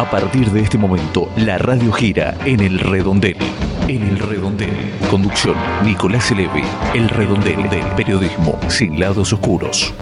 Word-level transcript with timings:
A 0.00 0.10
partir 0.10 0.50
de 0.50 0.62
este 0.62 0.78
momento, 0.78 1.30
la 1.36 1.58
radio 1.58 1.92
gira 1.92 2.34
en 2.46 2.60
el 2.60 2.78
redondel. 2.78 3.36
En 3.86 4.02
el 4.02 4.18
redondel. 4.18 4.72
Conducción, 5.10 5.54
Nicolás 5.84 6.30
Elevi. 6.30 6.62
El 6.94 7.06
redondel 7.10 7.68
del 7.68 7.84
periodismo 7.96 8.58
sin 8.70 8.98
lados 8.98 9.30
oscuros. 9.34 9.92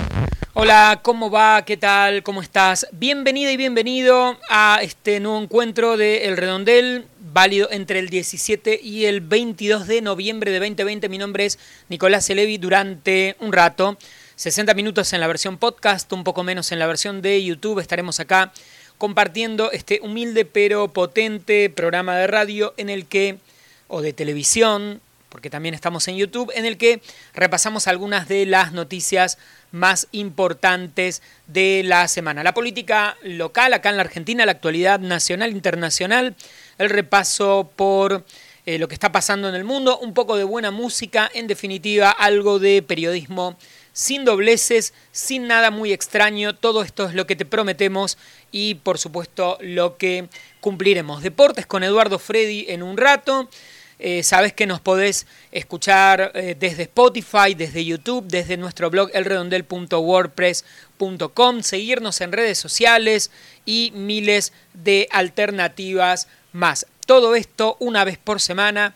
Hola, 0.54 1.00
¿cómo 1.02 1.32
va? 1.32 1.64
¿Qué 1.64 1.76
tal? 1.76 2.22
¿Cómo 2.22 2.42
estás? 2.42 2.86
Bienvenida 2.92 3.50
y 3.50 3.56
bienvenido 3.56 4.38
a 4.48 4.78
este 4.82 5.18
nuevo 5.18 5.42
encuentro 5.42 5.96
de 5.96 6.26
El 6.26 6.36
Redondel, 6.36 7.06
válido 7.32 7.68
entre 7.72 7.98
el 7.98 8.08
17 8.08 8.78
y 8.80 9.06
el 9.06 9.20
22 9.20 9.88
de 9.88 10.00
noviembre 10.00 10.52
de 10.52 10.60
2020. 10.60 11.08
Mi 11.08 11.18
nombre 11.18 11.46
es 11.46 11.58
Nicolás 11.88 12.30
Elevi. 12.30 12.58
Durante 12.58 13.34
un 13.40 13.52
rato, 13.52 13.98
60 14.36 14.74
minutos 14.74 15.12
en 15.12 15.18
la 15.18 15.26
versión 15.26 15.58
podcast, 15.58 16.12
un 16.12 16.22
poco 16.22 16.44
menos 16.44 16.70
en 16.70 16.78
la 16.78 16.86
versión 16.86 17.20
de 17.20 17.42
YouTube, 17.42 17.80
estaremos 17.80 18.20
acá 18.20 18.52
compartiendo 18.98 19.70
este 19.72 20.00
humilde 20.02 20.44
pero 20.44 20.88
potente 20.88 21.70
programa 21.70 22.16
de 22.16 22.26
radio 22.26 22.74
en 22.76 22.90
el 22.90 23.06
que, 23.06 23.38
o 23.86 24.02
de 24.02 24.12
televisión, 24.12 25.00
porque 25.28 25.50
también 25.50 25.74
estamos 25.74 26.08
en 26.08 26.16
YouTube, 26.16 26.52
en 26.54 26.64
el 26.64 26.76
que 26.76 27.00
repasamos 27.34 27.86
algunas 27.86 28.28
de 28.28 28.46
las 28.46 28.72
noticias 28.72 29.38
más 29.70 30.08
importantes 30.12 31.22
de 31.46 31.82
la 31.84 32.08
semana. 32.08 32.42
La 32.42 32.54
política 32.54 33.16
local 33.22 33.72
acá 33.74 33.90
en 33.90 33.96
la 33.96 34.02
Argentina, 34.02 34.46
la 34.46 34.52
actualidad 34.52 35.00
nacional, 35.00 35.50
internacional, 35.50 36.34
el 36.78 36.90
repaso 36.90 37.70
por 37.76 38.24
eh, 38.64 38.78
lo 38.78 38.88
que 38.88 38.94
está 38.94 39.12
pasando 39.12 39.48
en 39.48 39.54
el 39.54 39.64
mundo, 39.64 39.98
un 39.98 40.14
poco 40.14 40.36
de 40.36 40.44
buena 40.44 40.70
música, 40.70 41.30
en 41.34 41.46
definitiva 41.46 42.10
algo 42.10 42.58
de 42.58 42.82
periodismo 42.82 43.56
sin 43.98 44.24
dobleces, 44.24 44.94
sin 45.10 45.48
nada 45.48 45.72
muy 45.72 45.92
extraño. 45.92 46.54
Todo 46.54 46.84
esto 46.84 47.08
es 47.08 47.14
lo 47.14 47.26
que 47.26 47.34
te 47.34 47.44
prometemos 47.44 48.16
y 48.52 48.76
por 48.76 48.96
supuesto 48.96 49.58
lo 49.60 49.96
que 49.96 50.28
cumpliremos. 50.60 51.24
Deportes 51.24 51.66
con 51.66 51.82
Eduardo 51.82 52.20
Freddy 52.20 52.66
en 52.68 52.84
un 52.84 52.96
rato. 52.96 53.50
Eh, 53.98 54.22
sabes 54.22 54.52
que 54.52 54.68
nos 54.68 54.78
podés 54.78 55.26
escuchar 55.50 56.30
eh, 56.34 56.54
desde 56.56 56.84
Spotify, 56.84 57.54
desde 57.56 57.84
YouTube, 57.84 58.24
desde 58.28 58.56
nuestro 58.56 58.88
blog 58.88 59.10
elredondel.wordpress.com, 59.12 61.62
seguirnos 61.62 62.20
en 62.20 62.30
redes 62.30 62.58
sociales 62.58 63.32
y 63.66 63.90
miles 63.96 64.52
de 64.74 65.08
alternativas 65.10 66.28
más. 66.52 66.86
Todo 67.04 67.34
esto 67.34 67.76
una 67.80 68.04
vez 68.04 68.16
por 68.16 68.40
semana 68.40 68.94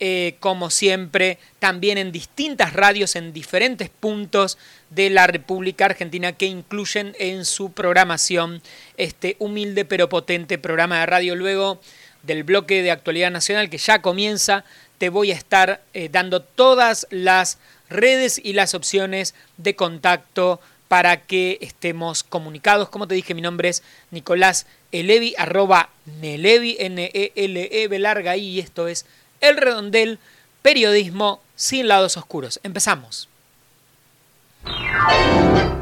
eh, 0.00 0.36
como 0.40 0.70
siempre, 0.70 1.38
también 1.58 1.98
en 1.98 2.12
distintas 2.12 2.72
radios 2.72 3.16
en 3.16 3.32
diferentes 3.32 3.88
puntos 3.88 4.58
de 4.90 5.10
la 5.10 5.26
República 5.26 5.86
Argentina 5.86 6.32
que 6.32 6.46
incluyen 6.46 7.14
en 7.18 7.44
su 7.44 7.72
programación 7.72 8.60
este 8.96 9.36
humilde 9.38 9.84
pero 9.84 10.08
potente 10.08 10.58
programa 10.58 11.00
de 11.00 11.06
radio. 11.06 11.36
Luego 11.36 11.80
del 12.22 12.42
bloque 12.42 12.82
de 12.82 12.90
actualidad 12.90 13.30
nacional 13.30 13.70
que 13.70 13.78
ya 13.78 14.02
comienza, 14.02 14.64
te 14.98 15.08
voy 15.08 15.30
a 15.30 15.34
estar 15.34 15.82
eh, 15.92 16.08
dando 16.10 16.40
todas 16.42 17.06
las 17.10 17.58
redes 17.88 18.40
y 18.42 18.54
las 18.54 18.74
opciones 18.74 19.34
de 19.56 19.76
contacto 19.76 20.60
para 20.88 21.22
que 21.22 21.58
estemos 21.60 22.22
comunicados. 22.22 22.88
Como 22.88 23.08
te 23.08 23.14
dije, 23.14 23.34
mi 23.34 23.42
nombre 23.42 23.68
es 23.68 23.82
Nicolás 24.10 24.66
Elevi, 24.92 25.34
arroba 25.38 25.90
Nelevi, 26.20 26.76
N-E-L-E, 26.78 27.98
larga 27.98 28.36
y 28.36 28.60
esto 28.60 28.86
es 28.86 29.06
el 29.40 29.56
Redondel, 29.56 30.18
periodismo 30.62 31.40
sin 31.56 31.88
lados 31.88 32.16
oscuros. 32.16 32.60
Empezamos. 32.62 33.28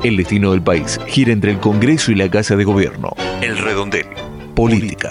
El 0.03 0.17
destino 0.17 0.50
del 0.50 0.62
país 0.62 0.98
gira 1.06 1.33
entre 1.33 1.53
el 1.53 1.61
Congreso 1.61 2.11
y 2.11 2.17
la 2.17 2.28
Casa 2.31 2.56
de 2.56 2.64
Gobierno. 2.64 3.14
El 3.41 3.56
Redondel. 3.59 4.06
Política. 4.55 5.11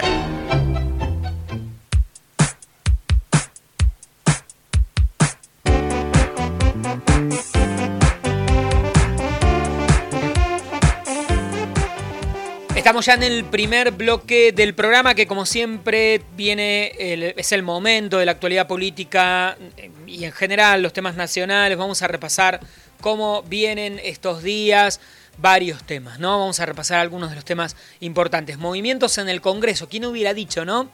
Ya 13.01 13.15
en 13.15 13.23
el 13.23 13.45
primer 13.45 13.91
bloque 13.91 14.51
del 14.51 14.75
programa 14.75 15.15
que 15.15 15.25
como 15.25 15.47
siempre 15.47 16.21
viene, 16.37 16.91
es 17.35 17.51
el 17.51 17.63
momento 17.63 18.19
de 18.19 18.27
la 18.27 18.33
actualidad 18.33 18.67
política 18.67 19.57
y 20.05 20.23
en 20.23 20.31
general 20.31 20.83
los 20.83 20.93
temas 20.93 21.15
nacionales. 21.15 21.79
Vamos 21.79 22.03
a 22.03 22.07
repasar 22.07 22.59
cómo 22.99 23.41
vienen 23.41 23.99
estos 24.03 24.43
días 24.43 24.99
varios 25.39 25.83
temas, 25.83 26.19
¿no? 26.19 26.37
Vamos 26.37 26.59
a 26.59 26.67
repasar 26.67 26.99
algunos 26.99 27.31
de 27.31 27.37
los 27.37 27.45
temas 27.45 27.75
importantes. 28.01 28.59
Movimientos 28.59 29.17
en 29.17 29.29
el 29.29 29.41
Congreso, 29.41 29.89
¿quién 29.89 30.05
hubiera 30.05 30.35
dicho, 30.35 30.63
no? 30.63 30.87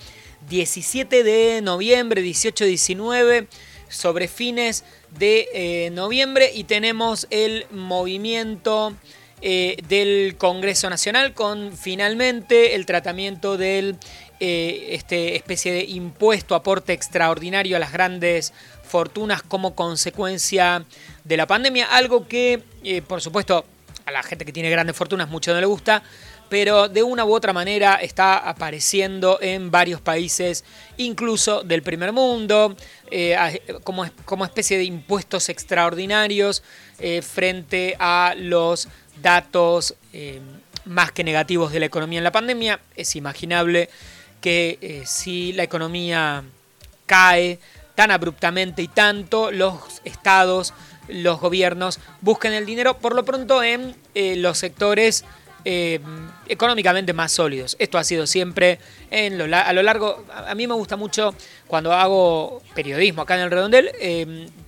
17 0.48 1.24
de 1.24 1.62
noviembre, 1.62 2.24
18-19, 2.24 3.48
sobre 3.90 4.30
fines 4.30 4.86
de 5.20 5.50
eh, 5.54 5.90
noviembre 5.90 6.52
y 6.54 6.64
tenemos 6.64 7.28
el 7.32 7.66
movimiento 7.72 8.96
eh, 9.40 9.78
del 9.88 10.36
Congreso 10.36 10.90
Nacional 10.90 11.36
con 11.36 11.78
finalmente 11.78 12.74
el 12.74 12.88
tratamiento 12.88 13.56
del 13.56 13.96
eh, 14.40 14.88
este 14.94 15.36
especie 15.36 15.72
de 15.72 15.84
impuesto 15.84 16.56
aporte 16.56 16.94
extraordinario 16.94 17.78
a 17.78 17.80
las 17.80 17.92
grandes 17.92 18.52
fortunas 18.84 19.44
como 19.44 19.76
consecuencia 19.76 20.86
de 21.24 21.38
la 21.38 21.46
pandemia, 21.46 21.86
algo 21.86 22.28
que 22.28 22.64
eh, 22.84 23.04
por 23.04 23.22
supuesto 23.22 23.64
a 24.08 24.12
la 24.12 24.24
gente 24.24 24.44
que 24.44 24.52
tiene 24.52 24.72
grandes 24.72 24.96
fortunas 24.96 25.30
mucho 25.30 25.54
no 25.54 25.60
le 25.60 25.68
gusta, 25.68 26.02
pero 26.50 26.88
de 26.88 27.04
una 27.04 27.24
u 27.24 27.32
otra 27.32 27.54
manera 27.54 27.96
está 27.96 28.38
apareciendo 28.40 29.38
en 29.40 29.70
varios 29.70 30.02
países, 30.02 30.64
incluso 30.98 31.62
del 31.62 31.84
primer 31.84 32.12
mundo, 32.12 32.76
como, 33.84 34.06
como, 34.26 34.46
especie 34.46 34.78
de 34.78 34.86
impuestos 34.86 35.50
extraordinarios 35.50 36.64
frente 37.22 37.98
a 38.00 38.34
los 38.38 38.88
datos 39.22 39.96
eh, 40.14 40.42
más 40.86 41.12
que 41.12 41.24
negativos 41.24 41.72
de 41.72 41.80
la 41.80 41.86
economía 41.86 42.20
en 42.20 42.24
la 42.24 42.32
pandemia. 42.32 42.80
Es 42.96 43.16
imaginable 43.16 43.90
que 44.42 44.78
eh, 44.82 45.04
si 45.06 45.54
la 45.54 45.64
economía 45.64 46.44
cae 47.06 47.60
tan 47.96 48.12
abruptamente 48.12 48.82
y 48.82 48.88
tanto, 48.88 49.52
los 49.52 50.02
estados, 50.04 50.74
los 51.08 51.40
gobiernos 51.40 52.00
busquen 52.22 52.54
el 52.54 52.66
dinero 52.66 52.98
por 53.00 53.16
lo 53.16 53.26
pronto 53.26 53.64
en 53.64 53.96
eh, 54.14 54.36
los 54.36 54.58
sectores 54.58 55.26
económicamente 56.48 57.12
más 57.12 57.34
sólidos. 57.34 57.76
Esto 57.78 57.98
ha 57.98 58.04
sido 58.06 58.26
siempre 58.26 58.80
en 59.12 59.38
lo, 59.38 59.54
a 59.54 59.74
lo 59.74 59.84
largo, 59.84 60.24
a 60.34 60.56
mí 60.56 60.66
me 60.66 60.74
gusta 60.74 60.96
mucho 60.96 61.36
cuando 61.68 61.92
hago 61.92 62.62
periodismo 62.74 63.24
acá 63.24 63.36
en 63.36 63.42
el 63.42 63.52
Redondel, 63.52 63.92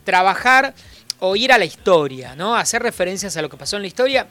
trabajar 0.03 0.73
o 1.19 1.35
ir 1.35 1.51
a 1.51 1.57
la 1.57 1.65
historia, 1.65 2.35
¿no? 2.35 2.55
Hacer 2.55 2.81
referencias 2.81 3.35
a 3.37 3.41
lo 3.41 3.49
que 3.49 3.57
pasó 3.57 3.75
en 3.75 3.83
la 3.83 3.87
historia. 3.87 4.27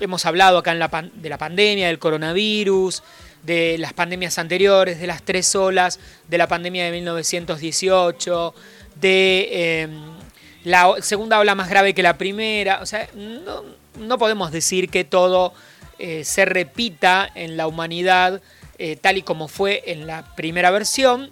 Hemos 0.00 0.26
hablado 0.26 0.58
acá 0.58 0.72
en 0.72 0.78
la 0.78 1.10
de 1.14 1.28
la 1.28 1.38
pandemia, 1.38 1.88
del 1.88 1.98
coronavirus, 1.98 3.02
de 3.42 3.78
las 3.78 3.92
pandemias 3.92 4.38
anteriores, 4.38 5.00
de 5.00 5.06
las 5.06 5.22
tres 5.22 5.54
olas, 5.54 5.98
de 6.28 6.38
la 6.38 6.48
pandemia 6.48 6.84
de 6.84 6.90
1918, 6.90 8.54
de 9.00 9.82
em, 9.82 10.16
la 10.64 10.94
segunda 11.00 11.38
ola 11.38 11.54
más 11.54 11.68
grave 11.68 11.94
que 11.94 12.02
la 12.02 12.18
primera. 12.18 12.80
O 12.82 12.86
sea, 12.86 13.08
no, 13.14 14.18
podemos 14.18 14.52
decir 14.52 14.90
que 14.90 15.04
todo 15.04 15.54
eh, 15.98 16.24
se 16.24 16.44
repita 16.44 17.30
en 17.34 17.56
la 17.56 17.66
humanidad 17.66 18.42
eh, 18.78 18.96
tal 18.96 19.16
y 19.16 19.22
como 19.22 19.48
fue 19.48 19.82
en 19.86 20.06
la 20.06 20.34
primera 20.34 20.70
versión. 20.70 21.30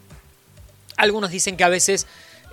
Algunos 0.96 1.30
dicen 1.30 1.56
que 1.56 1.64
a 1.64 1.68
veces 1.68 2.06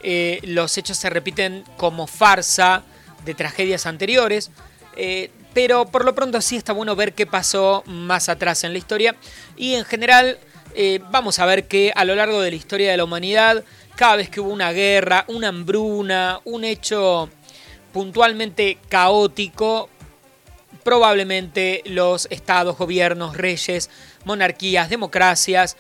eh, 0.04 0.40
los 0.44 0.78
hechos 0.78 0.98
se 0.98 1.10
repiten 1.10 1.64
como 1.78 2.08
farsa 2.08 2.84
de 3.26 3.34
tragedias 3.34 3.86
anteriores, 3.86 4.52
eh, 4.96 5.32
pero 5.54 5.86
por 5.86 6.06
lo 6.06 6.16
pronto 6.16 6.42
sí 6.42 6.56
está 6.56 6.74
bueno 6.74 6.96
ver 6.96 7.14
qué 7.14 7.26
pasó 7.26 7.84
más 7.86 8.30
atrás 8.30 8.64
en 8.64 8.74
la 8.74 8.80
historia. 8.80 9.16
Y 9.58 9.76
en 9.76 9.86
general 9.86 10.40
eh, 10.76 11.00
vamos 11.12 11.40
a 11.40 11.46
ver 11.46 11.68
que 11.68 11.92
a 11.96 12.06
lo 12.06 12.16
largo 12.16 12.42
de 12.42 12.52
la 12.52 12.56
historia 12.56 12.92
de 12.92 12.98
la 12.98 13.04
humanidad, 13.04 13.64
cada 13.96 14.16
vez 14.16 14.30
que 14.30 14.40
hubo 14.40 14.52
una 14.52 14.72
guerra, 14.72 15.26
una 15.28 15.50
hambruna, 15.50 16.40
un 16.46 16.64
hecho 16.64 17.30
puntualmente 17.92 18.78
caótico, 18.88 19.90
probablemente 20.84 21.84
los 21.86 22.28
estados, 22.32 22.78
gobiernos, 22.78 23.36
reyes, 23.38 23.90
monarquías, 24.24 24.90
democracias, 24.90 25.78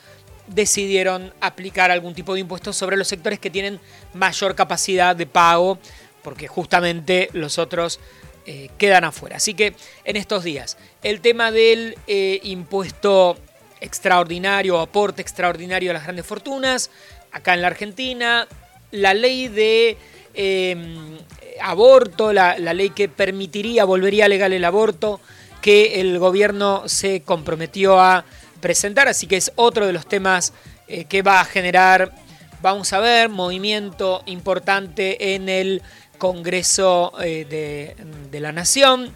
decidieron 0.47 1.33
aplicar 1.39 1.91
algún 1.91 2.13
tipo 2.13 2.33
de 2.33 2.41
impuesto 2.41 2.73
sobre 2.73 2.97
los 2.97 3.07
sectores 3.07 3.39
que 3.39 3.49
tienen 3.49 3.79
mayor 4.13 4.55
capacidad 4.55 5.15
de 5.15 5.25
pago, 5.25 5.79
porque 6.23 6.47
justamente 6.47 7.29
los 7.33 7.57
otros 7.57 7.99
eh, 8.45 8.69
quedan 8.77 9.03
afuera. 9.03 9.37
Así 9.37 9.53
que 9.53 9.75
en 10.03 10.15
estos 10.15 10.43
días, 10.43 10.77
el 11.03 11.21
tema 11.21 11.51
del 11.51 11.97
eh, 12.07 12.39
impuesto 12.43 13.37
extraordinario, 13.79 14.79
aporte 14.79 15.21
extraordinario 15.21 15.91
a 15.91 15.93
las 15.93 16.03
grandes 16.03 16.25
fortunas, 16.25 16.89
acá 17.31 17.53
en 17.53 17.61
la 17.61 17.67
Argentina, 17.67 18.47
la 18.91 19.13
ley 19.13 19.47
de 19.47 19.97
em, 20.33 21.17
aborto, 21.61 22.33
la, 22.33 22.57
la 22.57 22.73
ley 22.73 22.91
que 22.91 23.09
permitiría, 23.09 23.85
volvería 23.85 24.27
legal 24.27 24.53
el 24.53 24.65
aborto, 24.65 25.19
que 25.61 26.01
el 26.01 26.17
gobierno 26.19 26.87
se 26.87 27.21
comprometió 27.21 27.99
a 27.99 28.25
presentar, 28.61 29.07
así 29.07 29.27
que 29.27 29.37
es 29.37 29.51
otro 29.55 29.85
de 29.87 29.93
los 29.93 30.05
temas 30.05 30.53
eh, 30.87 31.05
que 31.05 31.21
va 31.21 31.41
a 31.41 31.45
generar, 31.45 32.15
vamos 32.61 32.93
a 32.93 32.99
ver, 32.99 33.29
movimiento 33.29 34.23
importante 34.25 35.35
en 35.35 35.49
el 35.49 35.81
Congreso 36.17 37.11
de, 37.19 37.95
de 38.29 38.39
la 38.39 38.51
Nación. 38.51 39.11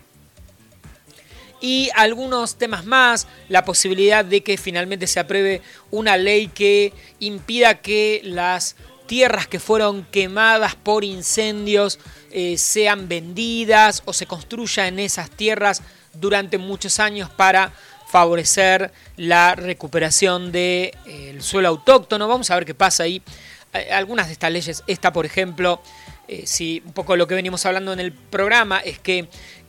Y 1.62 1.90
algunos 1.96 2.56
temas 2.56 2.86
más, 2.86 3.28
la 3.48 3.64
posibilidad 3.64 4.26
de 4.26 4.42
que 4.42 4.58
finalmente 4.58 5.06
se 5.06 5.20
apruebe 5.20 5.62
una 5.92 6.18
ley 6.18 6.48
que 6.48 6.94
impida 7.20 7.82
que 7.82 8.22
las 8.24 8.76
tierras 9.06 9.48
que 9.48 9.60
fueron 9.60 10.06
quemadas 10.06 10.76
por 10.76 11.04
incendios 11.04 12.00
eh, 12.32 12.58
sean 12.58 13.08
vendidas 13.08 14.04
o 14.06 14.14
se 14.14 14.26
construya 14.26 14.88
en 14.88 15.00
esas 15.00 15.30
tierras 15.30 15.82
durante 16.14 16.58
muchos 16.58 17.00
años 17.00 17.30
para 17.30 17.74
favorecer 18.16 18.94
la 19.18 19.56
recuperación 19.56 20.54
del 20.54 20.94
de, 21.04 21.36
suelo 21.40 21.68
autóctono. 21.68 22.30
Vamos 22.30 22.50
a 22.50 22.56
ver 22.56 22.64
qué 22.64 22.74
pasa 22.74 23.04
ahí. 23.04 23.22
Algunas 23.92 24.28
de 24.28 24.32
estas 24.32 24.54
leyes, 24.54 24.84
esta 24.88 25.12
por 25.12 25.26
ejemplo, 25.26 25.82
eh, 26.30 26.44
si 26.46 26.82
un 26.86 26.94
poco 26.94 27.18
lo 27.18 27.28
que 27.28 27.36
venimos 27.36 27.66
hablando 27.66 27.92
en 27.92 28.00
el 28.00 28.14
programa 28.14 28.80
es 28.80 29.00
que 29.00 29.28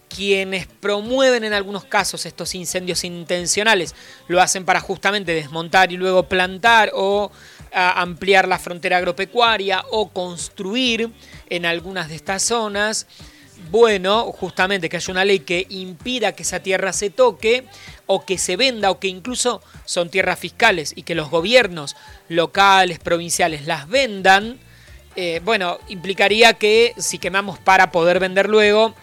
quienes 0.09 0.69
promueven 0.69 1.43
en 1.43 1.55
algunos 1.55 1.87
casos 1.87 2.25
estos 2.25 2.55
incendios 2.55 3.03
intencionales 3.03 3.97
lo 4.29 4.41
hacen 4.41 4.65
para 4.65 4.79
justamente 4.79 5.35
desmontar 5.35 5.91
y 5.91 5.97
luego 5.97 6.29
plantar 6.29 6.93
o 6.95 7.33
ampliar 7.73 8.47
la 8.47 8.61
frontera 8.61 8.99
agropecuaria 8.99 9.83
o 9.91 10.11
construir 10.11 11.13
en 11.51 11.67
algunas 11.67 12.09
de 12.09 12.15
estas 12.15 12.45
zonas. 12.45 13.09
Bueno, 13.71 14.33
justamente 14.33 14.89
que 14.89 14.97
haya 14.97 15.13
una 15.13 15.25
ley 15.25 15.41
que 15.41 15.67
impida 15.71 16.33
que 16.33 16.43
esa 16.43 16.61
tierra 16.61 16.93
se 16.93 17.11
toque 17.11 17.65
o 18.07 18.25
que 18.25 18.39
se 18.39 18.57
venda 18.57 18.91
o 18.91 19.01
que 19.01 19.09
incluso 19.09 19.63
son 19.85 20.11
tierras 20.11 20.39
fiscales 20.39 20.93
y 20.95 21.03
que 21.03 21.15
los 21.15 21.31
gobiernos 21.31 21.97
locales, 22.29 22.99
provinciales 22.99 23.67
las 23.67 23.89
vendan, 23.89 24.59
eh, 25.17 25.41
bueno, 25.45 25.79
implicaría 25.89 26.53
que 26.55 26.93
si 26.99 27.19
quemamos 27.19 27.59
para 27.59 27.91
poder 27.91 28.21
vender 28.21 28.49
luego, 28.49 28.95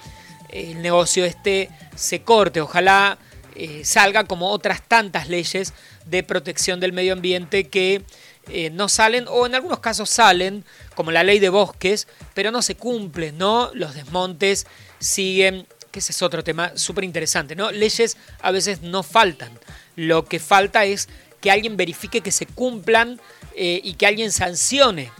el 0.49 0.81
negocio 0.81 1.25
este 1.25 1.69
se 1.95 2.21
corte. 2.21 2.61
Ojalá 2.61 3.17
eh, 3.55 3.81
salga 3.83 4.23
como 4.25 4.49
otras 4.49 4.83
tantas 4.87 5.27
leyes 5.27 5.73
de 6.05 6.21
protección 6.21 6.79
del 6.79 6.93
medio 6.93 7.13
ambiente 7.13 7.67
que 7.67 8.03
eh, 8.49 8.69
no 8.69 8.89
salen 8.89 9.25
o 9.29 9.45
en 9.45 9.55
algunos 9.55 9.79
casos 9.79 10.09
salen, 10.09 10.65
como 10.95 11.11
la 11.11 11.23
ley 11.23 11.39
de 11.39 11.49
bosques, 11.49 12.07
pero 12.33 12.51
no 12.51 12.61
se 12.61 12.75
cumplen, 12.75 13.37
¿no? 13.37 13.71
Los 13.73 13.95
desmontes 13.95 14.67
siguen, 14.99 15.65
que 15.91 15.99
ese 15.99 16.11
es 16.11 16.21
otro 16.21 16.43
tema 16.43 16.71
súper 16.75 17.03
interesante, 17.03 17.55
¿no? 17.55 17.71
Leyes 17.71 18.17
a 18.41 18.51
veces 18.51 18.81
no 18.81 19.03
faltan. 19.03 19.51
Lo 19.95 20.25
que 20.25 20.39
falta 20.39 20.85
es 20.85 21.07
que 21.39 21.51
alguien 21.51 21.77
verifique 21.77 22.21
que 22.21 22.31
se 22.31 22.45
cumplan 22.45 23.19
eh, 23.55 23.81
y 23.83 23.93
que 23.95 24.07
alguien 24.07 24.31
sancione 24.31 25.11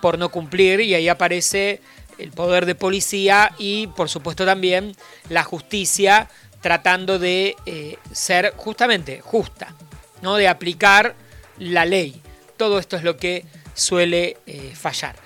por 0.00 0.18
no 0.18 0.30
cumplir 0.30 0.80
y 0.80 0.94
ahí 0.94 1.08
aparece 1.08 1.80
el 2.18 2.32
poder 2.32 2.66
de 2.66 2.74
policía 2.74 3.52
y 3.58 3.86
por 3.88 4.08
supuesto 4.08 4.44
también 4.44 4.94
la 5.28 5.44
justicia 5.44 6.28
tratando 6.60 7.18
de 7.18 7.56
eh, 7.66 7.96
ser 8.12 8.54
justamente 8.56 9.20
justa, 9.20 9.74
¿no? 10.22 10.36
de 10.36 10.48
aplicar 10.48 11.14
la 11.58 11.84
ley. 11.84 12.20
Todo 12.58 12.78
esto 12.78 12.96
es 12.96 13.04
lo 13.04 13.16
que 13.16 13.46
suele 13.72 14.36
eh, 14.46 14.72
fallar. 14.74 15.16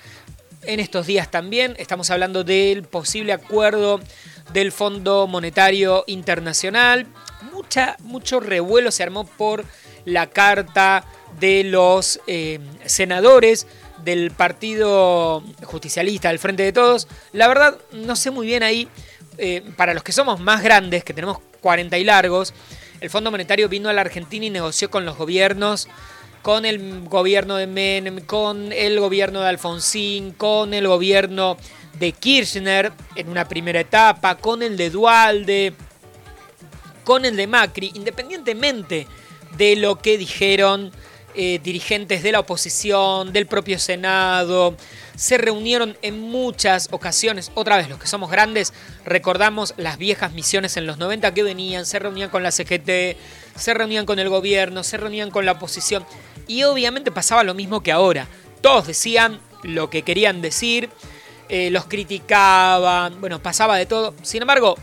En 0.61 0.79
estos 0.79 1.07
días 1.07 1.29
también 1.29 1.75
estamos 1.77 2.09
hablando 2.11 2.45
del 2.45 2.83
posible 2.83 3.33
acuerdo 3.33 3.99
del 4.53 4.71
Fondo 4.71 5.27
Monetario 5.27 6.05
Internacional. 6.07 7.07
Mucha, 7.51 7.97
mucho 7.99 8.39
revuelo 8.39 8.91
se 8.91 9.03
armó 9.03 9.25
por 9.25 9.65
la 10.05 10.29
carta 10.29 11.05
de 11.39 11.63
los 11.65 12.21
eh, 12.27 12.59
senadores 12.85 13.67
del 14.05 14.31
Partido 14.31 15.43
Justicialista, 15.63 16.29
del 16.29 16.39
Frente 16.39 16.63
de 16.63 16.71
Todos. 16.71 17.07
La 17.31 17.47
verdad, 17.47 17.77
no 17.91 18.15
sé 18.15 18.31
muy 18.31 18.45
bien 18.45 18.63
ahí, 18.63 18.87
eh, 19.39 19.63
para 19.75 19.93
los 19.93 20.03
que 20.03 20.11
somos 20.11 20.39
más 20.39 20.61
grandes, 20.61 21.03
que 21.03 21.13
tenemos 21.13 21.39
40 21.61 21.97
y 21.97 22.03
largos, 22.03 22.53
el 23.01 23.09
Fondo 23.09 23.31
Monetario 23.31 23.67
vino 23.67 23.89
a 23.89 23.93
la 23.93 24.01
Argentina 24.01 24.45
y 24.45 24.49
negoció 24.49 24.89
con 24.89 25.03
los 25.03 25.17
gobiernos, 25.17 25.89
con 26.43 26.65
el 26.65 27.05
gobierno 27.07 27.55
de 27.55 27.67
Menem, 27.67 28.19
con 28.19 28.71
el 28.73 28.99
gobierno 28.99 29.41
de 29.41 29.47
Alfonsín, 29.47 30.33
con 30.33 30.73
el 30.73 30.87
gobierno 30.87 31.57
de 31.97 32.11
Kirchner 32.11 32.91
en 33.15 33.29
una 33.29 33.47
primera 33.47 33.79
etapa, 33.79 34.35
con 34.35 34.61
el 34.61 34.75
de 34.75 34.89
Dualde, 34.89 35.73
con 37.05 37.23
el 37.23 37.37
de 37.37 37.47
Macri, 37.47 37.91
independientemente 37.95 39.07
de 39.57 39.77
lo 39.77 39.97
que 39.97 40.17
dijeron 40.17 40.91
eh, 41.35 41.59
dirigentes 41.63 42.21
de 42.21 42.31
la 42.31 42.41
oposición, 42.41 43.33
del 43.33 43.47
propio 43.47 43.79
Senado, 43.79 44.75
se 45.15 45.37
reunieron 45.37 45.97
en 46.01 46.19
muchas 46.19 46.89
ocasiones. 46.91 47.51
Otra 47.55 47.77
vez, 47.77 47.89
los 47.89 47.99
que 47.99 48.05
somos 48.05 48.29
grandes, 48.29 48.71
recordamos 49.05 49.73
las 49.77 49.97
viejas 49.97 50.33
misiones 50.33 50.77
en 50.77 50.85
los 50.85 50.97
90 50.97 51.33
que 51.33 51.41
venían, 51.41 51.85
se 51.85 51.99
reunían 51.99 52.29
con 52.29 52.43
la 52.43 52.51
CGT, 52.51 53.17
se 53.55 53.73
reunían 53.73 54.05
con 54.05 54.19
el 54.19 54.29
gobierno, 54.29 54.83
se 54.83 54.97
reunían 54.97 55.31
con 55.31 55.45
la 55.45 55.53
oposición. 55.53 56.05
Y 56.47 56.63
obviamente 56.63 57.11
pasaba 57.11 57.43
lo 57.43 57.53
mismo 57.53 57.81
que 57.81 57.91
ahora. 57.91 58.27
Todos 58.61 58.87
decían 58.87 59.39
lo 59.63 59.89
que 59.89 60.03
querían 60.03 60.41
decir, 60.41 60.89
eh, 61.49 61.69
los 61.69 61.85
criticaban, 61.85 63.19
bueno, 63.19 63.41
pasaba 63.41 63.77
de 63.77 63.85
todo. 63.85 64.13
Sin 64.23 64.41
embargo, 64.41 64.75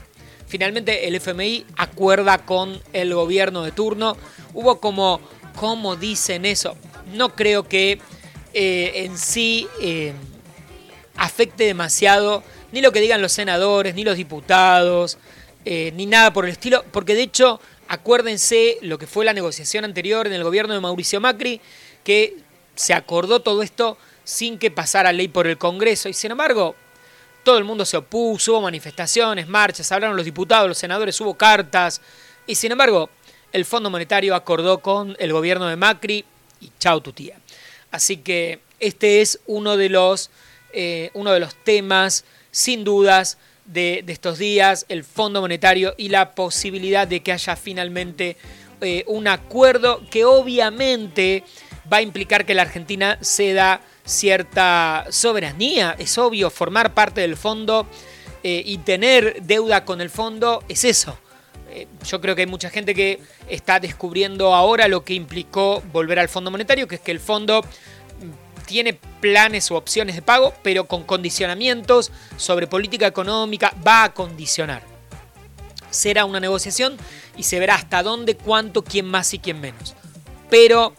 finalmente 0.46 1.08
el 1.08 1.14
FMI 1.14 1.66
acuerda 1.76 2.38
con 2.38 2.80
el 2.92 3.14
gobierno 3.14 3.62
de 3.62 3.72
turno. 3.72 4.16
Hubo 4.54 4.80
como 4.80 5.20
cómo 5.56 5.96
dicen 5.96 6.46
eso. 6.46 6.76
No 7.12 7.34
creo 7.34 7.64
que 7.64 7.98
eh, 8.52 8.92
en 8.94 9.18
sí 9.18 9.68
eh, 9.80 10.12
afecte 11.16 11.64
demasiado 11.64 12.42
ni 12.72 12.80
lo 12.80 12.92
que 12.92 13.00
digan 13.00 13.20
los 13.20 13.32
senadores, 13.32 13.94
ni 13.94 14.04
los 14.04 14.16
diputados, 14.16 15.18
ni 15.64 16.06
nada 16.06 16.32
por 16.32 16.46
el 16.46 16.52
estilo, 16.52 16.84
porque 16.90 17.14
de 17.14 17.22
hecho, 17.22 17.60
acuérdense 17.90 18.78
lo 18.82 18.98
que 18.98 19.08
fue 19.08 19.24
la 19.24 19.32
negociación 19.32 19.84
anterior 19.84 20.28
en 20.28 20.32
el 20.32 20.44
gobierno 20.44 20.74
de 20.74 20.80
Mauricio 20.80 21.20
Macri, 21.20 21.60
que 22.04 22.36
se 22.76 22.94
acordó 22.94 23.42
todo 23.42 23.64
esto 23.64 23.98
sin 24.22 24.60
que 24.60 24.70
pasara 24.70 25.12
ley 25.12 25.26
por 25.26 25.48
el 25.48 25.58
Congreso, 25.58 26.08
y 26.08 26.12
sin 26.12 26.30
embargo, 26.30 26.76
todo 27.42 27.58
el 27.58 27.64
mundo 27.64 27.84
se 27.84 27.96
opuso, 27.96 28.52
hubo 28.52 28.60
manifestaciones, 28.60 29.48
marchas, 29.48 29.90
hablaron 29.90 30.16
los 30.16 30.24
diputados, 30.24 30.68
los 30.68 30.78
senadores, 30.78 31.20
hubo 31.20 31.34
cartas, 31.34 32.00
y 32.46 32.54
sin 32.54 32.70
embargo, 32.70 33.10
el 33.52 33.64
Fondo 33.64 33.90
Monetario 33.90 34.36
acordó 34.36 34.78
con 34.78 35.16
el 35.18 35.32
gobierno 35.32 35.66
de 35.66 35.74
Macri 35.74 36.24
y 36.60 36.70
chao 36.78 37.02
tu 37.02 37.12
tía. 37.12 37.40
Así 37.90 38.18
que 38.18 38.60
este 38.78 39.20
es 39.20 39.40
uno 39.48 39.76
de 39.76 39.88
los, 39.88 40.30
eh, 40.72 41.10
uno 41.14 41.32
de 41.32 41.40
los 41.40 41.56
temas, 41.56 42.24
sin 42.52 42.84
dudas, 42.84 43.36
de, 43.72 44.04
estos 44.08 44.38
días, 44.38 44.86
el 44.88 45.04
Fondo 45.04 45.40
Monetario 45.40 45.94
y 45.96 46.08
la 46.08 46.32
posibilidad 46.32 47.06
de 47.06 47.20
que 47.20 47.32
haya 47.32 47.56
finalmente 47.56 48.36
eh, 48.80 49.04
un 49.06 49.28
acuerdo 49.28 50.02
que 50.10 50.24
obviamente 50.24 51.44
va 51.92 51.98
a 51.98 52.02
implicar 52.02 52.44
que 52.44 52.54
la 52.54 52.62
Argentina 52.62 53.18
ceda 53.20 53.80
cierta 54.04 55.06
soberanía. 55.10 55.94
Es 55.98 56.18
obvio, 56.18 56.50
formar 56.50 56.94
parte 56.94 57.20
del 57.20 57.36
fondo 57.36 57.86
eh, 58.42 58.62
y 58.64 58.78
tener 58.78 59.42
deuda 59.42 59.84
con 59.84 60.00
el 60.00 60.10
fondo 60.10 60.64
es 60.68 60.84
eso 60.84 61.18
eh, 61.72 61.86
yo 62.04 62.20
creo 62.20 62.34
que 62.34 62.42
hay 62.42 62.46
mucha 62.48 62.68
gente 62.68 62.94
que 62.94 63.20
está 63.48 63.78
descubriendo 63.78 64.54
ahora 64.54 64.88
lo 64.88 65.04
que 65.04 65.14
implicó 65.14 65.82
volver 65.92 66.18
al 66.18 66.28
Fondo 66.28 66.50
Monetario, 66.50 66.88
que 66.88 66.96
es 66.96 67.00
que 67.00 67.12
el 67.12 67.20
fondo 67.20 67.64
tiene 68.70 68.94
planes 69.20 69.68
o 69.72 69.76
opciones 69.76 70.14
de 70.14 70.22
pago, 70.22 70.54
pero 70.62 70.86
con 70.86 71.02
condicionamientos 71.02 72.12
sobre 72.36 72.68
política 72.68 73.08
económica, 73.08 73.74
va 73.84 74.04
a 74.04 74.14
condicionar. 74.14 74.84
Será 75.90 76.24
una 76.24 76.38
negociación 76.38 76.96
y 77.36 77.42
se 77.42 77.58
verá 77.58 77.74
hasta 77.74 78.04
dónde, 78.04 78.36
cuánto, 78.36 78.84
quién 78.84 79.06
más 79.06 79.34
y 79.34 79.40
quién 79.40 79.60
menos. 79.60 79.96
Pero 80.50 80.94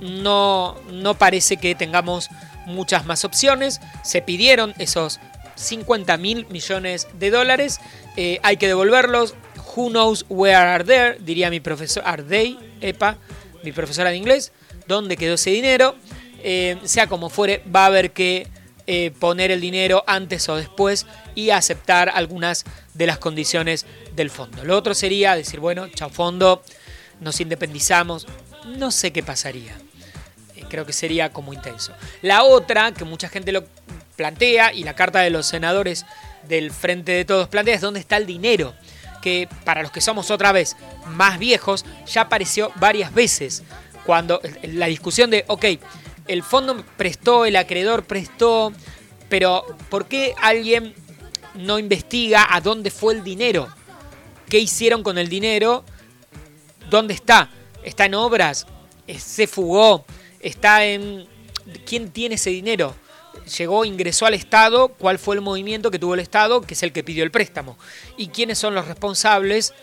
no, 0.00 0.74
no 0.90 1.14
parece 1.14 1.58
que 1.58 1.76
tengamos 1.76 2.28
muchas 2.66 3.06
más 3.06 3.24
opciones. 3.24 3.80
Se 4.02 4.20
pidieron 4.20 4.74
esos 4.78 5.20
50 5.54 6.16
mil 6.16 6.46
millones 6.48 7.06
de 7.20 7.30
dólares. 7.30 7.78
Eh, 8.16 8.40
hay 8.42 8.56
que 8.56 8.66
devolverlos. 8.66 9.36
Who 9.76 9.90
knows 9.90 10.26
where 10.28 10.56
are 10.56 10.82
they? 10.82 11.24
Diría 11.24 11.50
mi 11.50 11.60
profesor, 11.60 12.02
are 12.04 12.24
they, 12.24 12.58
EPA, 12.80 13.16
mi 13.62 13.70
profesora 13.70 14.10
de 14.10 14.16
inglés. 14.16 14.50
¿Dónde 14.88 15.16
quedó 15.16 15.34
ese 15.34 15.50
dinero? 15.50 15.94
Eh, 16.42 16.78
sea 16.84 17.06
como 17.06 17.30
fuere, 17.30 17.62
va 17.74 17.84
a 17.84 17.86
haber 17.86 18.12
que 18.12 18.48
eh, 18.86 19.12
poner 19.20 19.52
el 19.52 19.60
dinero 19.60 20.02
antes 20.08 20.48
o 20.48 20.56
después 20.56 21.06
y 21.36 21.50
aceptar 21.50 22.10
algunas 22.12 22.64
de 22.94 23.06
las 23.06 23.18
condiciones 23.18 23.86
del 24.16 24.28
fondo. 24.28 24.64
Lo 24.64 24.76
otro 24.76 24.92
sería 24.94 25.36
decir, 25.36 25.60
bueno, 25.60 25.88
chao 25.88 26.10
fondo, 26.10 26.62
nos 27.20 27.40
independizamos. 27.40 28.26
No 28.66 28.90
sé 28.90 29.12
qué 29.12 29.22
pasaría. 29.22 29.76
Eh, 30.56 30.64
creo 30.68 30.84
que 30.84 30.92
sería 30.92 31.32
como 31.32 31.52
intenso. 31.52 31.92
La 32.22 32.42
otra, 32.42 32.90
que 32.92 33.04
mucha 33.04 33.28
gente 33.28 33.52
lo 33.52 33.64
plantea 34.16 34.72
y 34.72 34.82
la 34.82 34.94
carta 34.94 35.20
de 35.20 35.30
los 35.30 35.46
senadores 35.46 36.04
del 36.48 36.72
Frente 36.72 37.12
de 37.12 37.24
Todos 37.24 37.48
plantea, 37.48 37.76
es 37.76 37.80
dónde 37.80 38.00
está 38.00 38.16
el 38.16 38.26
dinero 38.26 38.74
que 39.22 39.48
para 39.64 39.82
los 39.82 39.92
que 39.92 40.00
somos 40.00 40.32
otra 40.32 40.50
vez 40.50 40.76
más 41.06 41.38
viejos, 41.38 41.84
ya 42.06 42.22
apareció 42.22 42.72
varias 42.76 43.14
veces. 43.14 43.62
Cuando 44.04 44.40
la 44.64 44.86
discusión 44.86 45.30
de, 45.30 45.44
ok, 45.46 45.64
el 46.28 46.42
fondo 46.42 46.84
prestó, 46.96 47.44
el 47.44 47.56
acreedor 47.56 48.04
prestó, 48.04 48.72
pero 49.28 49.64
¿por 49.88 50.06
qué 50.06 50.34
alguien 50.40 50.94
no 51.54 51.78
investiga 51.78 52.46
a 52.54 52.60
dónde 52.60 52.90
fue 52.90 53.14
el 53.14 53.24
dinero? 53.24 53.68
¿Qué 54.48 54.58
hicieron 54.58 55.02
con 55.02 55.18
el 55.18 55.28
dinero? 55.28 55.84
¿Dónde 56.90 57.14
está? 57.14 57.50
¿Está 57.82 58.06
en 58.06 58.14
obras? 58.14 58.66
¿Se 59.18 59.46
fugó? 59.46 60.04
¿Está 60.40 60.84
en... 60.84 61.26
¿Quién 61.86 62.10
tiene 62.10 62.34
ese 62.34 62.50
dinero? 62.50 62.94
llegó, 63.58 63.84
ingresó 63.84 64.26
al 64.26 64.34
Estado, 64.34 64.88
cuál 64.88 65.18
fue 65.18 65.36
el 65.36 65.40
movimiento 65.40 65.90
que 65.90 65.98
tuvo 65.98 66.14
el 66.14 66.20
Estado, 66.20 66.60
que 66.62 66.74
es 66.74 66.82
el 66.82 66.92
que 66.92 67.04
pidió 67.04 67.24
el 67.24 67.30
préstamo. 67.30 67.76
Y 68.16 68.28
quiénes 68.28 68.58
son 68.58 68.74
los 68.74 68.86
responsables, 68.86 69.74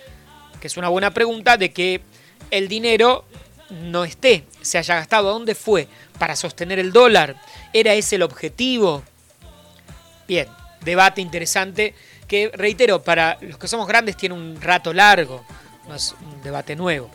que 0.60 0.68
es 0.68 0.78
una 0.78 0.90
buena 0.90 1.14
pregunta, 1.14 1.58
de 1.58 1.72
que 1.72 2.02
el 2.52 2.68
dinero 2.68 3.26
no 3.70 4.04
esté, 4.04 4.46
se 4.62 4.78
haya 4.78 4.96
gastado. 4.96 5.30
¿A 5.30 5.34
dónde 5.34 5.56
fue? 5.56 5.88
¿Para 6.18 6.36
sostener 6.36 6.80
el 6.80 6.92
dólar? 6.92 7.36
¿Era 7.74 7.94
ese 7.94 8.16
el 8.16 8.24
objetivo? 8.24 9.04
Bien, 10.28 10.48
debate 10.82 11.22
interesante 11.22 11.94
que, 12.28 12.52
reitero, 12.54 13.02
para 13.02 13.38
los 13.42 13.58
que 13.58 13.68
somos 13.68 13.88
grandes 13.88 14.16
tiene 14.16 14.36
un 14.36 14.62
rato 14.62 14.94
largo, 14.94 15.44
no 15.88 15.96
es 15.96 16.16
un 16.22 16.42
debate 16.42 16.76
nuevo. 16.76 17.10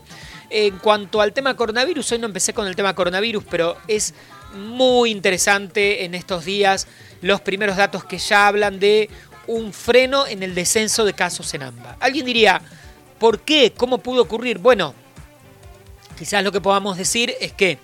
En 0.50 0.78
cuanto 0.78 1.20
al 1.20 1.32
tema 1.32 1.56
coronavirus, 1.56 2.12
hoy 2.12 2.18
no 2.18 2.26
empecé 2.26 2.52
con 2.52 2.66
el 2.66 2.76
tema 2.76 2.94
coronavirus, 2.94 3.44
pero 3.48 3.76
es 3.88 4.14
muy 4.54 5.10
interesante 5.10 6.04
en 6.04 6.14
estos 6.14 6.44
días 6.44 6.86
los 7.22 7.40
primeros 7.40 7.76
datos 7.76 8.04
que 8.04 8.18
ya 8.18 8.46
hablan 8.46 8.78
de 8.78 9.08
un 9.46 9.72
freno 9.72 10.26
en 10.26 10.42
el 10.42 10.54
descenso 10.54 11.04
de 11.04 11.12
casos 11.12 11.52
en 11.54 11.62
AMBA. 11.62 11.96
Alguien 12.00 12.26
diría, 12.26 12.60
¿por 13.18 13.40
qué? 13.40 13.72
¿Cómo 13.76 13.98
pudo 13.98 14.22
ocurrir? 14.22 14.58
Bueno, 14.58 14.94
quizás 16.14 16.42
lo 16.42 16.52
que 16.52 16.60
podamos 16.60 16.96
decir 16.96 17.34
es 17.40 17.52
que 17.52 17.78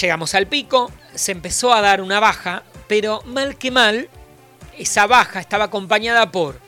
llegamos 0.00 0.34
al 0.34 0.46
pico, 0.46 0.90
se 1.14 1.32
empezó 1.32 1.72
a 1.72 1.80
dar 1.80 2.00
una 2.00 2.20
baja, 2.20 2.62
pero 2.88 3.22
mal 3.26 3.56
que 3.56 3.70
mal, 3.70 4.08
esa 4.78 5.06
baja 5.06 5.40
estaba 5.40 5.64
acompañada 5.64 6.30
por 6.30 6.58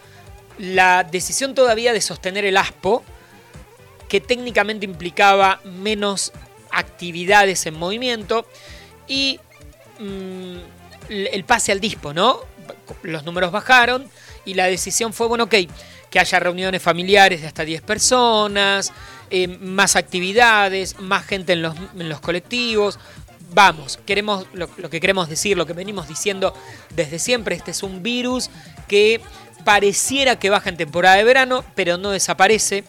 la 0.59 1.05
decisión 1.05 1.55
todavía 1.55 1.93
de 1.93 2.01
sostener 2.01 2.45
el 2.45 2.57
ASPO, 2.57 3.03
que 4.09 4.21
técnicamente 4.21 4.87
implicaba 4.87 5.61
menos 5.65 6.33
actividades 6.71 7.67
en 7.67 7.79
movimiento 7.79 8.47
y 9.09 9.41
mm, 9.99 10.57
el 11.09 11.45
pase 11.45 11.73
al 11.73 11.81
dispo, 11.81 12.13
¿no? 12.13 12.41
Los 13.03 13.25
números 13.25 13.51
bajaron 13.51 14.09
y 14.45 14.55
la 14.55 14.67
decisión 14.67 15.13
fue, 15.13 15.27
bueno, 15.27 15.45
ok, 15.45 15.55
que 16.17 16.21
haya 16.21 16.41
reuniones 16.41 16.81
familiares 16.81 17.43
de 17.43 17.47
hasta 17.47 17.63
10 17.63 17.83
personas, 17.83 18.91
eh, 19.29 19.49
más 19.49 19.97
actividades, 19.97 20.99
más 20.99 21.27
gente 21.27 21.53
en 21.53 21.61
los, 21.61 22.21
colectivos. 22.21 22.99
Vamos, 23.53 23.99
queremos 24.07 24.47
lo, 24.55 24.67
lo 24.79 24.89
que 24.89 24.99
queremos 24.99 25.29
decir, 25.29 25.59
lo 25.59 25.67
que 25.67 25.75
venimos 25.75 26.09
diciendo 26.09 26.55
desde 26.95 27.19
siempre, 27.19 27.55
este 27.55 27.73
es 27.73 27.83
un 27.83 28.03
virus 28.03 28.49
que 28.89 29.21
pareciera 29.63 30.39
que 30.39 30.49
baja 30.49 30.71
en 30.71 30.79
temporada 30.79 31.17
de 31.17 31.25
verano, 31.25 31.63
pero 31.75 31.99
no 31.99 32.13
desaparece, 32.13 32.85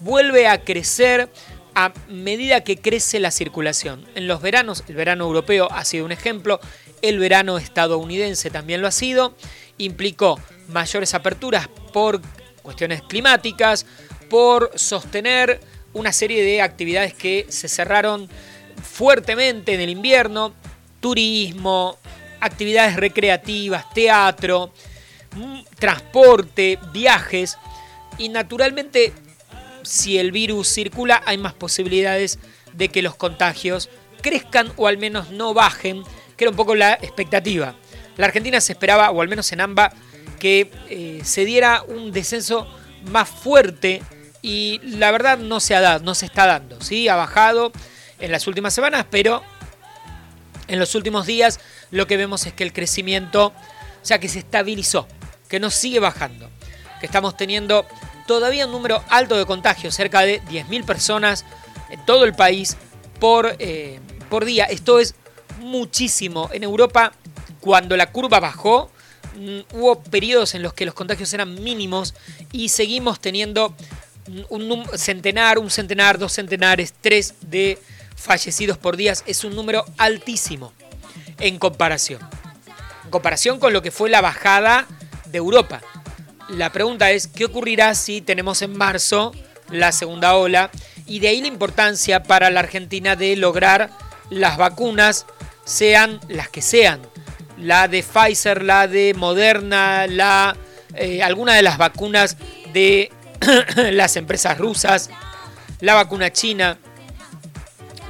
vuelve 0.00 0.48
a 0.48 0.64
crecer, 0.64 1.30
a 1.74 1.92
medida 2.08 2.64
que 2.64 2.78
crece 2.78 3.20
la 3.20 3.30
circulación. 3.30 4.06
En 4.14 4.26
los 4.26 4.40
veranos, 4.40 4.84
el 4.88 4.94
verano 4.94 5.24
europeo 5.24 5.68
ha 5.70 5.84
sido 5.84 6.06
un 6.06 6.12
ejemplo, 6.12 6.60
el 7.02 7.18
verano 7.18 7.58
estadounidense 7.58 8.48
también 8.48 8.80
lo 8.80 8.88
ha 8.88 8.90
sido, 8.90 9.34
implicó 9.76 10.40
mayores 10.68 11.12
aperturas 11.12 11.68
por 11.92 12.22
cuestiones 12.60 13.02
climáticas, 13.02 13.86
por 14.28 14.70
sostener 14.76 15.60
una 15.92 16.12
serie 16.12 16.44
de 16.44 16.62
actividades 16.62 17.14
que 17.14 17.46
se 17.48 17.68
cerraron 17.68 18.28
fuertemente 18.82 19.74
en 19.74 19.80
el 19.80 19.90
invierno, 19.90 20.54
turismo, 21.00 21.98
actividades 22.40 22.96
recreativas, 22.96 23.92
teatro, 23.92 24.72
mm, 25.36 25.60
transporte, 25.78 26.78
viajes, 26.92 27.58
y 28.18 28.28
naturalmente 28.28 29.12
si 29.82 30.18
el 30.18 30.32
virus 30.32 30.68
circula, 30.68 31.22
hay 31.26 31.38
más 31.38 31.54
posibilidades 31.54 32.38
de 32.72 32.88
que 32.88 33.02
los 33.02 33.16
contagios 33.16 33.88
crezcan 34.22 34.72
o 34.76 34.86
al 34.86 34.98
menos 34.98 35.30
no 35.30 35.54
bajen, 35.54 36.02
que 36.36 36.44
era 36.44 36.50
un 36.50 36.56
poco 36.56 36.74
la 36.74 36.94
expectativa. 36.94 37.74
La 38.16 38.26
Argentina 38.26 38.60
se 38.60 38.72
esperaba, 38.72 39.10
o 39.10 39.22
al 39.22 39.28
menos 39.28 39.50
en 39.52 39.60
AMBA, 39.60 39.92
que 40.38 40.70
eh, 40.88 41.20
se 41.24 41.44
diera 41.44 41.82
un 41.82 42.12
descenso 42.12 42.66
más 43.10 43.28
fuerte 43.28 44.02
y 44.42 44.80
la 44.82 45.10
verdad 45.10 45.38
no 45.38 45.60
se 45.60 45.74
ha 45.74 45.80
dado, 45.80 46.04
no 46.04 46.14
se 46.14 46.26
está 46.26 46.46
dando, 46.46 46.80
¿sí? 46.80 47.08
Ha 47.08 47.16
bajado 47.16 47.72
en 48.18 48.32
las 48.32 48.46
últimas 48.46 48.74
semanas, 48.74 49.06
pero 49.10 49.42
en 50.68 50.78
los 50.78 50.94
últimos 50.94 51.26
días 51.26 51.60
lo 51.90 52.06
que 52.06 52.16
vemos 52.16 52.46
es 52.46 52.52
que 52.52 52.64
el 52.64 52.72
crecimiento, 52.72 53.48
o 53.48 53.54
sea, 54.02 54.18
que 54.18 54.28
se 54.28 54.38
estabilizó, 54.38 55.06
que 55.48 55.60
no 55.60 55.70
sigue 55.70 56.00
bajando, 56.00 56.48
que 57.00 57.06
estamos 57.06 57.36
teniendo 57.36 57.86
todavía 58.26 58.66
un 58.66 58.72
número 58.72 59.02
alto 59.08 59.36
de 59.36 59.46
contagios, 59.46 59.94
cerca 59.94 60.20
de 60.20 60.42
10.000 60.44 60.84
personas 60.84 61.44
en 61.90 62.04
todo 62.06 62.24
el 62.24 62.34
país 62.34 62.76
por, 63.18 63.56
eh, 63.58 63.98
por 64.28 64.44
día. 64.44 64.66
Esto 64.66 65.00
es 65.00 65.14
muchísimo. 65.58 66.48
En 66.52 66.62
Europa, 66.62 67.12
cuando 67.60 67.96
la 67.96 68.12
curva 68.12 68.38
bajó, 68.38 68.90
hubo 69.72 70.00
periodos 70.02 70.54
en 70.54 70.62
los 70.62 70.72
que 70.74 70.84
los 70.84 70.94
contagios 70.94 71.32
eran 71.32 71.62
mínimos 71.62 72.14
y 72.52 72.68
seguimos 72.68 73.20
teniendo 73.20 73.74
un 74.48 74.86
centenar, 74.96 75.58
un 75.58 75.70
centenar, 75.70 76.18
dos 76.18 76.32
centenares, 76.32 76.94
tres 77.00 77.34
de 77.40 77.78
fallecidos 78.16 78.78
por 78.78 78.96
día. 78.96 79.14
Es 79.26 79.44
un 79.44 79.54
número 79.54 79.84
altísimo 79.98 80.72
en 81.38 81.58
comparación. 81.58 82.20
En 83.04 83.10
comparación 83.10 83.58
con 83.58 83.72
lo 83.72 83.82
que 83.82 83.90
fue 83.90 84.10
la 84.10 84.20
bajada 84.20 84.86
de 85.26 85.38
Europa. 85.38 85.80
La 86.48 86.72
pregunta 86.72 87.10
es, 87.10 87.26
¿qué 87.26 87.44
ocurrirá 87.44 87.94
si 87.94 88.20
tenemos 88.20 88.62
en 88.62 88.76
marzo 88.76 89.32
la 89.70 89.92
segunda 89.92 90.36
ola? 90.36 90.70
Y 91.06 91.20
de 91.20 91.28
ahí 91.28 91.40
la 91.40 91.48
importancia 91.48 92.22
para 92.22 92.50
la 92.50 92.60
Argentina 92.60 93.16
de 93.16 93.36
lograr 93.36 93.90
las 94.30 94.56
vacunas, 94.56 95.26
sean 95.64 96.20
las 96.28 96.48
que 96.48 96.62
sean. 96.62 97.00
La 97.60 97.88
de 97.88 98.02
Pfizer, 98.02 98.62
la 98.62 98.88
de 98.88 99.14
Moderna, 99.14 100.06
la, 100.06 100.56
eh, 100.94 101.22
alguna 101.22 101.54
de 101.54 101.62
las 101.62 101.78
vacunas 101.78 102.36
de 102.72 103.10
las 103.92 104.16
empresas 104.16 104.58
rusas, 104.58 105.10
la 105.80 105.94
vacuna 105.94 106.32
china. 106.32 106.78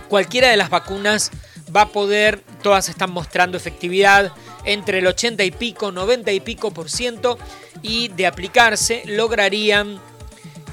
Cualquiera 0.08 0.48
de 0.48 0.56
las 0.56 0.70
vacunas 0.70 1.30
va 1.74 1.82
a 1.82 1.88
poder, 1.88 2.42
todas 2.62 2.88
están 2.88 3.12
mostrando 3.12 3.56
efectividad 3.56 4.32
entre 4.64 4.98
el 4.98 5.06
80 5.06 5.44
y 5.44 5.50
pico, 5.50 5.92
90 5.92 6.32
y 6.32 6.40
pico 6.40 6.72
por 6.72 6.90
ciento 6.90 7.38
y 7.82 8.08
de 8.08 8.26
aplicarse 8.26 9.02
lograrían 9.06 10.00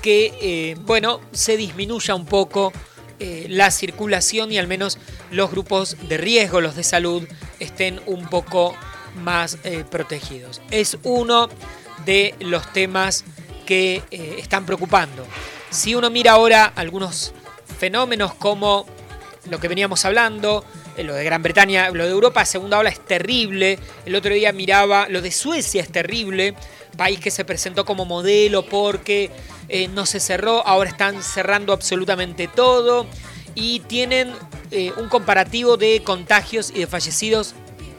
que, 0.02 0.34
eh, 0.42 0.78
bueno, 0.82 1.22
se 1.32 1.58
disminuya 1.58 2.16
un 2.16 2.26
poco 2.26 2.74
eh, 3.20 3.48
la 3.50 3.72
circulación 3.72 4.52
y 4.52 4.58
al 4.58 4.68
menos 4.68 5.00
los 5.32 5.52
grupos 5.52 5.98
de 6.08 6.18
riesgo, 6.18 6.62
los 6.62 6.76
de 6.76 6.84
salud, 6.84 7.28
estén 7.60 8.02
un 8.06 8.28
poco 8.28 8.76
más 9.16 9.58
eh, 9.64 9.84
protegidos. 9.90 10.62
Es 10.72 10.98
uno 11.04 11.50
de 12.06 12.36
los 12.40 12.72
temas 12.74 13.26
que 13.66 14.02
están 14.12 14.66
preocupando. 14.66 15.26
Si 15.70 15.94
uno 15.94 16.10
mira 16.10 16.34
ahora 16.34 16.72
algunos 16.76 17.34
fenómenos 17.80 18.34
como 18.36 18.86
lo 19.50 19.60
que 19.60 19.68
veníamos 19.68 20.06
hablando, 20.06 20.64
lo 20.98 21.14
de 21.14 21.24
Gran 21.24 21.44
Bretaña, 21.44 21.90
lo 21.90 22.06
de 22.06 22.12
Europa, 22.12 22.46
segunda 22.46 22.80
ola 22.80 22.90
es 22.90 23.04
terrible. 23.04 23.78
El 24.06 24.16
otro 24.16 24.34
día 24.34 24.54
miraba, 24.54 25.08
lo 25.10 25.22
de 25.22 25.32
Suecia 25.32 25.82
es 25.82 25.92
terrible 25.92 26.56
país 26.98 27.20
que 27.20 27.32
se 27.32 27.46
presentó 27.46 27.86
como 27.86 28.04
modelo 28.04 28.66
porque 28.66 29.30
eh, 29.70 29.88
no 29.88 30.06
se 30.06 30.20
cerró, 30.20 30.66
ahora 30.68 30.90
están 30.90 31.24
cerrando 31.24 31.72
absolutamente 31.72 32.48
todo 32.48 33.06
y 33.60 33.80
tienen 33.80 34.32
eh, 34.70 34.92
un 34.98 35.10
comparativo 35.10 35.78
de 35.78 36.04
contagios 36.04 36.70
y 36.70 36.82
de 36.82 36.88
fallecidos 36.88 37.56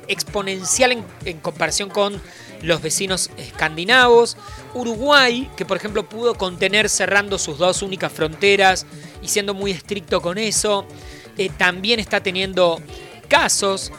exponencial 0.06 1.04
en, 1.24 1.38
comparación 1.40 1.90
con 1.90 2.22
los 2.62 2.80
vecinos 2.80 3.28
escandinavos. 3.36 4.36
Uruguay, 4.72 5.50
que 5.56 5.64
por 5.64 5.76
ejemplo 5.76 6.08
pudo 6.08 6.34
contener 6.34 6.88
cerrando 6.88 7.38
sus 7.38 7.58
dos 7.58 7.82
únicas 7.82 8.12
fronteras 8.12 8.86
y 9.20 9.26
siendo 9.26 9.52
muy 9.52 9.72
estricto 9.72 10.22
con 10.22 10.38
eso, 10.38 10.86
eh, 11.36 11.50
también 11.58 11.98
está 11.98 12.22
teniendo 12.22 12.80
casos. 13.28 13.90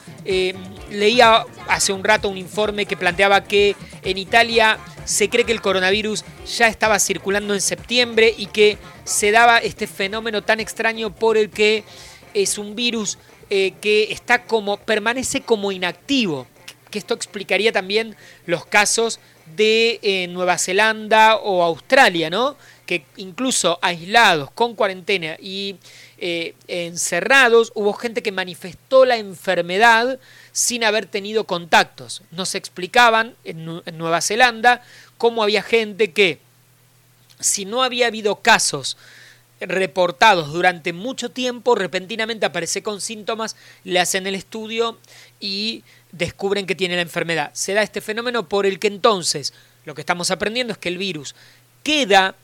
Leía 0.91 1.45
hace 1.67 1.93
un 1.93 2.03
rato 2.03 2.29
un 2.29 2.37
informe 2.37 2.85
que 2.85 2.97
planteaba 2.97 3.43
que 3.43 3.75
en 4.03 4.17
Italia 4.17 4.77
se 5.05 5.29
cree 5.29 5.45
que 5.45 5.51
el 5.51 5.61
coronavirus 5.61 6.23
ya 6.57 6.67
estaba 6.67 6.99
circulando 6.99 7.53
en 7.53 7.61
septiembre 7.61 8.33
y 8.37 8.47
que 8.47 8.77
se 9.03 9.31
daba 9.31 9.57
este 9.57 9.87
fenómeno 9.87 10.43
tan 10.43 10.59
extraño 10.59 11.13
por 11.13 11.37
el 11.37 11.49
que 11.49 11.83
es 12.33 12.57
un 12.57 12.75
virus 12.75 13.17
eh, 13.49 13.73
que 13.81 14.11
está 14.11 14.43
como 14.43 14.77
permanece 14.77 15.41
como 15.41 15.71
inactivo, 15.71 16.45
que 16.91 16.99
esto 16.99 17.15
explicaría 17.15 17.71
también 17.71 18.15
los 18.45 18.65
casos 18.65 19.19
de 19.55 19.99
eh, 20.03 20.27
Nueva 20.27 20.59
Zelanda 20.59 21.37
o 21.37 21.63
Australia, 21.63 22.29
¿no? 22.29 22.55
Que 22.85 23.03
incluso 23.17 23.79
aislados, 23.81 24.51
con 24.51 24.75
cuarentena 24.75 25.35
y 25.39 25.77
eh, 26.19 26.53
encerrados, 26.67 27.71
hubo 27.73 27.93
gente 27.93 28.21
que 28.21 28.31
manifestó 28.31 29.05
la 29.05 29.17
enfermedad 29.17 30.19
sin 30.51 30.83
haber 30.83 31.05
tenido 31.05 31.45
contactos. 31.45 32.21
Nos 32.31 32.55
explicaban 32.55 33.35
en, 33.43 33.65
Nueva 33.97 34.21
Zelanda 34.21 34.83
cómo 35.17 35.43
había 35.43 35.63
gente 35.63 36.11
que, 36.11 36.39
si 37.39 37.65
no 37.65 37.83
había 37.83 38.07
habido 38.07 38.37
casos 38.37 38.97
reportados 39.61 40.51
durante 40.53 40.93
mucho 40.93 41.29
tiempo, 41.29 41.75
repentinamente 41.75 42.45
aparece 42.45 42.81
con 42.81 43.01
síntomas, 43.01 43.55
le 43.83 43.99
hacen 43.99 44.25
el 44.25 44.35
estudio 44.35 44.97
y 45.39 45.83
descubren 46.11 46.65
que 46.65 46.75
tiene 46.75 46.95
la 46.95 47.01
enfermedad. 47.01 47.51
Se 47.53 47.73
da 47.73 47.83
este 47.83 48.01
fenómeno 48.01 48.47
por 48.47 48.65
el 48.65 48.79
que 48.79 48.87
entonces 48.87 49.53
lo 49.85 49.95
que 49.95 50.01
estamos 50.01 50.31
aprendiendo 50.31 50.73
es 50.73 50.79
que 50.79 50.89
el 50.89 50.97
virus 50.97 51.35
queda 51.83 52.35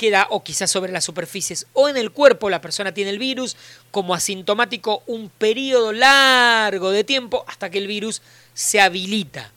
queda 0.00 0.28
o 0.30 0.42
quizás 0.42 0.70
sobre 0.70 0.92
las 0.92 1.04
superficies 1.04 1.66
o 1.74 1.86
en 1.90 1.98
el 1.98 2.10
cuerpo 2.10 2.48
la 2.48 2.62
persona 2.62 2.94
tiene 2.94 3.10
el 3.10 3.18
virus 3.18 3.54
como 3.90 4.14
asintomático 4.14 5.02
un 5.06 5.28
periodo 5.28 5.92
largo 5.92 6.90
de 6.90 7.04
tiempo 7.04 7.44
hasta 7.46 7.68
que 7.68 7.76
el 7.76 7.86
virus 7.86 8.22
se 8.54 8.80
habilita. 8.80 9.52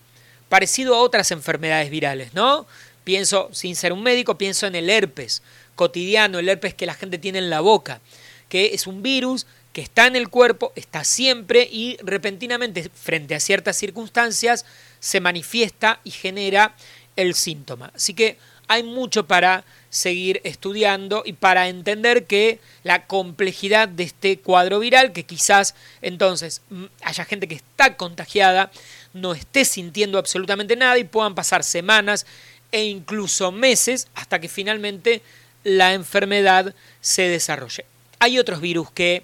Parecido 0.49 0.95
a 0.95 0.99
otras 0.99 1.31
enfermedades 1.31 1.89
virales, 1.89 2.33
¿no? 2.33 2.67
Pienso, 3.05 3.47
sin 3.53 3.77
ser 3.77 3.93
un 3.93 4.03
médico, 4.03 4.37
pienso 4.37 4.67
en 4.67 4.75
el 4.75 4.89
herpes 4.89 5.43
cotidiano, 5.75 6.39
el 6.39 6.49
herpes 6.49 6.73
que 6.73 6.85
la 6.85 6.93
gente 6.93 7.17
tiene 7.17 7.39
en 7.39 7.49
la 7.49 7.61
boca, 7.61 8.01
que 8.49 8.73
es 8.73 8.85
un 8.85 9.01
virus 9.01 9.45
que 9.71 9.79
está 9.79 10.07
en 10.07 10.17
el 10.17 10.27
cuerpo, 10.27 10.73
está 10.75 11.05
siempre 11.05 11.69
y 11.71 11.95
repentinamente 12.01 12.91
frente 12.93 13.33
a 13.33 13.39
ciertas 13.39 13.77
circunstancias 13.77 14.65
se 14.99 15.21
manifiesta 15.21 16.01
y 16.03 16.11
genera 16.11 16.75
el 17.15 17.33
síntoma. 17.33 17.93
Así 17.95 18.13
que 18.13 18.37
hay 18.67 18.83
mucho 18.83 19.27
para 19.27 19.63
seguir 19.89 20.41
estudiando 20.43 21.21
y 21.25 21.33
para 21.33 21.67
entender 21.67 22.25
que 22.25 22.59
la 22.83 23.05
complejidad 23.05 23.87
de 23.87 24.03
este 24.03 24.39
cuadro 24.39 24.79
viral, 24.79 25.13
que 25.13 25.23
quizás 25.23 25.75
entonces 26.01 26.61
mm, 26.69 26.85
haya 27.03 27.25
gente 27.25 27.47
que 27.47 27.55
está 27.55 27.95
contagiada, 27.95 28.71
no 29.13 29.33
esté 29.33 29.65
sintiendo 29.65 30.17
absolutamente 30.17 30.75
nada 30.75 30.97
y 30.97 31.03
puedan 31.03 31.35
pasar 31.35 31.63
semanas 31.63 32.25
e 32.71 32.85
incluso 32.85 33.51
meses 33.51 34.07
hasta 34.15 34.41
que 34.41 34.49
finalmente 34.49 35.21
la 35.63 35.93
enfermedad 35.93 36.73
se 36.99 37.23
desarrolle. 37.23 37.85
Hay 38.19 38.39
otros 38.39 38.61
virus 38.61 38.89
que 38.91 39.23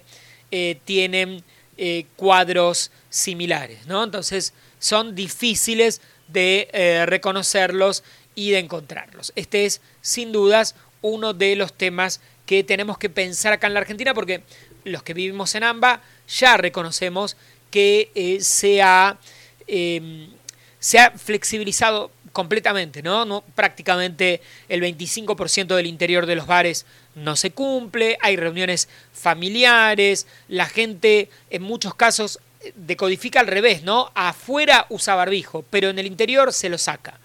eh, 0.52 0.78
tienen 0.84 1.42
eh, 1.76 2.06
cuadros 2.16 2.90
similares, 3.08 3.86
¿no? 3.86 4.04
Entonces 4.04 4.52
son 4.78 5.14
difíciles 5.14 6.00
de 6.28 6.68
eh, 6.72 7.06
reconocerlos 7.06 8.04
y 8.40 8.52
de 8.52 8.58
encontrarlos. 8.58 9.34
Este 9.36 9.66
es, 9.66 9.82
sin 10.00 10.32
dudas, 10.32 10.74
uno 11.02 11.34
de 11.34 11.56
los 11.56 11.74
temas 11.74 12.22
que 12.46 12.64
tenemos 12.64 12.96
que 12.96 13.10
pensar 13.10 13.52
acá 13.52 13.66
en 13.66 13.74
la 13.74 13.80
Argentina 13.80 14.14
porque 14.14 14.42
los 14.84 15.02
que 15.02 15.12
vivimos 15.12 15.54
en 15.54 15.64
AMBA 15.64 16.00
ya 16.26 16.56
reconocemos 16.56 17.36
que 17.70 18.38
se, 18.40 18.80
ha, 18.80 19.18
em, 19.66 20.30
se 20.78 20.98
ha 20.98 21.10
flexibilizado 21.10 22.10
completamente, 22.32 23.02
¿no? 23.02 23.26
¿no? 23.26 23.42
Prácticamente 23.54 24.40
el 24.70 24.80
25% 24.80 25.76
del 25.76 25.86
interior 25.86 26.24
de 26.24 26.36
los 26.36 26.46
bares 26.46 26.86
no 27.14 27.36
se 27.36 27.50
cumple, 27.50 28.16
hay 28.22 28.36
reuniones 28.36 28.88
familiares, 29.12 30.26
la 30.48 30.64
gente 30.64 31.28
en 31.50 31.60
muchos 31.60 31.94
casos 31.94 32.40
decodifica 32.74 33.40
al 33.40 33.48
revés, 33.48 33.82
¿no? 33.82 34.10
Afuera 34.14 34.86
usa 34.88 35.14
barbijo, 35.14 35.62
pero 35.68 35.90
en 35.90 35.98
el 35.98 36.06
interior 36.06 36.54
se 36.54 36.70
lo 36.70 36.78
saca. 36.78 37.20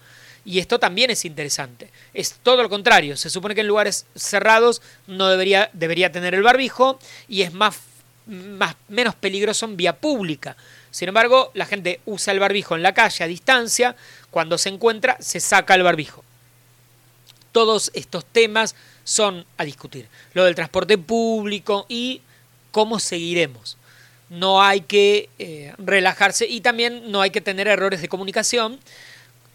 Y 0.46 0.60
esto 0.60 0.78
también 0.78 1.10
es 1.10 1.24
interesante. 1.24 1.90
Es 2.14 2.36
todo 2.40 2.62
lo 2.62 2.68
contrario. 2.68 3.16
Se 3.16 3.28
supone 3.28 3.56
que 3.56 3.62
en 3.62 3.66
lugares 3.66 4.06
cerrados 4.14 4.80
no 5.08 5.26
debería, 5.28 5.70
debería 5.72 6.12
tener 6.12 6.34
el 6.34 6.42
barbijo 6.42 7.00
y 7.28 7.42
es 7.42 7.52
más, 7.52 7.76
más, 8.26 8.76
menos 8.88 9.16
peligroso 9.16 9.66
en 9.66 9.76
vía 9.76 9.96
pública. 9.96 10.56
Sin 10.92 11.08
embargo, 11.08 11.50
la 11.54 11.66
gente 11.66 12.00
usa 12.06 12.32
el 12.32 12.38
barbijo 12.38 12.76
en 12.76 12.84
la 12.84 12.94
calle 12.94 13.24
a 13.24 13.26
distancia, 13.26 13.96
cuando 14.30 14.56
se 14.56 14.68
encuentra 14.68 15.16
se 15.18 15.40
saca 15.40 15.74
el 15.74 15.82
barbijo. 15.82 16.22
Todos 17.50 17.90
estos 17.92 18.24
temas 18.24 18.76
son 19.02 19.44
a 19.56 19.64
discutir. 19.64 20.08
Lo 20.32 20.44
del 20.44 20.54
transporte 20.54 20.96
público 20.96 21.86
y 21.88 22.22
cómo 22.70 23.00
seguiremos. 23.00 23.78
No 24.28 24.62
hay 24.62 24.82
que 24.82 25.28
eh, 25.40 25.74
relajarse 25.78 26.46
y 26.46 26.60
también 26.60 27.10
no 27.10 27.20
hay 27.20 27.30
que 27.30 27.40
tener 27.40 27.66
errores 27.66 28.00
de 28.00 28.08
comunicación, 28.08 28.78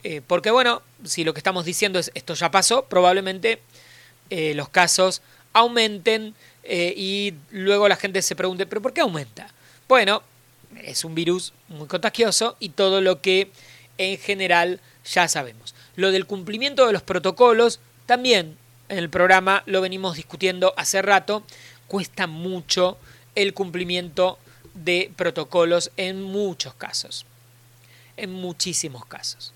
eh, 0.04 0.22
porque 0.26 0.52
bueno, 0.52 0.82
si 1.04 1.24
lo 1.24 1.34
que 1.34 1.40
estamos 1.40 1.66
diciendo 1.66 2.00
es 2.00 2.12
esto 2.14 2.34
ya 2.34 2.52
pasó, 2.52 2.86
probablemente 2.86 3.60
eh, 4.30 4.54
los 4.56 4.70
casos 4.70 5.22
aumenten 5.54 6.36
y 6.64 7.34
luego 7.50 7.90
la 7.90 7.96
gente 7.96 8.22
se 8.22 8.36
pregunte, 8.36 8.68
¿pero 8.68 8.82
por 8.82 8.94
qué 8.94 9.02
aumenta? 9.02 9.48
Bueno, 9.90 10.22
es 10.84 11.04
un 11.04 11.16
virus 11.16 11.54
muy 11.68 11.88
contagioso 11.88 12.56
y 12.60 12.70
todo 12.70 13.02
lo 13.02 13.20
que 13.20 13.52
en 13.98 14.18
general 14.18 14.80
ya 15.06 15.28
sabemos. 15.28 15.76
Lo 15.96 16.12
del 16.12 16.26
cumplimiento 16.26 16.88
de 16.88 16.94
los 16.94 17.02
protocolos 17.02 17.80
también 18.06 18.58
en 18.90 18.98
el 18.98 19.10
programa 19.10 19.64
lo 19.66 19.82
venimos 19.82 20.16
discutiendo 20.16 20.74
hace 20.78 21.02
rato. 21.02 21.44
Cuesta 21.88 22.28
mucho 22.28 22.98
el 23.36 23.54
cumplimiento 23.54 24.38
de 24.74 25.12
protocolos 25.16 25.92
en 25.98 26.22
muchos 26.22 26.74
casos. 26.74 27.26
En 28.18 28.32
muchísimos 28.32 29.06
casos. 29.06 29.54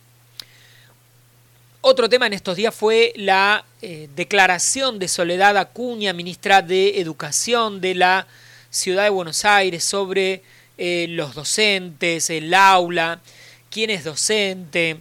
Otro 1.87 2.09
tema 2.09 2.25
en 2.25 2.33
estos 2.33 2.57
días 2.57 2.73
fue 2.73 3.13
la 3.15 3.63
eh, 3.83 4.09
declaración 4.15 4.97
de 4.97 5.07
Soledad 5.07 5.55
Acuña, 5.55 6.13
ministra 6.13 6.63
de 6.63 6.99
Educación 6.99 7.79
de 7.79 7.93
la 7.93 8.25
Ciudad 8.71 9.03
de 9.03 9.11
Buenos 9.11 9.45
Aires, 9.45 9.83
sobre 9.83 10.41
eh, 10.79 11.05
los 11.09 11.35
docentes, 11.35 12.31
el 12.31 12.51
aula, 12.55 13.21
quién 13.69 13.91
es 13.91 14.03
docente. 14.03 14.97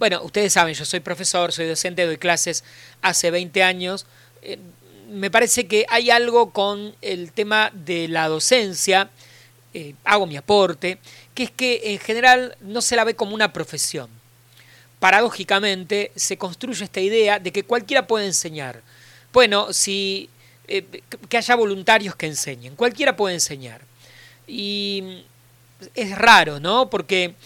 Bueno, 0.00 0.20
ustedes 0.24 0.52
saben, 0.52 0.74
yo 0.74 0.84
soy 0.84 0.98
profesor, 0.98 1.52
soy 1.52 1.68
docente, 1.68 2.04
doy 2.04 2.18
clases 2.18 2.64
hace 3.02 3.30
20 3.30 3.62
años. 3.62 4.04
Eh, 4.42 4.58
me 5.08 5.30
parece 5.30 5.68
que 5.68 5.86
hay 5.88 6.10
algo 6.10 6.50
con 6.50 6.96
el 7.02 7.30
tema 7.30 7.70
de 7.72 8.08
la 8.08 8.26
docencia, 8.26 9.10
hago 10.02 10.26
mi 10.26 10.36
aporte, 10.36 10.98
que 11.34 11.44
es 11.44 11.50
que 11.52 11.82
en 11.84 12.00
general 12.00 12.56
no 12.62 12.80
se 12.80 12.96
la 12.96 13.04
ve 13.04 13.14
como 13.14 13.32
una 13.32 13.52
profesión. 13.52 14.15
Paradójicamente 15.06 16.10
se 16.16 16.36
construye 16.36 16.82
esta 16.82 16.98
idea 16.98 17.38
de 17.38 17.52
que 17.52 17.62
cualquiera 17.62 18.08
puede 18.08 18.26
enseñar. 18.26 18.82
Bueno, 19.32 19.72
si 19.72 20.28
que 21.28 21.36
haya 21.36 21.54
voluntarios 21.54 22.16
que 22.16 22.26
enseñen, 22.26 22.74
cualquiera 22.74 23.14
puede 23.14 23.34
enseñar. 23.34 23.82
Y 24.48 25.22
es 25.94 26.18
raro, 26.18 26.58
¿no? 26.58 26.90
Porque 26.90 27.36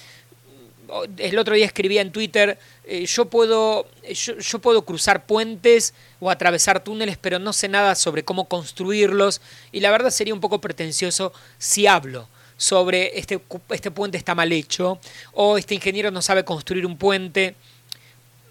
el 1.18 1.38
otro 1.38 1.54
día 1.54 1.66
escribía 1.66 2.00
en 2.00 2.12
Twitter, 2.12 2.58
eh, 2.84 3.04
yo, 3.04 3.26
puedo, 3.26 3.86
yo, 4.08 4.58
puedo 4.60 4.86
cruzar 4.86 5.26
puentes 5.26 5.92
o 6.18 6.30
atravesar 6.30 6.82
túneles, 6.82 7.18
pero 7.18 7.38
no 7.38 7.52
sé 7.52 7.68
nada 7.68 7.94
sobre 7.94 8.24
cómo 8.24 8.48
construirlos. 8.48 9.42
Y 9.70 9.80
la 9.80 9.90
verdad 9.90 10.08
sería 10.08 10.32
un 10.32 10.40
poco 10.40 10.62
pretencioso 10.62 11.34
si 11.58 11.86
hablo 11.86 12.26
sobre 12.60 13.18
este, 13.18 13.40
este 13.70 13.90
puente 13.90 14.18
está 14.18 14.34
mal 14.34 14.52
hecho 14.52 15.00
o 15.32 15.56
este 15.56 15.74
ingeniero 15.74 16.10
no 16.10 16.20
sabe 16.20 16.44
construir 16.44 16.84
un 16.84 16.98
puente. 16.98 17.54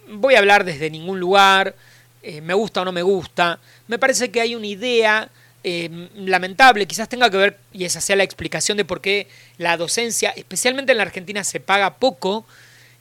Voy 0.07 0.33
a 0.33 0.39
hablar 0.39 0.63
desde 0.63 0.89
ningún 0.89 1.19
lugar, 1.19 1.75
eh, 2.23 2.41
me 2.41 2.55
gusta 2.55 2.81
o 2.81 2.85
no 2.85 2.91
me 2.91 3.03
gusta. 3.03 3.59
Me 3.87 3.99
parece 3.99 4.31
que 4.31 4.41
hay 4.41 4.55
una 4.55 4.67
idea 4.67 5.29
Em, 5.61 6.07
lamentable, 6.15 6.87
quizás 6.87 7.09
tenga 7.09 7.29
que 7.29 7.35
ver, 7.35 7.57
y 7.73 7.83
esa 7.83 7.99
sea 7.99 8.15
la 8.15 8.23
explicación 8.23 8.77
de 8.77 8.85
por 8.85 9.01
qué 9.01 9.27
la 9.57 9.75
docencia, 9.75 10.29
especialmente 10.29 10.93
en 10.93 10.99
la 10.99 11.03
Argentina, 11.03 11.43
se 11.43 11.59
paga 11.59 11.95
poco, 11.97 12.45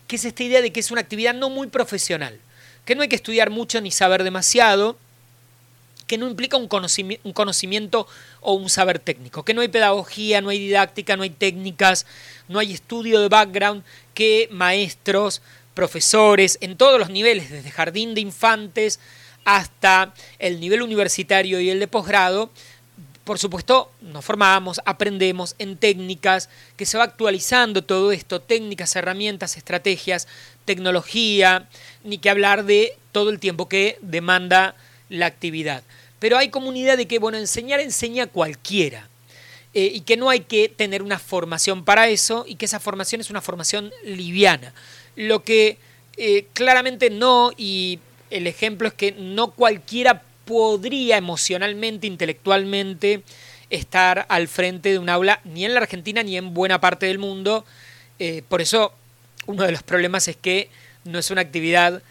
que 0.08 0.16
es 0.16 0.24
esta 0.24 0.42
idea 0.42 0.60
de 0.60 0.72
que 0.72 0.80
es 0.80 0.90
una 0.90 1.00
actividad 1.00 1.34
no 1.34 1.50
muy 1.50 1.68
profesional, 1.68 2.40
que 2.84 2.96
no 2.96 3.02
hay 3.02 3.08
que 3.08 3.14
estudiar 3.14 3.50
mucho 3.50 3.80
ni 3.80 3.92
saber 3.92 4.24
demasiado, 4.24 4.98
que 6.08 6.18
no 6.18 6.26
implica 6.26 6.56
un 6.56 6.66
conocimiento, 6.66 8.08
o 8.40 8.54
un 8.54 8.70
saber 8.70 8.98
técnico, 8.98 9.44
que 9.44 9.54
no 9.54 9.60
hay 9.60 9.68
pedagogía, 9.68 10.40
no 10.40 10.48
hay 10.48 10.58
didáctica, 10.58 11.16
no 11.16 11.22
hay 11.22 11.30
técnicas, 11.30 12.06
no 12.48 12.58
hay 12.58 12.72
estudio 12.72 13.20
de 13.20 13.28
background, 13.28 13.84
que 14.14 14.48
maestros, 14.50 15.42
profesores, 15.74 16.58
en 16.60 16.76
todos 16.76 16.98
los 16.98 17.10
niveles, 17.10 17.50
desde 17.50 17.70
jardín 17.70 18.14
de 18.14 18.22
infantes 18.22 18.98
hasta 19.44 20.14
el 20.38 20.58
nivel 20.58 20.82
universitario 20.82 21.60
y 21.60 21.70
el 21.70 21.78
de 21.78 21.86
posgrado, 21.88 22.50
por 23.24 23.38
supuesto, 23.38 23.92
nos 24.00 24.24
formamos, 24.24 24.80
aprendemos 24.86 25.54
en 25.58 25.76
técnicas, 25.76 26.48
que 26.78 26.86
se 26.86 26.96
va 26.96 27.04
actualizando 27.04 27.84
todo 27.84 28.10
esto, 28.10 28.40
técnicas, 28.40 28.96
herramientas, 28.96 29.58
estrategias, 29.58 30.26
tecnología, 30.64 31.68
ni 32.04 32.16
que 32.16 32.30
hablar 32.30 32.64
de 32.64 32.96
todo 33.12 33.28
el 33.28 33.38
tiempo 33.38 33.68
que 33.68 33.98
demanda 34.00 34.74
la 35.10 35.26
actividad. 35.26 35.82
Pero 36.18 36.38
hay 36.38 36.48
comunidad 36.50 36.96
de 36.96 37.06
que, 37.06 37.18
bueno, 37.18 37.38
enseñar 37.38 37.80
enseña 37.80 38.26
cualquiera. 38.26 39.08
Eh, 39.74 39.92
y 39.94 40.00
que 40.00 40.16
no 40.16 40.30
hay 40.30 40.40
que 40.40 40.70
tener 40.70 41.02
una 41.02 41.18
formación 41.18 41.84
para 41.84 42.08
eso 42.08 42.44
y 42.48 42.54
que 42.54 42.64
esa 42.64 42.80
formación 42.80 43.20
es 43.20 43.28
una 43.28 43.42
formación 43.42 43.92
liviana. 44.02 44.72
Lo 45.14 45.44
que 45.44 45.76
eh, 46.16 46.46
claramente 46.54 47.10
no, 47.10 47.52
y 47.56 47.98
el 48.30 48.46
ejemplo 48.46 48.88
es 48.88 48.94
que 48.94 49.12
no 49.12 49.50
cualquiera 49.50 50.22
podría 50.46 51.18
emocionalmente, 51.18 52.06
intelectualmente, 52.06 53.22
estar 53.68 54.24
al 54.30 54.48
frente 54.48 54.90
de 54.90 54.98
un 54.98 55.10
aula, 55.10 55.40
ni 55.44 55.66
en 55.66 55.74
la 55.74 55.80
Argentina 55.80 56.22
ni 56.22 56.38
en 56.38 56.54
buena 56.54 56.80
parte 56.80 57.04
del 57.04 57.18
mundo. 57.18 57.66
Eh, 58.18 58.42
por 58.48 58.62
eso, 58.62 58.94
uno 59.46 59.64
de 59.64 59.72
los 59.72 59.82
problemas 59.82 60.28
es 60.28 60.36
que 60.36 60.70
no 61.04 61.18
es 61.18 61.30
una 61.30 61.42
actividad 61.42 62.02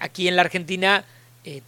aquí 0.00 0.26
en 0.26 0.34
la 0.34 0.42
Argentina 0.42 1.04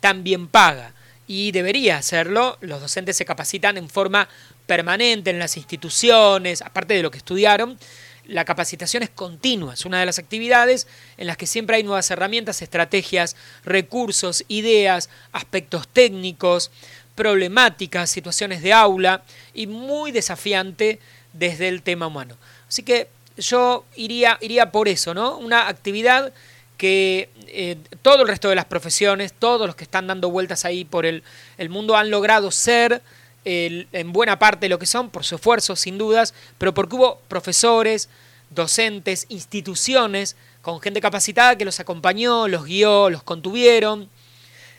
tan 0.01 0.25
bien 0.25 0.49
paga. 0.49 0.93
Y 1.33 1.53
debería 1.53 1.97
hacerlo. 1.97 2.59
Los 2.61 2.81
docentes 2.81 3.17
se 3.17 3.25
capacitan 3.25 3.77
en 3.77 3.89
forma 3.89 4.29
permanente 4.67 5.31
en 5.31 5.39
las 5.39 5.57
instituciones, 5.57 6.61
aparte 6.61 6.95
de 6.95 7.05
lo 7.05 7.13
que 7.13 7.19
estudiaron, 7.19 7.79
la 8.25 8.45
capacitación 8.45 9.05
es 9.05 9.11
continua, 9.11 9.75
es 9.75 9.85
una 9.85 10.01
de 10.01 10.07
las 10.07 10.19
actividades 10.19 10.89
en 11.19 11.29
las 11.29 11.37
que 11.37 11.47
siempre 11.47 11.77
hay 11.77 11.85
nuevas 11.85 12.11
herramientas, 12.11 12.63
estrategias, 12.63 13.37
recursos, 13.65 14.45
ideas, 14.49 15.09
aspectos 15.31 15.87
técnicos, 15.87 16.73
problemáticas, 17.15 18.11
situaciones 18.11 18.61
de 18.61 18.73
aula 18.73 19.23
y 19.55 19.69
muy 19.69 20.11
desafiante 20.11 20.99
desde 21.33 21.69
el 21.69 21.83
tema 21.83 22.09
humano. 22.09 22.37
Así 22.69 22.83
que 22.83 23.07
yo 23.37 23.85
iría, 23.95 24.37
iría 24.41 24.73
por 24.73 24.89
eso, 24.89 25.15
¿no? 25.15 25.39
Una 25.39 25.69
actividad 25.69 26.33
que 26.81 27.29
eh, 27.49 27.77
todo 28.01 28.23
el 28.23 28.29
resto 28.29 28.49
de 28.49 28.55
las 28.55 28.65
profesiones, 28.65 29.35
todos 29.35 29.67
los 29.67 29.77
que 29.77 29.85
están 29.85 30.07
dando 30.07 30.31
vueltas 30.31 30.65
ahí 30.65 30.87
por 30.87 31.05
el, 31.05 31.23
mundo 31.69 31.95
han 31.95 32.11
logrado 32.11 32.51
ser 32.51 33.03
en 33.45 34.13
buena 34.15 34.39
parte 34.39 34.67
lo 34.67 34.79
que 34.79 34.87
son, 34.87 35.11
por 35.11 35.23
su 35.23 35.35
esfuerzo, 35.35 35.77
sin 35.77 35.99
dudas, 35.99 36.33
pero 36.57 36.73
porque 36.73 36.97
hubo 36.97 37.21
profesores, 37.29 38.09
docentes, 38.49 39.27
instituciones 39.29 40.37
con 40.63 40.81
gente 40.81 41.03
capacitada 41.03 41.59
que 41.59 41.67
los 41.67 41.81
acompañó, 41.81 42.49
los 42.49 42.65
guió, 42.65 43.11
los 43.11 43.23
contuvieron, 43.25 44.09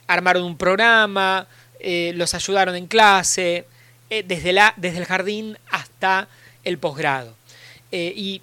armaron 0.07 0.41
un 0.41 0.57
programa, 0.57 1.45
eh, 1.79 2.13
los 2.15 2.33
ayudaron 2.33 2.73
en 2.75 2.87
clase, 2.87 3.67
eh, 4.09 4.23
desde, 4.27 4.53
la, 4.53 4.73
desde 4.75 4.97
el 4.97 5.05
jardín 5.05 5.55
hasta 5.69 6.27
el 6.63 6.79
posgrado. 6.79 7.35
Y 7.91 8.41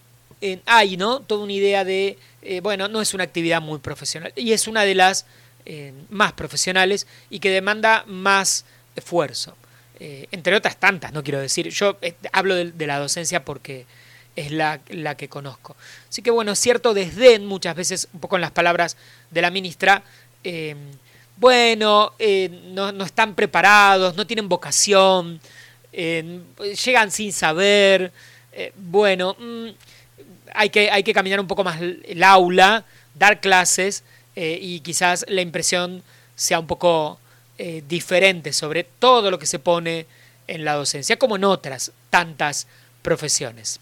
hay, 0.67 0.97
¿no? 0.97 1.19
Toda 1.19 1.43
una 1.43 1.53
idea 1.53 1.83
de, 1.83 2.19
bueno, 2.63 2.89
no 2.89 3.01
es 3.01 3.15
una 3.15 3.25
actividad 3.25 3.61
muy 3.61 3.79
profesional, 3.79 4.33
y 4.37 4.53
es 4.53 4.67
una 4.67 4.85
de 4.85 4.95
las 4.95 5.27
más 6.09 6.33
profesionales 6.33 7.07
y 7.29 7.41
que 7.41 7.51
demanda 7.51 8.05
más 8.07 8.65
esfuerzo. 8.97 9.55
Eh, 10.01 10.29
entre 10.31 10.55
otras 10.55 10.77
tantas, 10.77 11.13
no 11.13 11.25
quiero 11.25 11.41
decir. 11.41 11.69
Yo 11.71 11.99
eh, 12.03 12.15
hablo 12.33 12.55
de, 12.55 12.87
la 12.87 12.99
docencia 12.99 13.45
porque 13.45 13.87
es 14.37 14.53
la, 14.53 14.79
que 15.17 15.29
conozco. 15.29 15.77
Así 16.09 16.23
que 16.23 16.31
bueno, 16.31 16.55
cierto 16.55 16.95
desdén, 16.95 17.47
muchas 17.47 17.75
veces, 17.75 18.09
un 18.13 18.21
poco 18.21 18.37
en 18.37 18.43
las 18.43 18.53
palabras 18.53 18.97
de 19.31 19.43
la 19.43 19.51
ministra, 19.51 20.03
eh, 20.45 20.77
bueno, 21.37 22.15
no, 22.19 23.05
están 23.05 23.35
preparados, 23.35 24.17
no 24.17 24.27
tienen 24.27 24.49
vocación, 24.49 25.41
llegan 25.93 27.11
sin 27.13 27.33
saber, 27.33 28.13
bueno, 28.77 29.37
mm, 29.39 29.69
hay, 30.59 30.71
que, 30.71 30.91
hay 30.91 31.03
que 31.03 31.15
caminar 31.15 31.41
un 31.41 31.47
poco 31.47 31.65
más 31.65 31.81
el 31.81 32.23
aula, 32.23 32.85
dar 33.15 33.41
clases 33.41 34.05
y 34.37 34.81
quizás 34.81 35.25
la 35.29 35.41
impresión 35.41 36.03
sea 36.37 36.61
un 36.61 36.69
poco 36.69 37.19
eh, 37.61 37.83
diferente 37.89 38.53
sobre 38.53 38.85
todo 38.85 39.33
lo 39.33 39.39
que 39.41 39.47
se 39.47 39.59
pone 39.59 40.07
en 40.47 40.65
la 40.65 40.75
docencia, 40.75 41.19
como 41.19 41.35
en 41.35 41.43
otras 41.43 41.91
tantas 42.09 42.69
profesiones. 43.03 43.81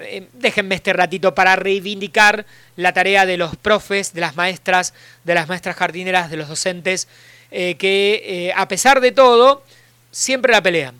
Eh, 0.00 0.28
déjenme 0.34 0.74
este 0.74 0.92
ratito 0.92 1.34
para 1.34 1.56
reivindicar 1.56 2.44
la 2.76 2.92
tarea 2.92 3.24
de 3.24 3.38
los 3.38 3.56
profes, 3.56 4.12
de 4.12 4.20
las 4.20 4.36
maestras, 4.36 4.92
de 5.24 5.34
las 5.34 5.48
maestras 5.48 5.76
jardineras, 5.76 6.30
de 6.30 6.36
los 6.36 6.48
docentes, 6.48 7.08
eh, 7.50 7.76
que 7.76 8.52
a 8.54 8.68
pesar 8.68 9.00
de 9.00 9.12
todo, 9.12 9.64
siempre 10.10 10.52
la 10.52 10.62
pelean. 10.62 10.94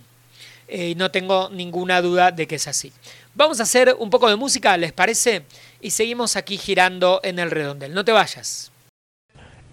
No 0.97 1.11
tengo 1.11 1.51
ninguna 1.51 2.01
duda 2.01 2.33
de 2.33 2.49
que 2.49 2.57
es 2.57 2.67
así. 2.67 2.93
Vamos 3.37 3.61
a 3.61 3.65
hacer 3.65 3.95
un 3.99 4.09
poco 4.09 4.31
de 4.31 4.37
música, 4.37 4.75
¿les 4.79 4.93
parece? 4.93 5.45
Y 5.83 5.91
seguimos 5.91 6.37
aquí 6.37 6.57
girando 6.57 7.21
en 7.23 7.39
el 7.39 7.51
redondel. 7.51 7.93
No 7.93 8.03
te 8.03 8.11
vayas. 8.11 8.73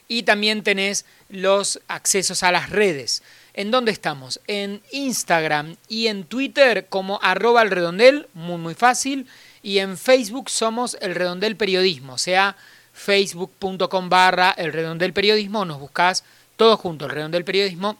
Y 0.09 0.25
también 0.25 0.64
tenés 0.64 1.05
los 1.29 1.81
accesos 1.87 2.42
a 2.42 2.51
las 2.51 2.71
redes. 2.71 3.23
¿En 3.55 3.71
dónde 3.71 3.92
estamos? 3.92 4.40
En 4.49 4.83
Instagram 4.90 5.77
y 5.88 6.09
en 6.09 6.25
Twitter 6.25 6.87
como 6.88 7.21
arroba 7.23 7.62
el 7.62 7.71
redondel, 7.71 8.27
muy 8.35 8.59
muy 8.59 8.75
fácil. 8.75 9.29
Y 9.62 9.79
en 9.79 9.96
Facebook 9.96 10.51
somos 10.51 10.96
el 11.01 11.14
redondel 11.14 11.57
periodismo, 11.57 12.14
o 12.14 12.18
sea, 12.18 12.57
facebook.com 12.92 14.09
barra 14.09 14.51
el 14.51 14.72
redondel 14.72 15.12
periodismo, 15.12 15.64
nos 15.64 15.79
buscas 15.79 16.25
todo 16.57 16.77
junto, 16.77 17.07
el 17.07 17.12
redondel 17.12 17.44
periodismo, 17.44 17.96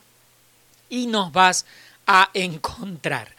y 0.89 1.07
nos 1.07 1.33
vas 1.33 1.65
a 2.07 2.31
encontrar. 2.35 3.35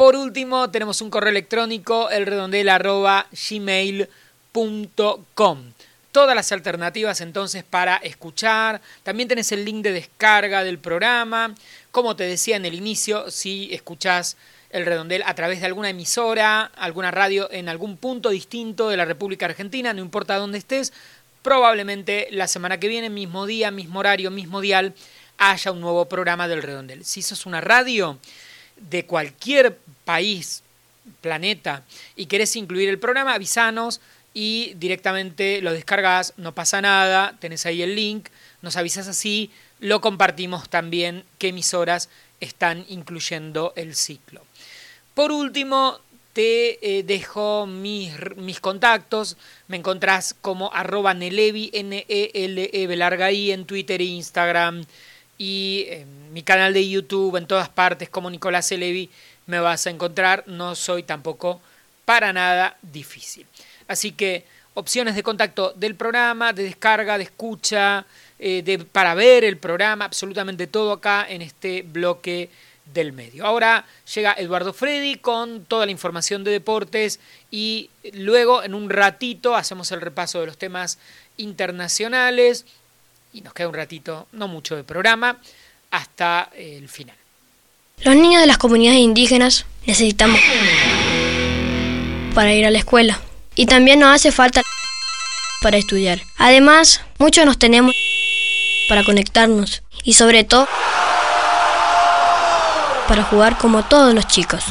Por 0.00 0.16
último, 0.16 0.70
tenemos 0.70 1.02
un 1.02 1.10
correo 1.10 1.30
electrónico, 1.30 2.08
elredondel 2.08 2.70
arroba 2.70 3.26
gmail.com. 3.32 4.12
Todas 6.10 6.34
las 6.34 6.52
alternativas 6.52 7.20
entonces 7.20 7.64
para 7.64 7.96
escuchar. 7.96 8.80
También 9.02 9.28
tenés 9.28 9.52
el 9.52 9.62
link 9.64 9.82
de 9.84 9.92
descarga 9.92 10.64
del 10.64 10.78
programa. 10.78 11.54
Como 11.90 12.16
te 12.16 12.24
decía 12.24 12.56
en 12.56 12.64
el 12.64 12.72
inicio, 12.72 13.30
si 13.30 13.68
escuchás 13.74 14.38
el 14.70 14.86
redondel 14.86 15.22
a 15.26 15.34
través 15.34 15.60
de 15.60 15.66
alguna 15.66 15.90
emisora, 15.90 16.64
alguna 16.76 17.10
radio 17.10 17.50
en 17.50 17.68
algún 17.68 17.96
punto 17.96 18.30
distinto 18.30 18.88
de 18.88 18.96
la 18.96 19.04
República 19.04 19.46
Argentina, 19.46 19.92
no 19.92 20.00
importa 20.00 20.36
dónde 20.36 20.58
estés, 20.58 20.92
probablemente 21.42 22.28
la 22.30 22.46
semana 22.46 22.78
que 22.78 22.88
viene, 22.88 23.10
mismo 23.10 23.46
día, 23.46 23.70
mismo 23.70 24.00
horario, 24.00 24.30
mismo 24.30 24.60
dial, 24.60 24.94
haya 25.38 25.72
un 25.72 25.80
nuevo 25.80 26.08
programa 26.08 26.48
del 26.48 26.62
redondel. 26.62 27.04
Si 27.04 27.22
sos 27.22 27.46
una 27.46 27.60
radio 27.60 28.18
de 28.76 29.06
cualquier 29.06 29.78
país, 30.04 30.62
planeta, 31.20 31.82
y 32.14 32.26
querés 32.26 32.54
incluir 32.56 32.88
el 32.88 32.98
programa, 32.98 33.34
avisanos 33.34 34.00
y 34.34 34.74
directamente 34.76 35.60
lo 35.62 35.72
descargas, 35.72 36.34
no 36.36 36.54
pasa 36.54 36.80
nada, 36.80 37.36
tenés 37.40 37.66
ahí 37.66 37.82
el 37.82 37.96
link, 37.96 38.28
nos 38.62 38.76
avisas 38.76 39.08
así, 39.08 39.50
lo 39.80 40.00
compartimos 40.00 40.68
también 40.68 41.24
qué 41.38 41.48
emisoras 41.48 42.10
están 42.40 42.84
incluyendo 42.88 43.72
el 43.76 43.96
ciclo. 43.96 44.42
Por 45.20 45.32
último, 45.32 45.98
te 46.32 46.78
eh, 46.80 47.02
dejo 47.02 47.66
mis, 47.66 48.10
mis, 48.36 48.58
contactos. 48.58 49.36
Me 49.68 49.76
encontrás 49.76 50.34
como 50.40 50.72
arroba 50.72 51.12
Nelevi, 51.12 51.70
N-E-L-E, 51.74 53.52
en 53.52 53.66
Twitter 53.66 54.00
e 54.00 54.04
Instagram. 54.04 54.82
Y 55.36 55.84
en 55.90 56.32
mi 56.32 56.42
canal 56.42 56.72
de 56.72 56.88
YouTube, 56.88 57.36
en 57.36 57.46
todas 57.46 57.68
partes, 57.68 58.08
como 58.08 58.30
Nicolás 58.30 58.72
Elevi, 58.72 59.10
me 59.44 59.60
vas 59.60 59.86
a 59.86 59.90
encontrar. 59.90 60.44
No 60.46 60.74
soy 60.74 61.02
tampoco 61.02 61.60
para 62.06 62.32
nada 62.32 62.78
difícil. 62.80 63.46
Así 63.88 64.12
que 64.12 64.46
opciones 64.72 65.16
de 65.16 65.22
contacto 65.22 65.74
del 65.76 65.96
programa, 65.96 66.54
de 66.54 66.62
descarga, 66.62 67.18
de 67.18 67.24
escucha, 67.24 68.06
eh, 68.38 68.62
de, 68.62 68.78
para 68.78 69.12
ver 69.12 69.44
el 69.44 69.58
programa, 69.58 70.06
absolutamente 70.06 70.66
todo 70.66 70.92
acá 70.92 71.26
en 71.28 71.42
este 71.42 71.82
bloque 71.82 72.48
del 72.92 73.12
medio. 73.12 73.46
Ahora 73.46 73.84
llega 74.14 74.34
Eduardo 74.38 74.72
Freddy 74.72 75.16
con 75.16 75.64
toda 75.64 75.86
la 75.86 75.92
información 75.92 76.44
de 76.44 76.50
deportes 76.50 77.20
y 77.50 77.90
luego 78.12 78.62
en 78.62 78.74
un 78.74 78.90
ratito 78.90 79.56
hacemos 79.56 79.92
el 79.92 80.00
repaso 80.00 80.40
de 80.40 80.46
los 80.46 80.58
temas 80.58 80.98
internacionales 81.36 82.64
y 83.32 83.42
nos 83.42 83.54
queda 83.54 83.68
un 83.68 83.74
ratito, 83.74 84.26
no 84.32 84.48
mucho 84.48 84.76
de 84.76 84.84
programa, 84.84 85.38
hasta 85.90 86.50
el 86.54 86.88
final. 86.88 87.16
Los 88.02 88.16
niños 88.16 88.40
de 88.40 88.46
las 88.46 88.58
comunidades 88.58 89.00
indígenas 89.00 89.66
necesitamos 89.86 90.40
para 92.34 92.54
ir 92.54 92.64
a 92.64 92.70
la 92.70 92.78
escuela 92.78 93.20
y 93.54 93.66
también 93.66 94.00
nos 94.00 94.14
hace 94.14 94.32
falta 94.32 94.62
para 95.60 95.76
estudiar. 95.76 96.22
Además, 96.38 97.02
muchos 97.18 97.44
nos 97.44 97.58
tenemos 97.58 97.94
para 98.88 99.04
conectarnos 99.04 99.82
y 100.02 100.14
sobre 100.14 100.44
todo 100.44 100.66
para 103.10 103.24
jugar 103.24 103.58
como 103.58 103.82
todos 103.82 104.14
los 104.14 104.24
chicos. 104.28 104.62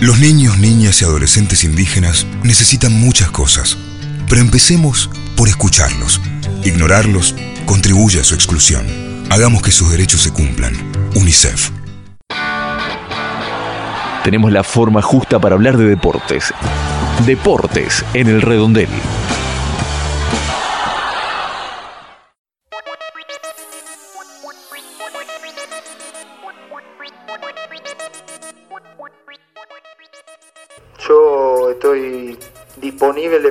Los 0.00 0.18
niños, 0.18 0.58
niñas 0.58 1.00
y 1.00 1.04
adolescentes 1.04 1.62
indígenas 1.62 2.26
necesitan 2.42 2.92
muchas 2.92 3.30
cosas, 3.30 3.78
pero 4.28 4.40
empecemos 4.40 5.08
por 5.36 5.48
escucharlos. 5.48 6.20
Ignorarlos 6.64 7.36
contribuye 7.64 8.18
a 8.18 8.24
su 8.24 8.34
exclusión. 8.34 8.84
Hagamos 9.30 9.62
que 9.62 9.70
sus 9.70 9.88
derechos 9.88 10.22
se 10.22 10.32
cumplan. 10.32 10.74
UNICEF. 11.14 11.70
Tenemos 14.24 14.50
la 14.50 14.64
forma 14.64 15.00
justa 15.00 15.38
para 15.38 15.54
hablar 15.54 15.76
de 15.76 15.84
deportes. 15.84 16.52
Deportes 17.24 18.04
en 18.14 18.26
el 18.26 18.42
redondel. 18.42 18.88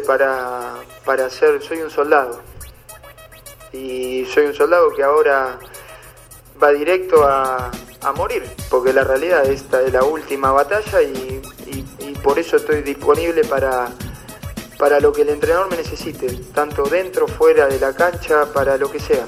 Para, 0.08 0.76
para 1.06 1.30
ser, 1.30 1.62
soy 1.62 1.82
un 1.82 1.91
soldado. 1.91 2.41
Y 3.74 4.26
soy 4.34 4.46
un 4.46 4.56
soldado 4.56 4.89
que 4.96 5.04
ahora 5.04 5.60
va 6.62 6.72
directo 6.72 7.24
a, 7.24 7.70
a 8.02 8.12
morir, 8.13 8.43
porque 8.70 8.93
la 8.93 9.04
realidad 9.04 9.46
esta 9.46 9.82
es 9.82 9.91
la 9.91 10.04
última 10.04 10.52
batalla 10.52 11.02
y, 11.02 11.41
por 12.24 12.39
eso 12.39 12.58
estoy 12.58 12.82
disponible 12.82 13.43
para, 13.46 13.89
para 14.78 15.00
lo 15.00 15.13
que 15.13 15.22
el 15.22 15.30
entrenador 15.30 15.70
me 15.70 15.78
necesite, 15.78 16.28
tanto 16.54 16.84
dentro, 16.84 17.28
fuera 17.28 17.67
de 17.67 17.80
la 17.80 17.93
cancha, 17.93 18.52
para 18.54 18.76
lo 18.76 18.91
que 18.91 19.00
sea. 19.00 19.26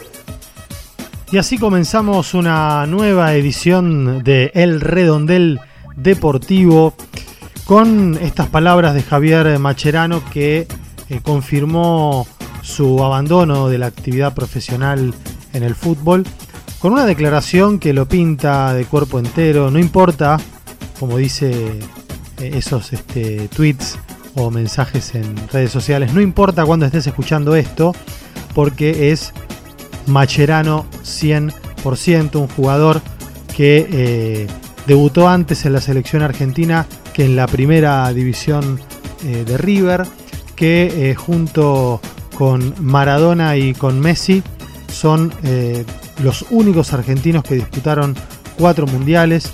Y 1.32 1.38
así 1.38 1.58
comenzamos 1.58 2.34
una 2.34 2.86
nueva 2.88 3.36
edición 3.36 4.24
de 4.24 4.52
El 4.54 4.82
Redondel 4.82 5.60
Deportivo 5.96 6.94
con 7.70 8.18
estas 8.20 8.48
palabras 8.48 8.96
de 8.96 9.04
Javier 9.04 9.60
Macherano 9.60 10.24
que 10.32 10.68
eh, 11.08 11.20
confirmó 11.22 12.26
su 12.64 13.04
abandono 13.04 13.70
de 13.70 13.78
la 13.78 13.86
actividad 13.86 14.34
profesional 14.34 15.14
en 15.54 15.62
el 15.62 15.76
fútbol, 15.76 16.26
con 16.80 16.94
una 16.94 17.06
declaración 17.06 17.78
que 17.78 17.94
lo 17.94 18.08
pinta 18.08 18.74
de 18.74 18.86
cuerpo 18.86 19.20
entero, 19.20 19.70
no 19.70 19.78
importa, 19.78 20.40
como 21.00 21.18
dice 21.18 21.52
eh, 22.40 22.52
esos 22.56 22.92
este, 22.92 23.48
tweets 23.50 24.00
o 24.34 24.50
mensajes 24.50 25.14
en 25.14 25.36
redes 25.50 25.70
sociales, 25.70 26.12
no 26.12 26.22
importa 26.22 26.66
cuando 26.66 26.88
estés 26.88 27.06
escuchando 27.06 27.56
esto, 27.56 27.94
porque 28.56 29.12
es 29.12 29.32
Macherano 30.08 30.88
100%, 31.04 32.36
un 32.36 32.48
jugador 32.48 33.00
que 33.56 33.88
eh, 33.92 34.48
debutó 34.88 35.28
antes 35.30 35.68
en 35.68 35.74
la 35.74 35.82
selección 35.82 36.24
argentina 36.24 36.88
en 37.20 37.36
la 37.36 37.48
primera 37.48 38.12
división 38.14 38.80
eh, 39.26 39.44
de 39.46 39.58
River, 39.58 40.08
que 40.56 41.12
eh, 41.12 41.16
junto 41.16 42.00
con 42.38 42.74
Maradona 42.80 43.58
y 43.58 43.74
con 43.74 44.00
Messi 44.00 44.42
son 44.90 45.34
eh, 45.44 45.86
los 46.24 46.46
únicos 46.50 46.94
argentinos 46.94 47.44
que 47.44 47.56
disputaron 47.56 48.16
cuatro 48.58 48.88
mundiales, 48.88 49.54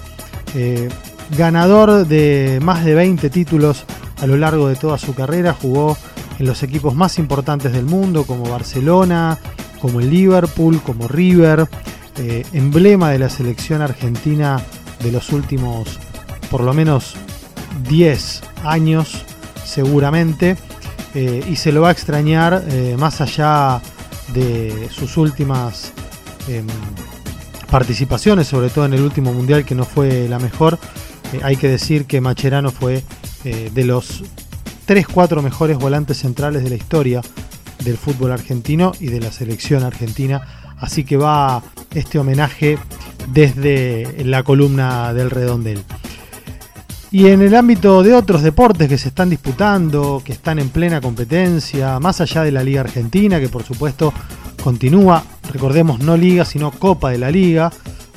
ganador 1.38 2.08
de 2.08 2.60
más 2.63 2.86
de 2.86 2.95
20 2.95 3.30
títulos 3.30 3.84
a 4.21 4.25
lo 4.25 4.38
largo 4.38 4.69
de 4.69 4.75
toda 4.75 4.97
su 4.97 5.13
carrera, 5.13 5.54
jugó 5.54 5.97
en 6.39 6.45
los 6.45 6.63
equipos 6.63 6.95
más 6.95 7.19
importantes 7.19 7.73
del 7.73 7.86
mundo 7.86 8.23
como 8.23 8.49
Barcelona, 8.49 9.38
como 9.82 9.99
el 9.99 10.10
Liverpool, 10.10 10.82
como 10.82 11.10
River, 11.10 11.67
emblema 12.54 13.12
de 13.12 13.19
la 13.19 13.30
selección 13.30 13.82
argentina 13.82 14.63
de 15.04 15.12
los 15.12 15.34
últimos 15.34 15.99
por 16.49 16.62
lo 16.62 16.73
menos 16.73 17.15
10 17.88 18.41
años 18.63 19.26
seguramente 19.65 20.58
eh, 21.13 21.43
y 21.50 21.56
se 21.56 21.71
lo 21.71 21.82
va 21.82 21.89
a 21.89 21.91
extrañar 21.91 22.63
eh, 22.67 22.95
más 23.00 23.21
allá 23.21 23.82
de 24.34 24.89
sus 24.91 25.17
últimas 25.17 25.93
em, 26.48 26.67
participaciones, 27.69 28.48
sobre 28.48 28.69
todo 28.69 28.86
en 28.86 28.93
el 28.93 29.02
último 29.02 29.34
mundial 29.34 29.63
que 29.65 29.76
no 29.76 29.86
fue 29.86 30.28
la 30.28 30.39
mejor. 30.39 30.78
Eh, 31.34 31.39
hay 31.43 31.56
que 31.56 31.69
decir 31.69 32.06
que 32.06 32.21
Macherano 32.21 32.71
fue 32.71 33.04
de 33.45 33.86
los 33.86 34.24
3-4 34.88 35.43
mejores 35.43 35.78
volantes 35.78 36.17
centrales 36.17 36.63
de 36.63 36.69
la 36.71 36.78
historia 36.78 37.21
del 37.84 37.95
fútbol 37.95 38.32
argentino 38.32 38.91
y 39.00 39.08
de 39.08 39.19
la 39.19 39.32
selección 39.32 39.84
argentina. 39.84 40.41
Así 40.80 41.04
que 41.04 41.15
va 41.15 41.62
este 41.93 42.17
homenaje 42.17 42.80
desde 43.32 44.24
la 44.26 44.41
columna 44.41 45.13
del 45.13 45.30
redondel. 45.30 45.84
Y 47.11 47.27
en 47.27 47.41
el 47.41 47.55
ámbito 47.55 48.03
de 48.03 48.13
otros 48.13 48.41
deportes 48.41 48.89
que 48.89 48.97
se 48.97 49.09
están 49.09 49.29
disputando, 49.29 50.21
que 50.23 50.33
están 50.33 50.59
en 50.59 50.69
plena 50.69 50.99
competencia, 50.99 51.99
más 51.99 52.19
allá 52.19 52.43
de 52.43 52.51
la 52.51 52.63
Liga 52.63 52.81
Argentina, 52.81 53.39
que 53.39 53.47
por 53.47 53.63
supuesto 53.63 54.13
continúa, 54.61 55.23
recordemos 55.53 55.99
no 55.99 56.17
Liga, 56.17 56.43
sino 56.43 56.71
Copa 56.71 57.11
de 57.11 57.19
la 57.19 57.31
Liga, 57.31 57.71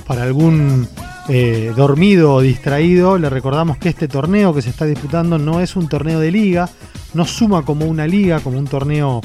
para 0.06 0.22
algún 0.22 0.88
eh, 1.28 1.74
dormido 1.76 2.32
o 2.34 2.40
distraído, 2.40 3.18
le 3.18 3.28
recordamos 3.28 3.76
que 3.76 3.90
este 3.90 4.08
torneo 4.08 4.54
que 4.54 4.62
se 4.62 4.70
está 4.70 4.86
disputando 4.86 5.38
no 5.38 5.60
es 5.60 5.76
un 5.76 5.86
torneo 5.86 6.20
de 6.20 6.32
liga, 6.32 6.70
no 7.12 7.26
suma 7.26 7.66
como 7.66 7.84
una 7.84 8.06
liga, 8.06 8.40
como 8.40 8.58
un 8.58 8.66
torneo 8.66 9.20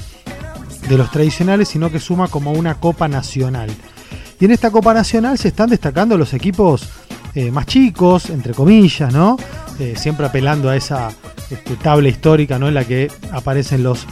de 0.89 0.97
los 0.97 1.09
tradicionales, 1.11 1.69
sino 1.69 1.89
que 1.89 1.99
suma 1.99 2.27
como 2.27 2.51
una 2.51 2.75
Copa 2.75 3.07
Nacional. 3.07 3.69
Y 4.37 4.45
en 4.45 4.51
esta 4.51 4.71
Copa 4.71 4.93
Nacional 4.93 5.37
se 5.37 5.47
están 5.47 5.69
destacando 5.69 6.17
los 6.17 6.33
equipos 6.33 6.89
eh, 7.35 7.51
más 7.51 7.65
chicos, 7.65 8.29
entre 8.29 8.53
comillas, 8.53 9.13
¿no? 9.13 9.37
Eh, 9.79 9.93
siempre 9.97 10.25
apelando 10.25 10.69
a 10.69 10.75
esa 10.75 11.09
este, 11.49 11.75
tabla 11.75 12.09
histórica, 12.09 12.59
¿no? 12.59 12.67
En 12.67 12.75
la 12.75 12.85
que 12.85 13.11
aparecen 13.31 13.83
los 13.83 14.05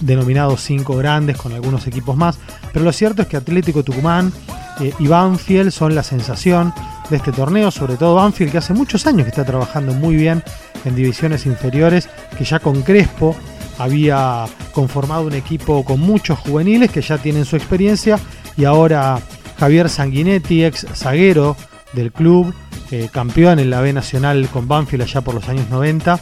denominados 0.00 0.60
cinco 0.60 0.96
grandes 0.96 1.36
con 1.36 1.52
algunos 1.52 1.86
equipos 1.86 2.16
más. 2.16 2.38
Pero 2.72 2.84
lo 2.84 2.92
cierto 2.92 3.22
es 3.22 3.28
que 3.28 3.36
Atlético 3.36 3.82
Tucumán 3.82 4.32
eh, 4.80 4.92
y 4.98 5.06
Banfield 5.06 5.70
son 5.70 5.94
la 5.94 6.02
sensación 6.02 6.72
de 7.10 7.16
este 7.16 7.32
torneo, 7.32 7.70
sobre 7.70 7.96
todo 7.96 8.16
Banfield 8.16 8.52
que 8.52 8.58
hace 8.58 8.74
muchos 8.74 9.06
años 9.06 9.24
que 9.24 9.30
está 9.30 9.44
trabajando 9.44 9.92
muy 9.94 10.16
bien 10.16 10.42
en 10.84 10.96
divisiones 10.96 11.46
inferiores, 11.46 12.08
que 12.36 12.44
ya 12.44 12.58
con 12.58 12.82
Crespo 12.82 13.36
había 13.78 14.46
conformado 14.72 15.26
un 15.26 15.34
equipo 15.34 15.84
con 15.84 16.00
muchos 16.00 16.38
juveniles 16.38 16.90
que 16.90 17.02
ya 17.02 17.18
tienen 17.18 17.44
su 17.44 17.56
experiencia 17.56 18.18
y 18.56 18.64
ahora 18.64 19.20
Javier 19.58 19.88
Sanguinetti, 19.88 20.64
ex 20.64 20.86
zaguero 20.94 21.56
del 21.92 22.12
club, 22.12 22.54
eh, 22.90 23.08
campeón 23.12 23.58
en 23.58 23.70
la 23.70 23.80
B 23.80 23.92
Nacional 23.92 24.48
con 24.52 24.68
Banfield 24.68 25.02
allá 25.02 25.20
por 25.20 25.34
los 25.34 25.48
años 25.48 25.68
90. 25.70 26.20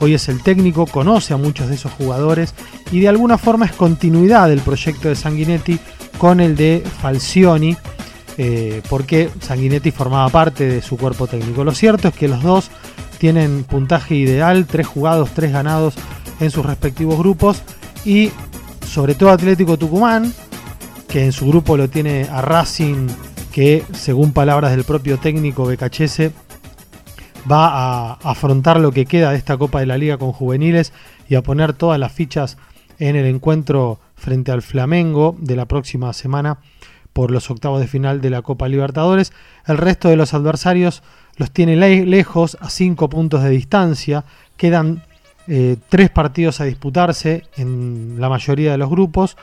Hoy 0.00 0.14
es 0.14 0.28
el 0.28 0.42
técnico, 0.42 0.86
conoce 0.86 1.34
a 1.34 1.36
muchos 1.36 1.68
de 1.68 1.76
esos 1.76 1.92
jugadores 1.92 2.54
y 2.90 3.00
de 3.00 3.08
alguna 3.08 3.38
forma 3.38 3.66
es 3.66 3.72
continuidad 3.72 4.48
del 4.48 4.60
proyecto 4.60 5.08
de 5.08 5.16
Sanguinetti 5.16 5.78
con 6.18 6.40
el 6.40 6.56
de 6.56 6.82
Falcioni, 7.00 7.76
eh, 8.36 8.82
porque 8.88 9.30
Sanguinetti 9.40 9.90
formaba 9.90 10.28
parte 10.28 10.68
de 10.68 10.82
su 10.82 10.96
cuerpo 10.96 11.26
técnico. 11.26 11.64
Lo 11.64 11.72
cierto 11.72 12.08
es 12.08 12.14
que 12.14 12.28
los 12.28 12.42
dos 12.42 12.70
tienen 13.18 13.64
puntaje 13.64 14.14
ideal, 14.14 14.66
tres 14.66 14.86
jugados, 14.86 15.30
tres 15.34 15.52
ganados 15.52 15.94
en 16.40 16.50
sus 16.50 16.66
respectivos 16.66 17.18
grupos 17.18 17.62
y 18.04 18.30
sobre 18.86 19.14
todo 19.14 19.30
Atlético 19.30 19.78
Tucumán, 19.78 20.32
que 21.08 21.24
en 21.24 21.32
su 21.32 21.46
grupo 21.46 21.76
lo 21.76 21.88
tiene 21.88 22.28
a 22.30 22.42
Racing 22.42 23.08
que 23.54 23.84
según 23.92 24.32
palabras 24.32 24.72
del 24.72 24.82
propio 24.82 25.16
técnico 25.18 25.64
Becachese 25.64 26.32
va 27.48 27.68
a 27.68 28.12
afrontar 28.24 28.80
lo 28.80 28.90
que 28.90 29.06
queda 29.06 29.30
de 29.30 29.36
esta 29.36 29.56
Copa 29.56 29.78
de 29.78 29.86
la 29.86 29.96
Liga 29.96 30.18
con 30.18 30.32
juveniles 30.32 30.92
y 31.28 31.36
a 31.36 31.42
poner 31.42 31.72
todas 31.72 32.00
las 32.00 32.10
fichas 32.10 32.58
en 32.98 33.14
el 33.14 33.26
encuentro 33.26 34.00
frente 34.16 34.50
al 34.50 34.60
Flamengo 34.60 35.36
de 35.38 35.54
la 35.54 35.66
próxima 35.66 36.12
semana 36.12 36.58
por 37.12 37.30
los 37.30 37.48
octavos 37.48 37.80
de 37.80 37.86
final 37.86 38.20
de 38.20 38.30
la 38.30 38.42
Copa 38.42 38.66
Libertadores. 38.66 39.32
El 39.68 39.78
resto 39.78 40.08
de 40.08 40.16
los 40.16 40.34
adversarios 40.34 41.04
los 41.36 41.52
tiene 41.52 41.76
lejos, 41.76 42.58
a 42.60 42.68
cinco 42.70 43.08
puntos 43.08 43.44
de 43.44 43.50
distancia. 43.50 44.24
Quedan 44.56 45.04
eh, 45.46 45.76
tres 45.88 46.10
partidos 46.10 46.60
a 46.60 46.64
disputarse 46.64 47.44
en 47.56 48.16
la 48.18 48.28
mayoría 48.28 48.72
de 48.72 48.78
los 48.78 48.90
grupos. 48.90 49.36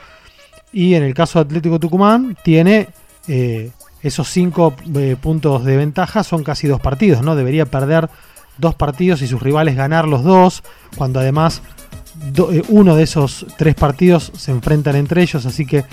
Y 0.70 0.96
en 0.96 1.02
el 1.02 1.14
caso 1.14 1.38
de 1.38 1.46
Atlético 1.46 1.80
Tucumán, 1.80 2.36
tiene 2.44 2.88
eh, 3.26 3.70
esos 4.02 4.28
cinco 4.28 4.74
eh, 4.94 5.16
puntos 5.20 5.64
de 5.64 5.76
ventaja, 5.76 6.24
son 6.24 6.44
casi 6.44 6.66
dos 6.66 6.80
partidos, 6.80 7.22
¿no? 7.22 7.36
Debería 7.36 7.66
perder 7.66 8.08
dos 8.58 8.74
partidos 8.74 9.22
y 9.22 9.26
sus 9.26 9.42
rivales 9.42 9.76
ganar 9.76 10.06
los 10.06 10.24
dos, 10.24 10.62
cuando 10.96 11.20
además 11.20 11.62
uno 12.68 12.94
de 12.94 13.04
esos 13.04 13.46
tres 13.56 13.74
partidos 13.74 14.32
se 14.36 14.50
enfrentan 14.50 14.96
entre 14.96 15.22
ellos, 15.22 15.46
así 15.46 15.64
que 15.64 15.84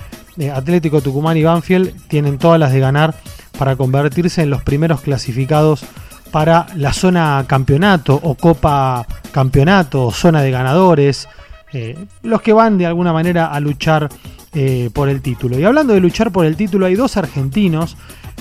Atlético 0.54 1.02
Tucumán 1.02 1.38
y 1.38 1.43
Banfield 1.43 2.08
tienen 2.08 2.38
todas 2.38 2.60
las 2.60 2.72
de 2.74 2.80
ganar 2.80 3.15
para 3.58 3.76
convertirse 3.76 4.41
en 4.41 4.50
los 4.50 4.63
primeros 4.63 5.02
clasificados 5.02 5.84
para 6.32 6.67
la 6.76 6.93
zona 6.93 7.43
campeonato 7.48 8.19
o 8.22 8.36
copa 8.36 9.06
campeonato 9.32 10.12
zona 10.12 10.41
de 10.41 10.52
ganadores, 10.52 11.28
eh, 11.74 11.98
los 12.24 12.41
que 12.41 12.54
van 12.54 12.78
de 12.78 12.86
alguna 12.86 13.13
manera 13.13 13.48
a 13.48 13.60
luchar 13.60 14.10
eh, 14.53 14.89
por 14.93 15.09
el 15.09 15.21
título. 15.21 15.59
Y 15.59 15.63
hablando 15.63 15.93
de 15.93 15.99
luchar 15.99 16.31
por 16.31 16.45
el 16.45 16.55
título, 16.55 16.85
hay 16.85 16.95
dos 16.95 17.17
argentinos 17.17 17.97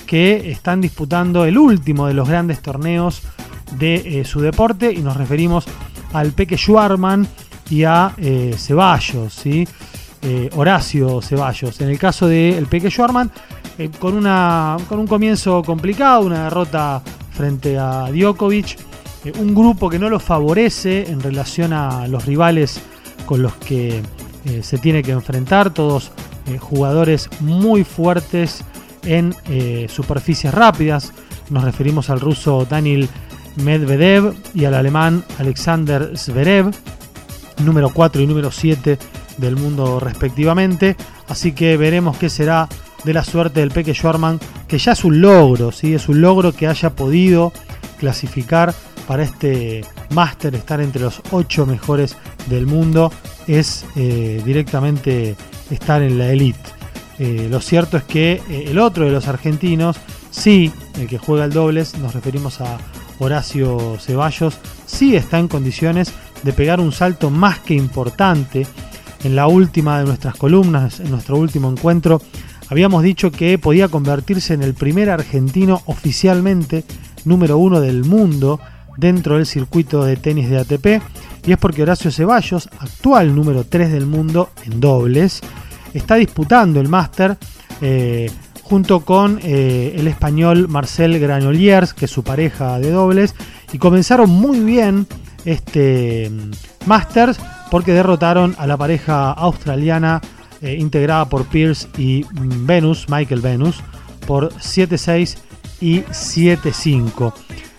que 0.06 0.50
están 0.50 0.80
disputando 0.80 1.44
el 1.44 1.58
último 1.58 2.06
de 2.06 2.14
los 2.14 2.28
grandes 2.28 2.60
torneos 2.60 3.22
de 3.78 4.20
eh, 4.20 4.24
su 4.24 4.40
deporte 4.40 4.92
y 4.92 4.98
nos 4.98 5.16
referimos 5.16 5.66
al 6.12 6.32
Peque 6.32 6.56
Schwarman 6.56 7.26
y 7.68 7.84
a 7.84 8.14
Ceballos, 8.56 9.34
¿sí? 9.34 9.68
Horacio 10.56 11.20
Ceballos. 11.20 11.82
En 11.82 11.90
el 11.90 11.98
caso 11.98 12.26
del 12.26 12.64
Peque 12.66 12.90
Schwarman, 12.90 13.30
con, 13.98 14.14
una, 14.14 14.78
con 14.88 15.00
un 15.00 15.06
comienzo 15.06 15.62
complicado, 15.62 16.22
una 16.22 16.44
derrota 16.44 17.02
frente 17.30 17.78
a 17.78 18.10
Djokovic. 18.10 18.78
Eh, 19.24 19.32
un 19.38 19.54
grupo 19.54 19.88
que 19.88 19.98
no 19.98 20.08
lo 20.08 20.20
favorece 20.20 21.10
en 21.10 21.20
relación 21.20 21.72
a 21.72 22.06
los 22.08 22.24
rivales 22.24 22.80
con 23.26 23.42
los 23.42 23.54
que 23.54 24.02
eh, 24.44 24.62
se 24.62 24.78
tiene 24.78 25.02
que 25.02 25.12
enfrentar. 25.12 25.72
Todos 25.72 26.12
eh, 26.46 26.58
jugadores 26.58 27.28
muy 27.40 27.84
fuertes 27.84 28.64
en 29.04 29.34
superficies 29.88 30.52
rápidas. 30.52 31.12
Nos 31.50 31.64
referimos 31.64 32.10
al 32.10 32.20
ruso 32.20 32.66
Daniel 32.68 33.08
Medvedev 33.56 34.34
y 34.54 34.64
al 34.66 34.74
alemán 34.74 35.24
Alexander 35.38 36.16
Zverev, 36.16 36.70
número 37.64 37.90
4 37.90 38.22
y 38.22 38.26
número 38.26 38.50
7 38.50 38.98
del 39.38 39.56
mundo 39.56 40.00
respectivamente. 40.00 40.96
Así 41.28 41.52
que 41.52 41.76
veremos 41.76 42.16
qué 42.18 42.28
será 42.28 42.68
de 43.04 43.12
la 43.12 43.24
suerte 43.24 43.60
del 43.60 43.70
Peque 43.70 43.94
Schwarman, 43.94 44.40
que 44.66 44.78
ya 44.78 44.92
es 44.92 45.04
un 45.04 45.20
logro, 45.20 45.72
¿sí? 45.72 45.94
es 45.94 46.08
un 46.08 46.20
logro 46.20 46.52
que 46.52 46.66
haya 46.66 46.90
podido 46.90 47.52
clasificar 47.98 48.74
para 49.08 49.22
este 49.22 49.80
máster, 50.10 50.54
estar 50.54 50.82
entre 50.82 51.00
los 51.00 51.22
ocho 51.30 51.64
mejores 51.64 52.14
del 52.46 52.66
mundo, 52.66 53.10
es 53.46 53.86
eh, 53.96 54.42
directamente 54.44 55.34
estar 55.70 56.02
en 56.02 56.18
la 56.18 56.30
elite. 56.30 56.60
Eh, 57.18 57.48
lo 57.50 57.62
cierto 57.62 57.96
es 57.96 58.04
que 58.04 58.42
eh, 58.50 58.66
el 58.68 58.78
otro 58.78 59.06
de 59.06 59.10
los 59.10 59.26
argentinos, 59.26 59.96
sí, 60.30 60.70
el 61.00 61.08
que 61.08 61.16
juega 61.16 61.46
el 61.46 61.52
dobles, 61.52 61.96
nos 61.96 62.14
referimos 62.14 62.60
a 62.60 62.76
Horacio 63.18 63.96
Ceballos, 63.98 64.58
sí 64.84 65.16
está 65.16 65.38
en 65.38 65.48
condiciones 65.48 66.12
de 66.42 66.52
pegar 66.52 66.78
un 66.78 66.92
salto 66.92 67.30
más 67.30 67.60
que 67.60 67.72
importante. 67.72 68.66
En 69.24 69.34
la 69.34 69.48
última 69.48 69.98
de 69.98 70.04
nuestras 70.04 70.36
columnas, 70.36 71.00
en 71.00 71.10
nuestro 71.10 71.38
último 71.38 71.70
encuentro, 71.70 72.20
Habíamos 72.70 73.02
dicho 73.02 73.30
que 73.30 73.58
podía 73.58 73.88
convertirse 73.88 74.52
en 74.52 74.62
el 74.62 74.74
primer 74.74 75.08
argentino 75.08 75.80
oficialmente 75.86 76.84
número 77.24 77.56
uno 77.56 77.80
del 77.80 78.04
mundo 78.04 78.60
dentro 78.98 79.36
del 79.36 79.46
circuito 79.46 80.04
de 80.04 80.16
tenis 80.16 80.50
de 80.50 80.58
ATP 80.58 80.86
y 81.46 81.52
es 81.52 81.58
porque 81.58 81.82
Horacio 81.82 82.10
Ceballos, 82.10 82.68
actual 82.78 83.34
número 83.34 83.64
3 83.64 83.92
del 83.92 84.04
mundo 84.04 84.50
en 84.66 84.80
dobles, 84.80 85.40
está 85.94 86.16
disputando 86.16 86.80
el 86.80 86.88
máster 86.88 87.38
eh, 87.80 88.30
junto 88.62 89.00
con 89.00 89.40
eh, 89.42 89.94
el 89.96 90.08
español 90.08 90.68
Marcel 90.68 91.18
Granoliers, 91.18 91.94
que 91.94 92.04
es 92.04 92.10
su 92.10 92.22
pareja 92.22 92.78
de 92.80 92.90
dobles, 92.90 93.34
y 93.72 93.78
comenzaron 93.78 94.28
muy 94.28 94.60
bien 94.60 95.06
este 95.44 96.30
Masters 96.84 97.38
porque 97.70 97.92
derrotaron 97.92 98.54
a 98.58 98.66
la 98.66 98.76
pareja 98.76 99.30
australiana 99.30 100.20
eh, 100.60 100.76
integrada 100.78 101.28
por 101.28 101.46
Pierce 101.46 101.88
y 101.96 102.24
mm, 102.24 102.66
Venus, 102.66 103.06
Michael 103.08 103.40
Venus, 103.40 103.80
por 104.26 104.52
7-6 104.54 105.38
y 105.80 106.00
7-5. 106.00 107.32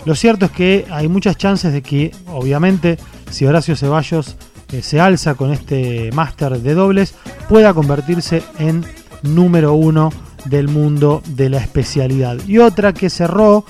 Lo 0.06 0.16
cierto 0.16 0.46
es 0.46 0.52
que 0.52 0.86
hay 0.90 1.08
muchas 1.08 1.38
chances 1.38 1.74
de 1.74 1.82
que, 1.82 2.12
obviamente, 2.28 2.98
si 3.30 3.46
Horacio 3.46 3.76
Ceballos 3.76 4.38
eh, 4.72 4.82
se 4.82 5.00
alza 5.00 5.36
con 5.36 5.52
este 5.52 6.12
máster 6.14 6.60
de 6.60 6.74
dobles, 6.74 7.16
pueda 7.48 7.74
convertirse 7.74 8.44
en 8.60 8.86
número 9.24 9.74
uno 9.74 10.12
del 10.46 10.68
mundo 10.68 11.22
de 11.28 11.50
la 11.50 11.58
especialidad. 11.58 12.38
Y 12.48 12.60
otra 12.60 12.94
que 12.94 13.10
cerró 13.10 13.66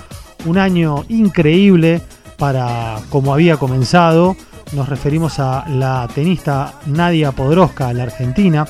un 0.45 0.57
año 0.57 1.05
increíble 1.09 2.01
para 2.37 2.97
como 3.09 3.33
había 3.33 3.57
comenzado, 3.57 4.35
nos 4.71 4.87
referimos 4.87 5.39
a 5.39 5.65
la 5.67 6.07
tenista 6.13 6.75
Nadia 6.85 7.31
Podroska, 7.31 7.91
la 7.93 8.03
argentina, 8.03 8.67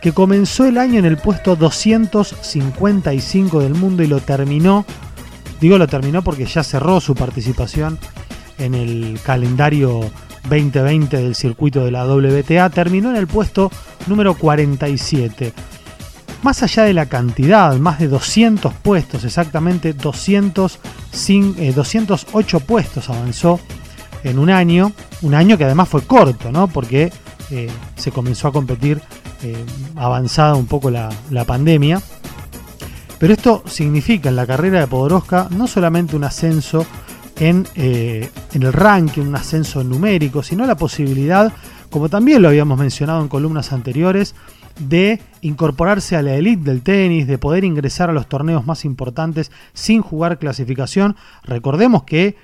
que 0.00 0.12
comenzó 0.12 0.64
el 0.64 0.78
año 0.78 0.98
en 0.98 1.04
el 1.04 1.18
puesto 1.18 1.56
255 1.56 3.60
del 3.60 3.74
mundo 3.74 4.02
y 4.02 4.06
lo 4.06 4.20
terminó, 4.20 4.86
digo 5.60 5.78
lo 5.78 5.86
terminó 5.86 6.22
porque 6.22 6.46
ya 6.46 6.62
cerró 6.62 7.00
su 7.00 7.14
participación 7.14 7.98
en 8.58 8.74
el 8.74 9.18
calendario 9.22 10.00
2020 10.48 11.16
del 11.16 11.34
circuito 11.34 11.84
de 11.84 11.90
la 11.90 12.06
WTA, 12.06 12.70
terminó 12.70 13.10
en 13.10 13.16
el 13.16 13.26
puesto 13.26 13.70
número 14.06 14.34
47. 14.34 15.52
Más 16.42 16.62
allá 16.62 16.84
de 16.84 16.94
la 16.94 17.06
cantidad, 17.06 17.76
más 17.76 17.98
de 17.98 18.08
200 18.08 18.72
puestos, 18.74 19.24
exactamente 19.24 19.92
200, 19.92 20.78
208 21.74 22.56
eh, 22.56 22.60
puestos 22.60 23.10
avanzó 23.10 23.60
en 24.24 24.38
un 24.38 24.50
año, 24.50 24.92
un 25.22 25.34
año 25.34 25.58
que 25.58 25.64
además 25.64 25.88
fue 25.88 26.02
corto, 26.02 26.50
¿no? 26.50 26.66
Porque 26.68 27.12
eh, 27.50 27.70
se 27.96 28.10
comenzó 28.10 28.48
a 28.48 28.52
competir 28.52 29.02
eh, 29.42 29.64
avanzada 29.96 30.54
un 30.54 30.66
poco 30.66 30.90
la, 30.90 31.10
pandemia. 31.46 32.00
Pero 33.20 33.34
esto 33.34 33.62
significa 33.66 34.30
en 34.30 34.36
la 34.36 34.46
carrera 34.46 34.80
de 34.80 34.86
Podoroska 34.86 35.48
no 35.50 35.66
solamente 35.66 36.16
un 36.16 36.24
ascenso 36.24 36.86
en, 37.38 37.66
eh, 37.74 38.30
en, 38.54 38.62
el 38.62 38.72
ranking, 38.72 39.20
un 39.20 39.36
ascenso 39.36 39.84
numérico, 39.84 40.42
sino 40.42 40.64
la 40.64 40.78
posibilidad, 40.78 41.52
como 41.90 42.08
también 42.08 42.40
lo 42.40 42.48
habíamos 42.48 42.78
mencionado 42.78 43.20
en 43.20 43.28
columnas 43.28 43.74
anteriores, 43.74 44.34
de 44.78 45.20
incorporarse 45.42 46.16
a 46.16 46.22
la 46.22 46.34
elite 46.34 46.64
del 46.64 46.80
tenis, 46.80 47.26
de 47.26 47.36
poder 47.36 47.64
ingresar 47.64 48.08
a 48.08 48.14
los 48.14 48.26
torneos 48.26 48.66
más 48.66 48.86
importantes 48.86 49.52
sin 49.74 50.00
jugar 50.00 50.38
clasificación. 50.38 51.14
Recordemos 51.44 52.04
que 52.04 52.36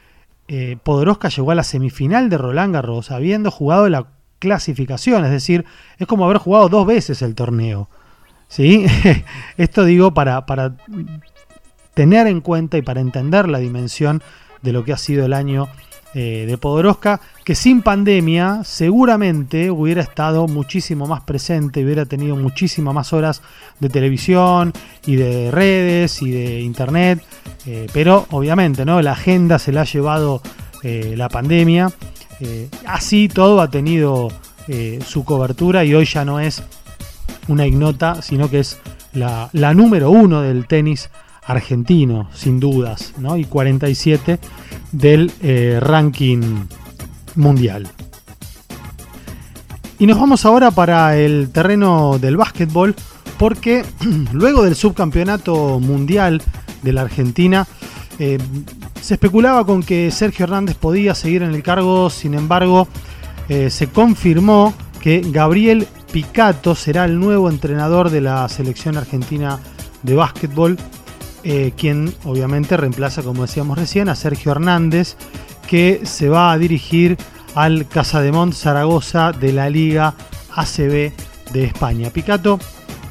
eh, 0.46 0.76
Podoroska 0.82 1.30
llegó 1.30 1.52
a 1.52 1.54
la 1.54 1.64
semifinal 1.64 2.28
de 2.28 2.36
Roland 2.36 2.74
Garros 2.74 3.10
habiendo 3.10 3.50
jugado 3.50 3.88
la 3.88 4.08
clasificación, 4.40 5.24
es 5.24 5.30
decir, 5.30 5.64
es 5.96 6.06
como 6.06 6.26
haber 6.26 6.36
jugado 6.36 6.68
dos 6.68 6.86
veces 6.86 7.22
el 7.22 7.34
torneo. 7.34 7.88
¿Sí? 8.48 8.86
Esto 9.56 9.84
digo 9.84 10.12
para, 10.12 10.46
para 10.46 10.74
tener 11.94 12.26
en 12.26 12.40
cuenta 12.40 12.78
y 12.78 12.82
para 12.82 13.00
entender 13.00 13.48
la 13.48 13.58
dimensión 13.58 14.22
de 14.62 14.72
lo 14.72 14.84
que 14.84 14.92
ha 14.92 14.98
sido 14.98 15.24
el 15.24 15.32
año 15.32 15.68
eh, 16.18 16.46
de 16.46 16.56
Podoroska, 16.56 17.20
que 17.44 17.54
sin 17.54 17.82
pandemia 17.82 18.62
seguramente 18.64 19.70
hubiera 19.70 20.00
estado 20.00 20.48
muchísimo 20.48 21.06
más 21.06 21.20
presente, 21.20 21.84
hubiera 21.84 22.06
tenido 22.06 22.36
muchísimas 22.36 22.94
más 22.94 23.12
horas 23.12 23.42
de 23.80 23.90
televisión 23.90 24.72
y 25.04 25.16
de 25.16 25.50
redes 25.50 26.22
y 26.22 26.30
de 26.30 26.60
internet, 26.62 27.22
eh, 27.66 27.86
pero 27.92 28.26
obviamente 28.30 28.86
¿no? 28.86 29.02
la 29.02 29.12
agenda 29.12 29.58
se 29.58 29.72
la 29.72 29.82
ha 29.82 29.84
llevado 29.84 30.40
eh, 30.82 31.14
la 31.18 31.28
pandemia 31.28 31.92
así 32.86 33.28
todo 33.28 33.60
ha 33.62 33.70
tenido 33.70 34.28
su 35.06 35.24
cobertura 35.24 35.84
y 35.84 35.94
hoy 35.94 36.04
ya 36.04 36.24
no 36.24 36.38
es 36.38 36.62
una 37.48 37.66
ignota, 37.66 38.22
sino 38.22 38.50
que 38.50 38.60
es 38.60 38.78
la, 39.12 39.50
número 39.74 40.10
uno 40.10 40.42
del 40.42 40.66
tenis 40.66 41.10
argentino, 41.44 42.28
sin 42.34 42.60
dudas, 42.60 43.14
¿no? 43.18 43.36
y 43.36 43.44
47 43.44 44.38
del 44.92 45.32
eh, 45.42 45.78
ranking 45.80 46.66
mundial. 47.36 47.88
Y 49.98 50.06
nos 50.06 50.18
vamos 50.18 50.44
ahora 50.44 50.70
para 50.70 51.16
el 51.16 51.50
terreno 51.52 52.18
del 52.18 52.36
básquetbol 52.36 52.94
porque 53.38 53.84
luego 54.32 54.62
del 54.62 54.74
subcampeonato 54.74 55.80
mundial 55.80 56.42
de 56.82 56.92
la 56.92 57.02
Argentina, 57.02 57.66
eh, 58.18 58.38
se 59.00 59.14
especulaba 59.14 59.64
con 59.64 59.82
que 59.82 60.10
Sergio 60.10 60.44
Hernández 60.44 60.76
podía 60.76 61.14
seguir 61.14 61.42
en 61.42 61.54
el 61.54 61.62
cargo, 61.62 62.10
sin 62.10 62.34
embargo, 62.34 62.88
eh, 63.48 63.70
se 63.70 63.88
confirmó 63.88 64.74
que 65.06 65.22
Gabriel 65.24 65.86
Picato 66.10 66.74
será 66.74 67.04
el 67.04 67.20
nuevo 67.20 67.48
entrenador 67.48 68.10
de 68.10 68.20
la 68.20 68.48
selección 68.48 68.96
argentina 68.96 69.60
de 70.02 70.16
básquetbol, 70.16 70.76
eh, 71.44 71.72
quien 71.76 72.12
obviamente 72.24 72.76
reemplaza, 72.76 73.22
como 73.22 73.42
decíamos 73.42 73.78
recién, 73.78 74.08
a 74.08 74.16
Sergio 74.16 74.50
Hernández, 74.50 75.16
que 75.68 76.00
se 76.02 76.28
va 76.28 76.50
a 76.50 76.58
dirigir 76.58 77.16
al 77.54 77.86
Casademont 77.86 78.52
Zaragoza 78.52 79.30
de 79.30 79.52
la 79.52 79.70
Liga 79.70 80.12
ACB 80.56 81.12
de 81.52 81.64
España. 81.64 82.10
Picato 82.10 82.58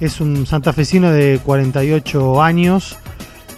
es 0.02 0.20
un 0.20 0.46
santafesino 0.46 1.12
de 1.12 1.40
48 1.46 2.44
años, 2.44 2.98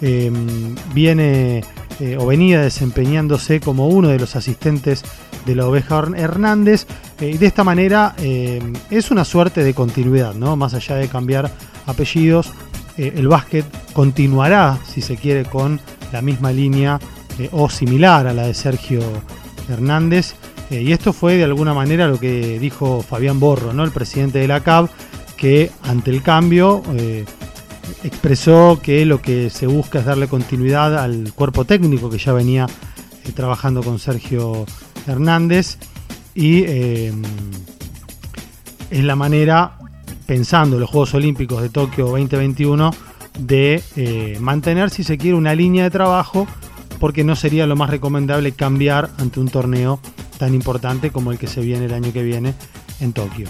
em, 0.00 0.76
viene 0.94 1.64
eh, 2.00 2.16
o 2.18 2.26
venía 2.26 2.60
desempeñándose 2.60 3.60
como 3.60 3.88
uno 3.88 4.08
de 4.08 4.18
los 4.18 4.36
asistentes 4.36 5.02
de 5.46 5.54
la 5.54 5.66
oveja 5.66 6.04
Hernández 6.16 6.86
eh, 7.20 7.36
de 7.38 7.46
esta 7.46 7.64
manera 7.64 8.14
em, 8.18 8.72
es 8.90 9.10
una 9.10 9.24
suerte 9.24 9.64
de 9.64 9.74
continuidad, 9.74 10.34
¿no? 10.34 10.56
más 10.56 10.74
allá 10.74 10.96
de 10.96 11.08
cambiar 11.08 11.50
apellidos, 11.86 12.52
eh, 12.96 13.14
el 13.16 13.28
básquet 13.28 13.64
continuará, 13.92 14.78
si 14.86 15.02
se 15.02 15.16
quiere, 15.16 15.44
con 15.44 15.80
la 16.12 16.22
misma 16.22 16.52
línea 16.52 17.00
o 17.52 17.70
similar 17.70 18.26
a 18.26 18.32
la 18.32 18.46
de 18.46 18.54
Sergio 18.54 19.00
Hernández. 19.68 20.34
y 20.70 20.90
esto 20.90 21.12
fue 21.12 21.36
de 21.36 21.44
alguna 21.44 21.72
manera 21.72 22.08
lo 22.08 22.18
que 22.18 22.58
dijo 22.58 23.02
Fabián 23.02 23.38
Borro, 23.38 23.72
¿no? 23.72 23.84
el 23.84 23.92
presidente 23.92 24.40
de 24.40 24.48
la 24.48 24.60
CAB, 24.60 24.88
que 25.38 25.70
ante 25.82 26.10
el 26.10 26.22
cambio 26.22 26.82
eh, 26.96 27.24
expresó 28.04 28.80
que 28.82 29.04
lo 29.04 29.20
que 29.20 29.50
se 29.50 29.66
busca 29.66 30.00
es 30.00 30.04
darle 30.04 30.28
continuidad 30.28 30.98
al 30.98 31.32
cuerpo 31.34 31.64
técnico 31.64 32.10
que 32.10 32.18
ya 32.18 32.32
venía 32.32 32.66
eh, 33.24 33.32
trabajando 33.32 33.82
con 33.82 33.98
Sergio 33.98 34.66
Hernández 35.06 35.78
y 36.34 36.62
eh, 36.66 37.12
es 38.90 39.04
la 39.04 39.16
manera, 39.16 39.78
pensando 40.26 40.78
los 40.78 40.88
Juegos 40.90 41.14
Olímpicos 41.14 41.62
de 41.62 41.68
Tokio 41.68 42.06
2021, 42.06 42.90
de 43.38 44.36
mantener, 44.40 44.90
si 44.90 45.04
se 45.04 45.18
quiere, 45.18 45.36
una 45.36 45.54
línea 45.54 45.84
de 45.84 45.90
trabajo 45.90 46.46
porque 46.98 47.24
no 47.24 47.36
sería 47.36 47.66
lo 47.66 47.76
más 47.76 47.90
recomendable 47.90 48.52
cambiar 48.52 49.10
ante 49.18 49.40
un 49.40 49.48
torneo 49.48 50.00
tan 50.38 50.54
importante 50.54 51.10
como 51.10 51.32
el 51.32 51.38
que 51.38 51.46
se 51.46 51.60
viene 51.60 51.86
el 51.86 51.94
año 51.94 52.12
que 52.12 52.22
viene 52.22 52.54
en 53.00 53.12
Tokio. 53.12 53.48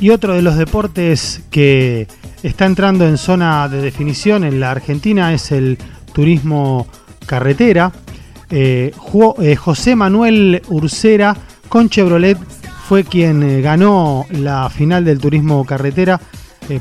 Y 0.00 0.10
otro 0.10 0.34
de 0.34 0.42
los 0.42 0.56
deportes 0.56 1.42
que 1.50 2.08
está 2.42 2.66
entrando 2.66 3.06
en 3.06 3.18
zona 3.18 3.68
de 3.68 3.80
definición 3.82 4.44
en 4.44 4.60
la 4.60 4.70
Argentina 4.70 5.32
es 5.32 5.52
el 5.52 5.78
turismo 6.12 6.86
carretera. 7.26 7.92
Eh, 8.50 8.92
eh, 9.42 9.56
José 9.56 9.94
Manuel 9.94 10.62
Ursera 10.68 11.36
con 11.68 11.88
Chevrolet 11.88 12.38
fue 12.88 13.04
quien 13.04 13.42
eh, 13.42 13.60
ganó 13.60 14.26
la 14.30 14.68
final 14.70 15.04
del 15.04 15.18
turismo 15.18 15.64
carretera 15.64 16.20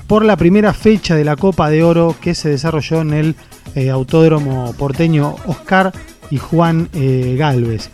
por 0.06 0.24
la 0.24 0.38
primera 0.38 0.72
fecha 0.72 1.16
de 1.16 1.24
la 1.24 1.36
Copa 1.36 1.68
de 1.70 1.84
Oro 1.84 2.16
que 2.22 2.36
se 2.36 2.50
desarrolló 2.50 3.02
en 3.02 3.14
el 3.74 3.90
Autódromo 3.90 4.72
porteño 4.78 5.36
Oscar 5.48 5.92
y 6.30 6.38
Juan 6.38 6.90
Galvez. 6.94 7.90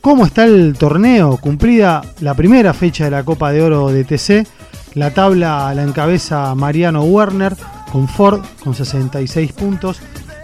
¿Cómo 0.00 0.24
está 0.24 0.44
el 0.44 0.74
torneo? 0.78 1.38
Cumplida 1.38 2.02
la 2.20 2.34
primera 2.34 2.72
fecha 2.74 3.06
de 3.06 3.10
la 3.10 3.24
Copa 3.24 3.50
de 3.50 3.60
Oro 3.60 3.88
de 3.88 4.04
TC, 4.04 4.46
la 4.94 5.10
tabla 5.12 5.72
la 5.74 5.82
encabeza 5.82 6.54
Mariano 6.54 7.02
Werner 7.02 7.54
con 7.90 8.08
Ford 8.08 8.42
con 8.62 8.74
66 8.74 9.52
puntos, 9.52 10.00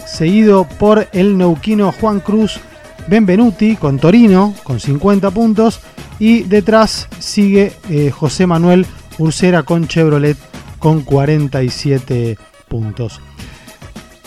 seguido 0.07 0.65
por 0.79 1.09
el 1.13 1.37
neuquino 1.37 1.93
Juan 1.93 2.21
Cruz 2.21 2.61
Benvenuti 3.07 3.77
con 3.77 3.99
Torino 3.99 4.55
con 4.65 4.81
50 4.81 5.31
puntos 5.31 5.81
y 6.19 6.43
detrás 6.43 7.09
sigue 7.19 7.73
eh, 7.89 8.11
José 8.11 8.47
Manuel 8.47 8.87
Ursera 9.19 9.63
con 9.63 9.89
Chevrolet 9.89 10.37
con 10.79 11.03
47 11.03 12.39
puntos. 12.69 13.21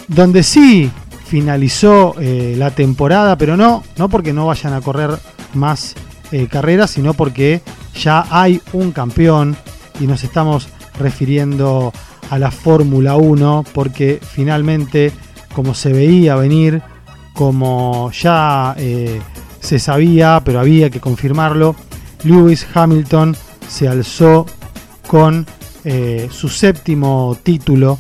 Donde 0.08 0.44
sí 0.44 0.90
finalizó 1.26 2.16
eh, 2.20 2.56
la 2.58 2.72
temporada, 2.72 3.38
pero 3.38 3.56
no, 3.56 3.84
no 3.98 4.10
porque 4.10 4.34
no 4.34 4.48
vayan 4.48 4.74
a 4.74 4.82
correr 4.82 5.12
más 5.54 5.96
eh, 6.32 6.48
carreras, 6.48 6.92
sino 6.92 7.14
porque 7.14 7.62
ya 7.96 8.26
hay 8.30 8.62
un 8.74 8.92
campeón 8.92 9.56
y 10.02 10.08
nos 10.08 10.24
estamos 10.24 10.68
refiriendo 10.98 11.94
a 12.30 12.40
la 12.40 12.50
Fórmula 12.50 13.16
1 13.16 13.66
porque 13.74 14.20
finalmente, 14.22 15.12
como 15.54 15.74
se 15.76 15.94
veía 15.94 16.36
venir, 16.36 16.82
como 17.34 18.12
ya 18.12 18.74
eh, 18.78 19.22
se 19.60 19.80
sabía, 19.80 20.42
pero 20.44 20.60
había 20.60 20.90
que 20.90 21.00
confirmarlo, 21.00 21.76
Lewis 22.24 22.68
Hamilton 22.74 23.36
se 23.68 23.88
alzó 23.88 24.46
con 25.08 25.46
eh, 25.84 26.28
su 26.32 26.50
séptimo 26.50 27.38
título. 27.44 28.00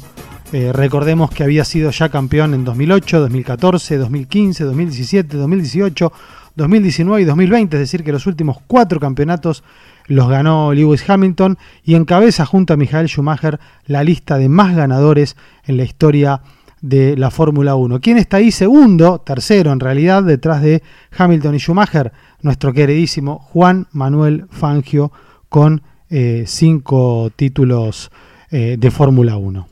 Eh, 0.52 0.74
recordemos 0.74 1.30
que 1.32 1.44
había 1.44 1.64
sido 1.64 1.92
ya 1.92 2.10
campeón 2.10 2.54
en 2.54 2.66
2008, 2.66 3.22
2014, 3.22 3.98
2015, 3.98 4.64
2017, 4.64 5.38
2018, 5.38 6.12
2019 6.56 7.22
y 7.22 7.26
2020, 7.26 7.78
es 7.78 7.80
decir, 7.80 8.04
que 8.04 8.12
los 8.12 8.28
últimos 8.28 8.58
cuatro 8.68 9.00
campeonatos 9.00 9.64
los 10.12 10.28
ganó 10.28 10.74
Lewis 10.74 11.10
Hamilton 11.10 11.58
y 11.84 11.96
encabeza 11.96 12.46
junto 12.46 12.74
a 12.74 12.78
Michael 12.78 13.08
Schumacher 13.08 13.60
la 13.86 14.04
lista 14.04 14.38
de 14.38 14.50
más 14.50 14.76
ganadores 14.76 15.38
en 15.66 15.78
la 15.78 15.84
historia 15.84 16.42
de 16.82 17.16
la 17.16 17.32
Fórmula 17.32 17.76
1. 17.76 18.02
¿Quién 18.02 18.18
está 18.18 18.38
ahí 18.38 18.52
segundo, 18.52 19.20
tercero 19.20 19.72
en 19.72 19.80
realidad, 19.80 20.24
detrás 20.24 20.62
de 20.62 20.84
Hamilton 21.18 21.56
y 21.56 21.60
Schumacher? 21.60 22.12
Nuestro 22.42 22.74
queridísimo 22.74 23.40
Juan 23.40 23.88
Manuel 23.94 24.48
Fangio 24.50 25.14
con 25.48 25.82
eh, 26.10 26.44
cinco 26.46 27.32
títulos 27.36 28.12
eh, 28.50 28.76
de 28.78 28.92
Fórmula 28.92 29.38
1. 29.38 29.68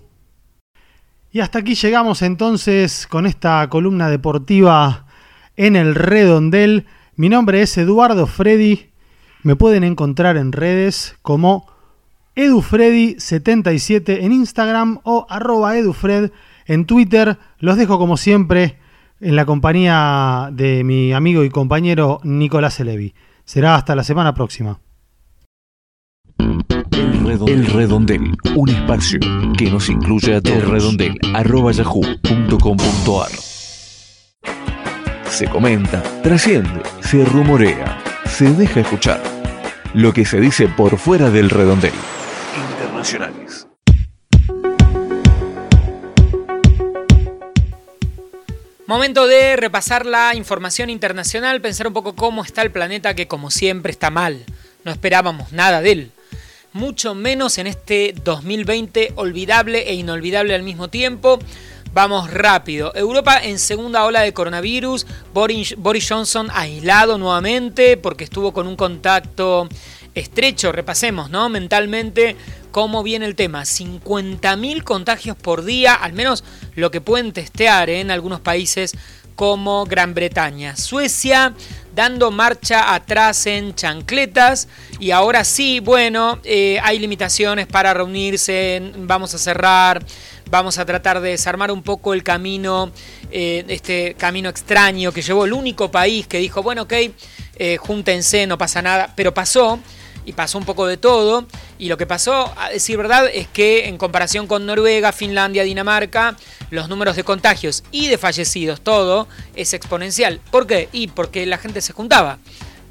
Y 1.32 1.42
hasta 1.42 1.60
aquí 1.60 1.76
llegamos 1.76 2.22
entonces 2.22 3.08
con 3.08 3.26
esta 3.26 3.68
columna 3.70 4.10
deportiva 4.10 5.06
en 5.58 5.76
el 5.76 5.96
redondel. 5.96 6.86
Mi 7.18 7.28
nombre 7.28 7.62
es 7.62 7.78
Eduardo 7.78 8.26
Freddy 8.26 8.89
me 9.44 9.56
pueden 9.56 9.84
encontrar 9.84 10.38
en 10.38 10.52
redes 10.52 11.16
como 11.22 11.68
edufreddy77 12.36 14.20
en 14.22 14.32
Instagram 14.32 15.00
o 15.04 15.26
arroba 15.30 15.78
edufred 15.78 16.32
en 16.66 16.86
Twitter. 16.86 17.38
Los 17.60 17.78
dejo 17.78 17.98
como 17.98 18.18
siempre 18.18 18.78
en 19.20 19.36
la 19.36 19.46
compañía 19.46 20.50
de 20.52 20.84
mi 20.84 21.14
amigo 21.14 21.44
y 21.44 21.50
compañero 21.50 22.20
Nicolás 22.24 22.80
Elevi. 22.80 23.14
Será 23.46 23.76
hasta 23.76 23.96
la 23.96 24.04
semana 24.04 24.34
próxima. 24.34 24.80
El 27.48 27.66
redondel, 27.68 28.36
un 28.56 28.70
espacio 28.70 29.20
que 29.58 29.70
nos 29.70 29.90
incluye 29.90 30.36
a 30.36 30.42
todos. 30.42 30.68
redondel, 30.68 31.20
Se 35.30 35.48
comenta, 35.48 36.02
trasciende, 36.24 36.82
se 37.02 37.24
rumorea 37.26 38.09
se 38.30 38.46
deja 38.54 38.82
escuchar 38.82 39.22
lo 39.94 40.14
que 40.14 40.26
se 40.26 40.40
dice 40.40 40.68
por 40.68 40.98
fuera 40.98 41.30
del 41.30 41.50
redondel. 41.50 41.94
Internacionales. 42.72 43.68
Momento 48.86 49.28
de 49.28 49.56
repasar 49.56 50.06
la 50.06 50.36
información 50.36 50.90
internacional, 50.90 51.62
pensar 51.62 51.88
un 51.88 51.94
poco 51.94 52.16
cómo 52.16 52.44
está 52.44 52.62
el 52.62 52.72
planeta 52.72 53.14
que 53.14 53.28
como 53.28 53.52
siempre 53.52 53.92
está 53.92 54.10
mal. 54.10 54.46
No 54.84 54.92
esperábamos 54.92 55.52
nada 55.52 55.82
de 55.82 55.92
él. 55.92 56.12
Mucho 56.72 57.16
menos 57.16 57.58
en 57.58 57.68
este 57.68 58.14
2020 58.24 59.14
olvidable 59.16 59.90
e 59.90 59.96
inolvidable 59.96 60.56
al 60.56 60.64
mismo 60.64 60.88
tiempo. 60.88 61.40
Vamos 61.92 62.32
rápido. 62.32 62.92
Europa 62.96 63.40
en 63.44 63.58
segunda 63.58 64.06
ola 64.06 64.22
de 64.22 64.32
coronavirus. 64.32 65.08
Boris, 65.34 65.76
Johnson 66.08 66.48
aislado 66.54 67.18
nuevamente 67.18 67.98
porque 67.98 68.24
estuvo 68.24 68.54
con 68.54 68.68
un 68.68 68.76
contacto 68.76 69.68
estrecho. 70.14 70.72
Repasemos, 70.72 71.32
¿no? 71.32 71.50
Mentalmente 71.50 72.36
cómo 72.72 73.02
viene 73.02 73.26
el 73.26 73.36
tema. 73.36 73.64
50.000 73.64 74.84
contagios 74.84 75.36
por 75.36 75.66
día, 75.66 75.96
al 75.96 76.14
menos 76.14 76.44
lo 76.76 76.92
que 76.92 77.02
pueden 77.02 77.34
testear 77.34 77.90
¿eh? 77.90 78.02
en 78.02 78.12
algunos 78.12 78.40
países 78.40 78.94
como 79.40 79.86
Gran 79.86 80.14
Bretaña. 80.14 80.76
Suecia 80.76 81.54
dando 81.96 82.30
marcha 82.30 82.94
atrás 82.94 83.46
en 83.46 83.74
chancletas 83.74 84.68
y 85.00 85.12
ahora 85.12 85.44
sí, 85.44 85.80
bueno, 85.80 86.40
eh, 86.44 86.78
hay 86.84 87.00
limitaciones 87.00 87.66
para 87.66 87.94
reunirse, 87.94 88.92
vamos 88.98 89.34
a 89.34 89.38
cerrar 89.38 90.06
Vamos 90.50 90.80
a 90.80 90.86
tratar 90.86 91.22
de 91.22 91.30
desarmar 91.30 91.72
un 91.72 91.84
poco 91.84 92.14
el 92.14 92.24
camino, 92.24 92.92
eh, 93.32 93.64
este 93.68 94.16
camino 94.16 94.50
extraño 94.50 95.12
que 95.12 95.22
llevó 95.22 95.46
el 95.46 95.54
único 95.54 95.92
país 95.92 96.26
que 96.28 96.40
dijo, 96.40 96.64
bueno, 96.64 96.84
ok, 96.84 96.94
eh, 97.56 97.78
júntense, 97.78 98.48
no 98.48 98.58
pasa 98.58 98.82
nada, 98.82 99.14
pero 99.16 99.34
pasó 99.34 99.80
y 100.26 100.34
pasó 100.34 100.58
un 100.58 100.66
poco 100.66 100.88
de 100.88 100.98
todo. 100.98 101.46
Y 101.78 101.88
lo 101.88 101.98
que 101.98 102.08
pasó, 102.08 102.54
a 102.58 102.70
decir 102.70 102.98
verdad, 102.98 103.30
es 103.32 103.48
que 103.48 103.88
en 103.88 103.98
comparación 103.98 104.48
con 104.48 104.66
Noruega, 104.66 105.12
Finlandia, 105.12 105.64
Dinamarca, 105.64 106.36
los 106.72 106.90
números 106.90 107.16
de 107.16 107.24
contagios 107.24 107.84
y 107.92 108.08
de 108.08 108.18
fallecidos, 108.18 108.82
todo 108.82 109.28
es 109.56 109.74
exponencial. 109.74 110.40
¿Por 110.52 110.66
qué? 110.66 110.90
Y 110.92 111.08
porque 111.08 111.46
la 111.46 111.58
gente 111.58 111.82
se 111.82 111.94
juntaba. 111.94 112.40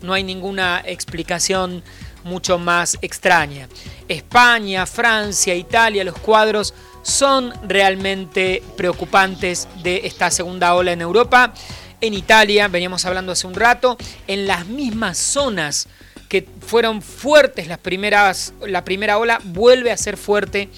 No 0.03 0.13
hay 0.13 0.23
ninguna 0.23 0.81
explicación 0.85 1.83
mucho 2.25 2.59
más 2.59 2.99
extraña. 3.03 3.69
España, 4.09 4.87
Francia, 4.87 5.55
Italia, 5.55 6.05
los 6.05 6.19
cuadros 6.19 6.75
son 7.03 7.53
realmente 7.67 8.63
preocupantes 8.77 9.69
de 9.83 10.03
esta 10.05 10.31
segunda 10.31 10.75
ola 10.75 10.93
en 10.93 11.01
Europa. 11.01 11.55
En 12.01 12.15
Italia, 12.15 12.69
veníamos 12.69 13.05
hablando 13.05 13.33
hace 13.33 13.47
un 13.47 13.55
rato, 13.55 13.97
en 14.27 14.47
las 14.47 14.67
mismas 14.67 15.19
zonas 15.19 15.89
que 16.29 16.47
fueron 16.61 17.03
fuertes 17.03 17.67
las 17.67 17.79
primeras, 17.79 18.53
la 18.67 18.85
primera 18.85 19.19
ola, 19.19 19.41
vuelve 19.43 19.91
a 19.91 19.97
ser 19.97 20.17
fuerte 20.17 20.69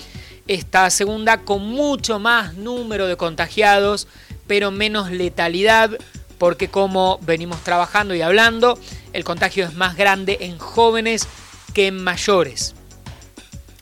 esta 0.46 0.88
segunda 0.90 1.38
con 1.38 1.66
mucho 1.66 2.18
más 2.18 2.54
número 2.54 3.06
de 3.06 3.16
contagiados, 3.16 4.08
pero 4.46 4.70
menos 4.70 5.10
letalidad, 5.10 5.96
porque 6.40 6.68
como 6.68 7.18
venimos 7.20 7.62
trabajando 7.62 8.14
y 8.14 8.22
hablando, 8.22 8.78
el 9.12 9.24
contagio 9.24 9.66
es 9.66 9.74
más 9.74 9.94
grande 9.94 10.38
en 10.40 10.58
jóvenes 10.58 11.28
que 11.74 11.88
en 11.88 12.02
mayores. 12.02 12.74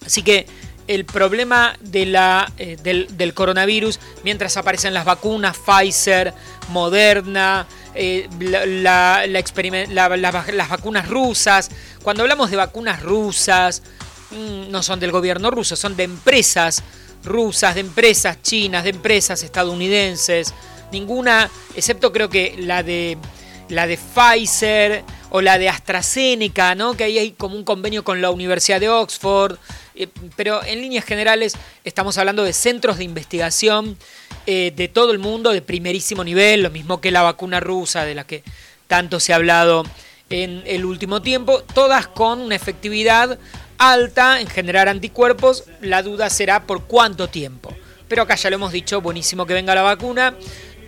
Así 0.05 0.25
que 0.25 0.45
el 0.89 1.05
problema 1.05 1.77
de 1.81 2.07
la, 2.07 2.51
eh, 2.59 2.77
del, 2.83 3.33
coronavirus, 3.33 4.01
mientras 4.25 4.57
aparecen 4.57 4.93
las 4.93 5.05
vacunas 5.05 5.57
Pfizer, 5.57 6.35
Moderna, 6.71 7.65
eh, 7.95 8.29
la, 8.41 9.25
las 9.29 10.69
vacunas 10.69 11.09
rusas, 11.09 11.71
cuando 12.03 12.25
hablamos 12.25 12.51
de 12.51 12.57
vacunas 12.57 13.05
rusas, 13.05 13.83
mm, 14.33 14.69
no 14.69 14.83
son 14.83 14.99
del 14.99 15.13
gobierno 15.13 15.53
ruso, 15.53 15.77
son 15.77 15.95
de 15.95 16.03
empresas 16.03 16.83
rusas, 17.23 17.77
de 17.77 17.83
empresas 17.83 18.43
chinas, 18.43 18.83
de 18.83 18.91
empresas 18.91 19.45
estadounidenses, 19.45 20.53
ninguna, 20.93 21.51
excepto 21.74 22.12
creo 22.12 22.28
que 22.28 22.55
la 22.59 22.82
de 22.82 23.18
la 23.68 23.86
de 23.86 23.99
Pfizer 23.99 25.05
o 25.30 25.41
la 25.41 25.59
de 25.59 25.68
AstraZeneca, 25.68 26.74
¿no? 26.74 26.95
Que 26.95 27.05
ahí 27.05 27.18
hay 27.18 27.32
como 27.32 27.57
un 27.57 27.64
convenio 27.64 28.03
con 28.03 28.22
la 28.22 28.30
Universidad 28.30 28.80
de 28.80 28.89
Oxford, 28.89 29.59
eh, 29.95 30.09
pero 30.36 30.64
en 30.64 30.80
líneas 30.80 31.05
generales 31.05 31.55
estamos 31.84 32.16
hablando 32.18 32.45
de 32.45 32.53
centros 32.53 32.99
de 32.99 33.05
investigación 33.05 33.99
eh, 34.47 34.72
de 34.74 34.89
todo 34.89 35.12
el 35.12 35.18
mundo 35.18 35.51
de 35.51 35.61
primerísimo 35.61 36.24
nivel, 36.24 36.62
lo 36.62 36.70
mismo 36.70 37.01
que 37.01 37.11
la 37.11 37.22
vacuna 37.22 37.61
rusa 37.61 38.05
de 38.05 38.14
la 38.14 38.26
que 38.26 38.43
tanto 38.86 39.20
se 39.20 39.32
ha 39.32 39.36
hablado 39.36 39.84
en 40.30 40.62
el 40.66 40.84
último 40.84 41.20
tiempo, 41.20 41.62
todas 41.74 42.07
con 42.07 42.41
una 42.41 42.55
efectividad 42.55 43.39
alta 43.76 44.41
en 44.41 44.49
generar 44.49 44.89
anticuerpos, 44.89 45.64
la 45.80 46.03
duda 46.03 46.30
será 46.30 46.66
por 46.66 46.84
cuánto 46.84 47.28
tiempo. 47.28 47.74
Pero 48.09 48.22
acá 48.22 48.34
ya 48.36 48.49
lo 48.49 48.57
hemos 48.57 48.72
dicho, 48.72 49.03
buenísimo 49.03 49.47
que 49.47 49.55
venga 49.55 49.74
la 49.74 49.82
vacuna 49.82 50.34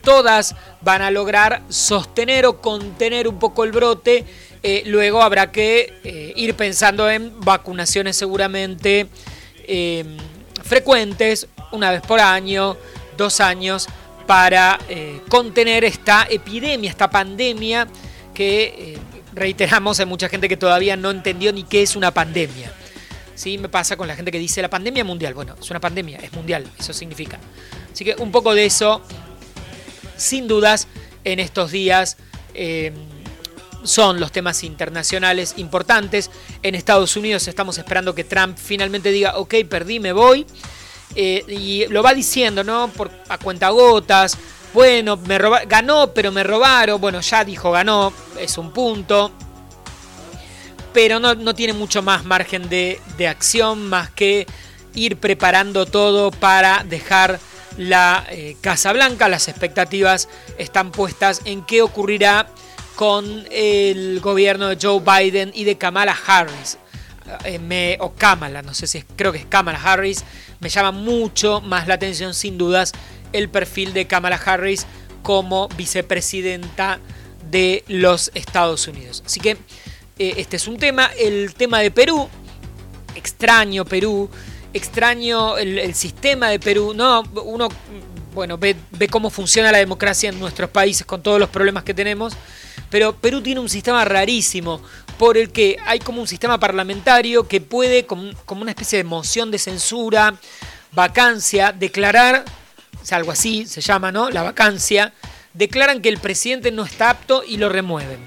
todas 0.03 0.55
van 0.81 1.03
a 1.03 1.11
lograr 1.11 1.63
sostener 1.69 2.47
o 2.47 2.61
contener 2.61 3.29
un 3.29 3.39
poco 3.39 3.65
el 3.65 3.73
brote. 3.73 4.25
Eh, 4.63 4.83
luego 4.87 5.23
habrá 5.23 5.51
que 5.51 5.95
eh, 6.05 6.33
ir 6.37 6.55
pensando 6.55 7.09
en 7.11 7.41
vacunaciones 7.41 8.17
seguramente 8.17 9.07
eh, 9.67 10.05
frecuentes, 10.63 11.49
una 11.73 11.91
vez 11.91 12.03
por 12.03 12.21
año, 12.21 12.77
dos 13.17 13.41
años, 13.41 13.89
para 14.27 14.79
contener 15.29 15.83
esta 15.83 16.25
epidemia, 16.31 16.89
esta 16.89 17.11
pandemia 17.11 17.89
que, 18.33 18.97
reiteramos, 19.33 19.99
hay 20.01 20.07
mucha 20.07 20.29
gente 20.29 20.49
que 20.49 20.57
todavía 20.57 20.97
no 20.97 21.11
entendió 21.11 21.53
ni 21.53 21.65
qué 21.65 21.83
es 21.83 21.97
una 21.97 22.13
pandemia. 22.13 22.73
¿Sí? 23.35 23.59
Me 23.59 23.69
pasa 23.69 23.97
con 23.97 24.07
la 24.07 24.15
gente 24.15 24.31
que 24.31 24.39
dice 24.39 24.61
la 24.61 24.69
pandemia 24.69 25.05
mundial. 25.05 25.35
Bueno, 25.35 25.57
es 25.61 25.71
una 25.71 25.81
pandemia, 25.81 26.19
es 26.19 26.33
mundial, 26.33 26.71
eso 26.79 26.93
significa. 26.93 27.39
Así 27.93 28.05
que 28.05 28.15
un 28.19 28.31
poco 28.31 28.55
de 28.55 28.67
eso 28.67 29.03
sin 30.21 30.47
dudas 30.47 30.87
en 31.25 31.41
estos 31.41 31.71
días 31.71 32.17
eh, 32.55 32.93
son 33.83 34.21
los 34.21 34.31
temas 34.33 34.63
internacionales 34.63 35.55
importantes. 35.57 36.31
En 36.63 36.75
Estados 36.75 37.17
Unidos 37.17 37.49
estamos 37.49 37.79
esperando 37.79 38.15
que 38.15 38.25
Trump 38.25 38.59
finalmente 38.59 39.11
diga, 39.11 39.39
ok, 39.39 39.55
perdí, 39.69 40.01
me 40.01 40.13
voy. 40.13 40.47
Eh, 41.15 41.45
y 41.49 41.87
lo 41.87 42.03
va 42.03 42.15
diciendo, 42.15 42.63
¿no? 42.63 42.89
Por, 42.89 43.11
a 43.29 43.39
cuentagotas. 43.39 44.37
Bueno, 44.75 45.17
me 45.17 45.39
ganó, 45.67 46.13
pero 46.13 46.31
me 46.31 46.45
robaron. 46.45 47.01
Bueno, 47.01 47.21
ya 47.21 47.45
dijo 47.45 47.73
ganó, 47.73 48.13
es 48.39 48.59
un 48.59 48.73
punto. 48.73 49.33
Pero 50.93 51.19
no, 51.19 51.35
no 51.35 51.55
tiene 51.55 51.73
mucho 51.73 52.03
más 52.03 52.25
margen 52.25 52.69
de, 52.69 53.01
de 53.17 53.29
acción, 53.29 53.89
más 53.89 54.11
que 54.11 54.47
ir 54.95 55.17
preparando 55.17 55.87
todo 55.87 56.31
para 56.31 56.85
dejar 56.85 57.39
la 57.77 58.27
eh, 58.31 58.57
Casa 58.61 58.93
Blanca. 58.93 59.29
Las 59.29 59.49
expectativas 59.49 60.29
están 60.59 60.93
puestas 60.93 61.43
en 61.45 61.65
qué 61.65 61.83
ocurrirá 61.83 62.49
con 62.97 63.47
el 63.51 64.21
gobierno 64.21 64.69
de 64.69 64.79
Joe 64.81 65.01
Biden 65.01 65.53
y 65.55 65.65
de 65.65 65.79
Kamala 65.79 66.17
Harris. 66.27 66.79
Eh, 67.45 67.97
o 68.01 68.13
Kamala, 68.13 68.63
no 68.63 68.75
sé 68.75 68.87
si 68.87 69.03
creo 69.03 69.33
que 69.33 69.39
es 69.39 69.47
Kamala 69.47 69.81
Harris. 69.83 70.25
Me 70.61 70.69
llama 70.69 70.91
mucho 70.91 71.61
más 71.61 71.87
la 71.87 71.95
atención, 71.95 72.35
sin 72.35 72.59
dudas, 72.59 72.93
el 73.33 73.49
perfil 73.49 73.93
de 73.93 74.07
Kamala 74.07 74.37
Harris 74.37 74.87
como 75.23 75.69
vicepresidenta 75.69 76.99
de 77.51 77.85
los 77.89 78.31
Estados 78.35 78.87
Unidos. 78.89 79.23
Así 79.25 79.41
que 79.41 79.51
eh, 80.19 80.35
este 80.37 80.57
es 80.57 80.67
un 80.67 80.77
tema. 80.77 81.11
El 81.19 81.55
tema 81.55 81.81
de 81.81 81.91
Perú, 81.91 82.29
extraño 83.15 83.85
Perú, 83.85 84.29
extraño 84.73 85.59
el, 85.59 85.95
sistema 85.95 86.49
de 86.49 86.59
Perú. 86.59 86.93
No, 86.95 87.23
uno 87.45 87.69
bueno, 88.35 88.59
ve, 88.59 88.77
ve, 88.93 89.09
cómo 89.09 89.31
funciona 89.31 89.73
la 89.73 89.79
democracia 89.79 90.29
en 90.29 90.39
nuestros 90.39 90.71
países 90.71 91.05
con 91.05 91.23
todos 91.23 91.41
los 91.41 91.49
problemas 91.49 91.85
que 91.85 91.95
tenemos. 91.95 92.35
Pero 92.91 93.15
Perú 93.15 93.41
tiene 93.41 93.61
un 93.61 93.69
sistema 93.69 94.05
rarísimo 94.05 94.81
por 95.21 95.37
el 95.37 95.53
que 95.53 95.77
hay 95.85 95.99
como 95.99 96.23
un 96.23 96.27
sistema 96.27 96.59
parlamentario 96.59 97.47
que 97.47 97.61
puede, 97.61 98.07
como, 98.07 98.33
una 98.49 98.71
especie 98.71 98.97
de 98.97 99.05
moción 99.05 99.51
de 99.51 99.59
censura, 99.59 100.35
vacancia, 100.93 101.73
declarar, 101.73 102.45
o 102.99 103.15
algo 103.15 103.31
así 103.31 103.67
se 103.67 103.83
llama, 103.83 104.11
¿no? 104.11 104.31
La 104.31 104.43
vacancia, 104.43 105.13
declaran 105.53 106.01
que 106.01 106.09
el 106.09 106.17
presidente 106.17 106.73
no 106.73 106.85
está 106.85 107.11
apto 107.11 107.45
y 107.47 107.59
lo 107.59 107.69
remueven. 107.69 108.19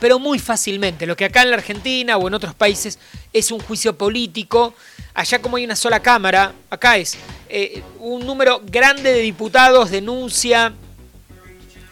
Pero 0.00 0.18
muy 0.18 0.38
fácilmente, 0.38 1.06
lo 1.06 1.16
que 1.16 1.24
acá 1.24 1.42
en 1.42 1.50
la 1.50 1.56
Argentina 1.56 2.16
o 2.16 2.28
en 2.28 2.34
otros 2.34 2.54
países 2.54 2.98
es 3.32 3.50
un 3.50 3.60
juicio 3.60 3.96
político 3.98 4.74
Allá 5.18 5.42
como 5.42 5.56
hay 5.56 5.64
una 5.64 5.74
sola 5.74 5.98
cámara, 5.98 6.52
acá 6.70 6.96
es 6.96 7.18
eh, 7.48 7.82
un 7.98 8.24
número 8.24 8.62
grande 8.64 9.12
de 9.12 9.18
diputados 9.18 9.90
denuncia, 9.90 10.72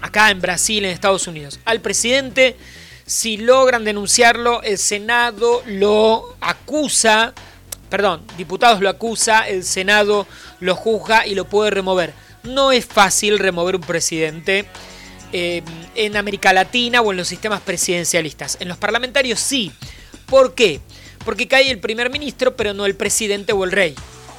acá 0.00 0.30
en 0.30 0.40
Brasil, 0.40 0.84
en 0.84 0.92
Estados 0.92 1.26
Unidos, 1.26 1.59
al 1.64 1.80
presidente. 1.80 2.57
Si 3.04 3.36
logran 3.36 3.82
denunciarlo, 3.82 4.62
el 4.62 4.78
Senado 4.78 5.64
lo 5.66 6.36
acusa, 6.40 7.34
perdón, 7.90 8.22
diputados 8.36 8.80
lo 8.80 8.88
acusa, 8.88 9.48
el 9.48 9.64
Senado 9.64 10.28
lo 10.61 10.76
juzga 10.76 11.26
y 11.26 11.34
lo 11.34 11.46
puede 11.46 11.72
remover. 11.72 12.14
No 12.44 12.70
es 12.70 12.86
fácil 12.86 13.40
remover 13.40 13.74
un 13.74 13.82
presidente 13.82 14.66
eh, 15.33 15.62
en 15.95 16.16
América 16.16 16.53
Latina 16.53 17.01
o 17.01 17.11
en 17.11 17.18
los 17.18 17.29
sistemas 17.29 17.61
presidencialistas. 17.61 18.59
En 18.61 18.68
los 18.68 18.79
parlamentarios 18.79 19.41
sí. 19.41 19.72
¿Por 20.27 20.55
qué? 20.55 20.81
porque 21.27 21.49
cae 21.49 21.72
el 21.72 21.81
primer 21.81 22.09
ministro, 22.09 22.57
pero 22.57 22.72
no 22.72 22.87
el 22.87 22.95
presidente 22.95 23.53
o 23.53 23.64
el 23.64 23.72
rey. 23.72 23.97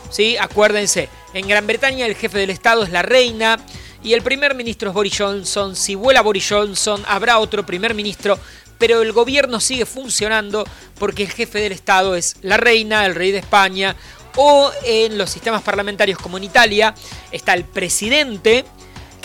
¿Sí? 0.09 0.37
Acuérdense, 0.37 1.09
en 1.33 1.45
Gran 1.45 1.67
Bretaña 1.67 2.05
el 2.05 2.15
jefe 2.15 2.39
del 2.39 2.49
Estado 2.49 2.83
es 2.83 2.91
la 2.91 3.01
reina 3.01 3.59
y 4.01 4.13
el 4.13 4.21
primer 4.21 4.55
ministro 4.55 4.89
es 4.89 4.95
Boris 4.95 5.17
Johnson. 5.17 5.75
Si 5.75 5.95
vuela 5.95 6.21
Boris 6.21 6.47
Johnson, 6.49 7.03
habrá 7.05 7.39
otro 7.39 7.65
primer 7.65 7.93
ministro, 7.93 8.39
pero 8.77 9.01
el 9.01 9.11
gobierno 9.11 9.59
sigue 9.59 9.85
funcionando 9.85 10.63
porque 10.97 11.23
el 11.23 11.29
jefe 11.29 11.59
del 11.59 11.73
Estado 11.73 12.15
es 12.15 12.37
la 12.41 12.55
reina, 12.55 13.05
el 13.05 13.15
rey 13.15 13.33
de 13.33 13.39
España, 13.39 13.97
o 14.37 14.71
en 14.85 15.17
los 15.17 15.29
sistemas 15.29 15.63
parlamentarios 15.63 16.17
como 16.19 16.37
en 16.37 16.45
Italia 16.45 16.95
está 17.33 17.53
el 17.53 17.65
presidente, 17.65 18.63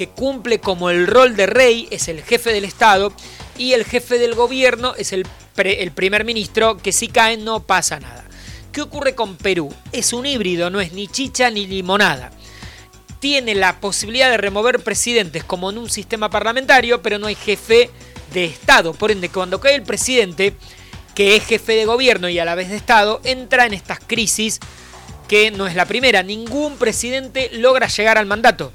cumple 0.08 0.58
como 0.58 0.90
el 0.90 1.06
rol 1.06 1.36
de 1.36 1.46
rey, 1.46 1.88
es 1.90 2.08
el 2.08 2.22
jefe 2.22 2.52
del 2.52 2.64
Estado, 2.64 3.12
y 3.58 3.72
el 3.72 3.84
jefe 3.84 4.18
del 4.18 4.34
gobierno 4.34 4.94
es 4.96 5.12
el 5.12 5.26
el 5.56 5.92
primer 5.92 6.24
ministro, 6.24 6.76
que 6.78 6.92
si 6.92 7.08
cae 7.08 7.36
no 7.36 7.60
pasa 7.60 8.00
nada. 8.00 8.24
¿Qué 8.72 8.80
ocurre 8.80 9.14
con 9.14 9.36
Perú? 9.36 9.72
Es 9.92 10.12
un 10.12 10.24
híbrido, 10.24 10.70
no 10.70 10.80
es 10.80 10.92
ni 10.92 11.08
chicha 11.08 11.50
ni 11.50 11.66
limonada. 11.66 12.30
Tiene 13.20 13.54
la 13.54 13.78
posibilidad 13.80 14.30
de 14.30 14.38
remover 14.38 14.82
presidentes 14.82 15.44
como 15.44 15.70
en 15.70 15.78
un 15.78 15.90
sistema 15.90 16.30
parlamentario, 16.30 17.02
pero 17.02 17.18
no 17.18 17.26
hay 17.26 17.34
jefe 17.34 17.90
de 18.32 18.46
Estado. 18.46 18.94
Por 18.94 19.10
ende, 19.10 19.28
cuando 19.28 19.60
cae 19.60 19.74
el 19.74 19.82
presidente, 19.82 20.54
que 21.14 21.36
es 21.36 21.44
jefe 21.44 21.74
de 21.74 21.84
gobierno 21.84 22.28
y 22.28 22.38
a 22.38 22.44
la 22.44 22.54
vez 22.54 22.70
de 22.70 22.76
Estado, 22.76 23.20
entra 23.24 23.66
en 23.66 23.74
estas 23.74 24.00
crisis 24.00 24.58
que 25.28 25.50
no 25.50 25.66
es 25.66 25.76
la 25.76 25.84
primera. 25.84 26.22
Ningún 26.22 26.76
presidente 26.76 27.50
logra 27.52 27.88
llegar 27.88 28.16
al 28.16 28.26
mandato. 28.26 28.72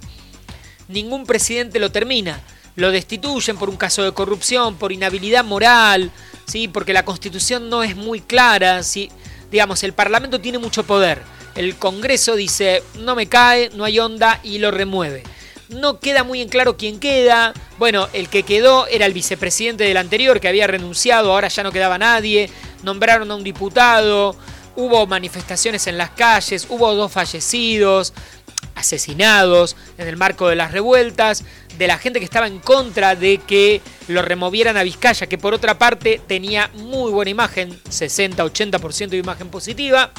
Ningún 0.88 1.26
presidente 1.26 1.80
lo 1.80 1.92
termina. 1.92 2.42
Lo 2.76 2.92
destituyen 2.92 3.58
por 3.58 3.70
un 3.70 3.78
caso 3.78 4.04
de 4.04 4.12
corrupción, 4.12 4.76
por 4.76 4.92
inhabilidad 4.92 5.44
moral, 5.44 6.12
¿sí? 6.46 6.68
porque 6.68 6.94
la 6.94 7.06
constitución 7.06 7.70
no 7.70 7.84
es 7.84 7.96
muy 7.96 8.22
clara. 8.22 8.84
Si 8.84 9.10
digamos, 9.52 9.84
el 9.84 9.94
Parlamento 9.94 10.40
tiene 10.40 10.58
mucho 10.58 10.84
poder. 10.84 11.22
El 11.56 11.76
Congreso 11.76 12.36
dice, 12.36 12.84
no 13.00 13.16
me 13.16 13.28
cae, 13.28 13.72
no 13.74 13.84
hay 13.84 14.00
onda 14.00 14.40
y 14.44 14.60
lo 14.60 14.72
remueve. 14.72 15.24
No 15.70 16.00
queda 16.00 16.24
muy 16.24 16.42
en 16.42 16.50
claro 16.50 16.78
quién 16.78 17.00
queda. 17.00 17.54
Bueno, 17.78 18.08
el 18.14 18.30
que 18.30 18.44
quedó 18.44 18.88
era 18.88 19.06
el 19.06 19.14
vicepresidente 19.14 19.84
del 19.84 19.98
anterior 19.98 20.40
que 20.40 20.48
había 20.48 20.68
renunciado, 20.68 21.32
ahora 21.32 21.48
ya 21.48 21.64
no 21.64 21.72
quedaba 21.72 21.98
nadie. 21.98 22.50
Nombraron 22.84 23.32
a 23.32 23.36
un 23.36 23.44
diputado, 23.44 24.36
hubo 24.76 25.08
manifestaciones 25.08 25.88
en 25.88 25.98
las 25.98 26.12
calles, 26.12 26.68
hubo 26.70 26.94
dos 26.94 27.12
fallecidos, 27.12 28.14
asesinados 28.78 29.76
en 29.98 30.08
el 30.08 30.18
marco 30.18 30.48
de 30.48 30.56
las 30.56 30.72
revueltas, 30.72 31.44
de 31.78 31.88
la 31.88 31.98
gente 31.98 32.20
que 32.20 32.26
estaba 32.26 32.48
en 32.48 32.60
contra 32.60 33.16
de 33.16 33.40
que 33.40 33.82
lo 34.08 34.22
removieran 34.22 34.78
a 34.78 34.84
Vizcaya, 34.84 35.28
que 35.28 35.38
por 35.38 35.54
otra 35.54 35.78
parte 35.78 36.22
tenía 36.28 36.70
muy 36.74 37.12
buena 37.12 37.32
imagen, 37.32 37.78
60-80% 37.90 39.10
de 39.10 39.18
imagen 39.18 39.50
positiva, 39.50 40.12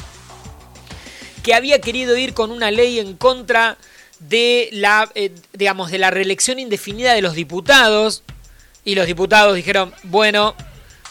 que 1.43 1.53
había 1.53 1.79
querido 1.79 2.17
ir 2.17 2.33
con 2.33 2.51
una 2.51 2.69
ley 2.71 2.99
en 2.99 3.15
contra 3.15 3.77
de 4.19 4.69
la, 4.73 5.09
eh, 5.15 5.31
digamos, 5.53 5.91
de 5.91 5.97
la 5.97 6.11
reelección 6.11 6.59
indefinida 6.59 7.13
de 7.13 7.21
los 7.21 7.33
diputados. 7.33 8.23
Y 8.83 8.95
los 8.95 9.07
diputados 9.07 9.55
dijeron, 9.55 9.93
bueno, 10.03 10.55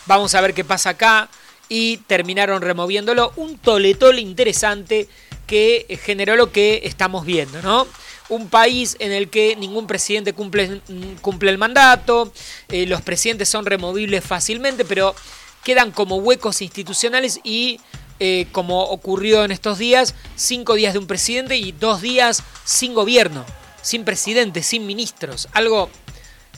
vamos 0.07 0.35
a 0.35 0.41
ver 0.41 0.55
qué 0.55 0.65
pasa 0.65 0.91
acá. 0.91 1.29
Y 1.69 1.99
terminaron 2.07 2.63
removiéndolo. 2.63 3.33
Un 3.37 3.59
toletole 3.59 4.21
interesante 4.21 5.09
que 5.49 5.99
generó 6.05 6.37
lo 6.37 6.53
que 6.53 6.83
estamos 6.85 7.27
viendo, 7.27 7.61
¿no? 7.63 7.89
Un 8.29 8.49
país 8.49 8.97
en 9.01 9.11
el 9.11 9.31
que 9.31 9.57
ningún 9.57 9.89
presidente 9.89 10.35
cumple, 10.35 10.81
cumple 11.23 11.51
el 11.51 11.59
mandato, 11.59 12.33
eh, 12.69 12.87
los 12.87 13.03
presidentes 13.03 13.49
son 13.49 13.67
removibles 13.67 14.23
fácilmente, 14.23 14.85
pero 14.85 15.17
quedan 15.65 15.91
como 15.91 16.17
huecos 16.17 16.63
institucionales 16.63 17.41
y 17.43 17.81
eh, 18.21 18.47
como 18.53 18.83
ocurrió 18.85 19.45
en 19.45 19.51
estos 19.51 19.79
días, 19.79 20.15
cinco 20.37 20.75
días 20.75 20.93
de 20.93 20.99
un 20.99 21.07
presidente 21.07 21.57
y 21.57 21.73
dos 21.73 22.03
días 22.03 22.43
sin 22.65 22.93
gobierno, 22.93 23.45
sin 23.81 24.05
presidente, 24.05 24.63
sin 24.63 24.87
ministros. 24.87 25.49
Algo 25.53 25.89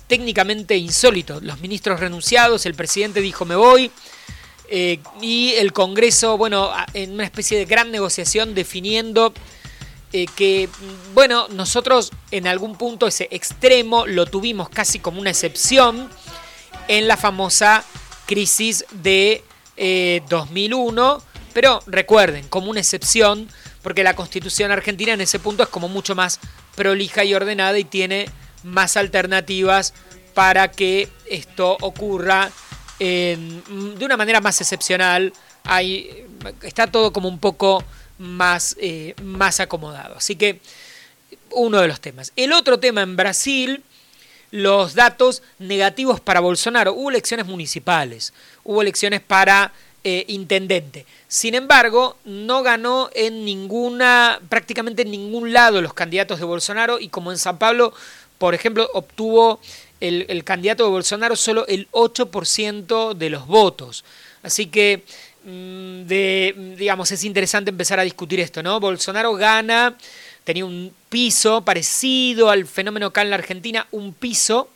técnicamente 0.09 0.77
insólito. 0.77 1.39
Los 1.41 1.61
ministros 1.61 2.01
renunciados, 2.01 2.67
el 2.67 2.75
presidente 2.75 3.21
dijo 3.21 3.45
me 3.45 3.55
voy. 3.55 3.93
Eh, 4.71 5.01
y 5.21 5.55
el 5.59 5.73
Congreso, 5.73 6.39
bueno, 6.39 6.71
en 6.95 7.13
una 7.13 7.25
especie 7.25 7.59
de 7.59 7.65
gran 7.65 7.91
negociación 7.91 8.55
definiendo 8.55 9.35
eh, 10.13 10.27
que, 10.37 10.69
bueno, 11.13 11.49
nosotros 11.49 12.13
en 12.31 12.47
algún 12.47 12.77
punto 12.77 13.07
ese 13.07 13.29
extremo 13.31 14.07
lo 14.07 14.27
tuvimos 14.27 14.69
casi 14.69 15.01
como 15.01 15.21
una 15.21 15.31
excepción 15.31 16.09
en 16.89 17.09
la 17.09 17.17
famosa 17.17 17.85
crisis 18.27 18.85
de 19.03 19.43
2001 20.29 21.23
pero 21.53 21.83
recuerden, 21.87 22.47
como 22.49 22.71
una 22.71 22.81
excepción, 22.81 23.49
porque 23.83 24.05
la 24.05 24.15
constitución 24.15 24.71
argentina 24.71 25.13
en 25.13 25.21
ese 25.21 25.39
punto 25.39 25.63
es 25.63 25.69
como 25.69 25.89
mucho 25.89 26.15
más 26.15 26.39
prolija 26.77 27.25
y 27.25 27.35
ordenada 27.35 27.79
y 27.79 27.85
tiene 27.85 28.29
más 28.63 28.97
alternativas 28.97 29.95
para 30.35 30.71
que 30.71 31.09
esto 31.29 31.77
ocurra 31.81 32.51
de 33.01 34.05
una 34.05 34.17
manera 34.17 34.41
más 34.41 34.61
excepcional. 34.61 35.33
Hay, 35.65 36.27
está 36.63 36.87
todo 36.87 37.13
como 37.13 37.29
un 37.29 37.39
poco 37.39 37.83
más, 38.19 38.77
eh, 38.79 39.15
más 39.23 39.61
acomodado. 39.61 40.17
Así 40.17 40.37
que 40.37 40.61
uno 41.51 41.81
de 41.81 41.89
los 41.89 42.01
temas. 42.01 42.33
El 42.37 42.53
otro 42.53 42.79
tema 42.79 43.03
en 43.03 43.17
Brasil, 43.17 43.83
los 44.51 44.95
datos 44.95 45.43
negativos 45.59 46.21
para 46.21 46.41
Bolsonaro. 46.41 46.93
Hubo 46.93 47.11
elecciones 47.11 47.47
municipales, 47.47 48.33
hubo 48.65 48.83
elecciones 48.83 49.21
para 49.21 49.73
eh, 50.05 50.25
intendente. 50.29 51.07
Sin 51.29 51.55
embargo, 51.55 52.17
no 52.25 52.63
ganó 52.63 53.11
en 53.15 53.45
ninguna, 53.45 54.41
prácticamente 54.49 55.03
en 55.03 55.11
ningún 55.11 55.53
lado 55.53 55.83
los 55.83 55.95
candidatos 55.95 56.39
de 56.39 56.45
Bolsonaro 56.45 57.01
y 57.01 57.09
como 57.09 57.33
en 57.33 57.39
San 57.39 57.59
Pablo, 57.59 57.93
por 58.39 58.55
ejemplo, 58.55 58.89
obtuvo 58.95 59.61
el, 60.01 60.45
candidato 60.45 60.85
de 60.85 60.91
Bolsonaro 60.91 61.37
solo 61.37 61.67
el 61.67 61.89
8% 61.91 63.15
de 63.15 63.31
los 63.31 63.47
votos. 63.47 64.05
Así 64.43 64.67
que, 64.67 65.05
mm, 65.45 66.07
digamos, 66.77 67.13
es 67.13 67.25
interesante 67.25 67.71
empezar 67.71 68.01
a 68.01 68.05
discutir 68.05 68.41
esto, 68.41 68.63
¿no? 68.63 68.81
Bolsonaro 68.81 69.35
gana, 69.35 69.97
tenía 70.45 70.65
un 70.65 70.93
piso 71.09 71.63
parecido 71.63 72.51
al 72.51 72.67
fenómeno 72.67 73.07
acá 73.07 73.23
en 73.23 73.31
la 73.31 73.37
Argentina, 73.37 73.87
un 73.91 74.15
piso 74.15 74.71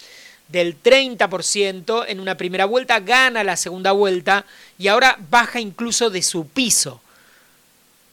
del 0.49 0.77
30% 0.81 2.05
en 2.07 2.21
una 2.21 2.37
primera 2.37 2.67
vuelta, 2.67 3.01
gana 3.01 3.43
la 3.43 3.57
segunda 3.57 3.93
vuelta 3.93 4.45
y 4.79 4.89
ahora 4.89 5.19
baja 5.31 5.59
incluso 5.59 6.11
de 6.11 6.23
su 6.23 6.47
piso. 6.47 7.01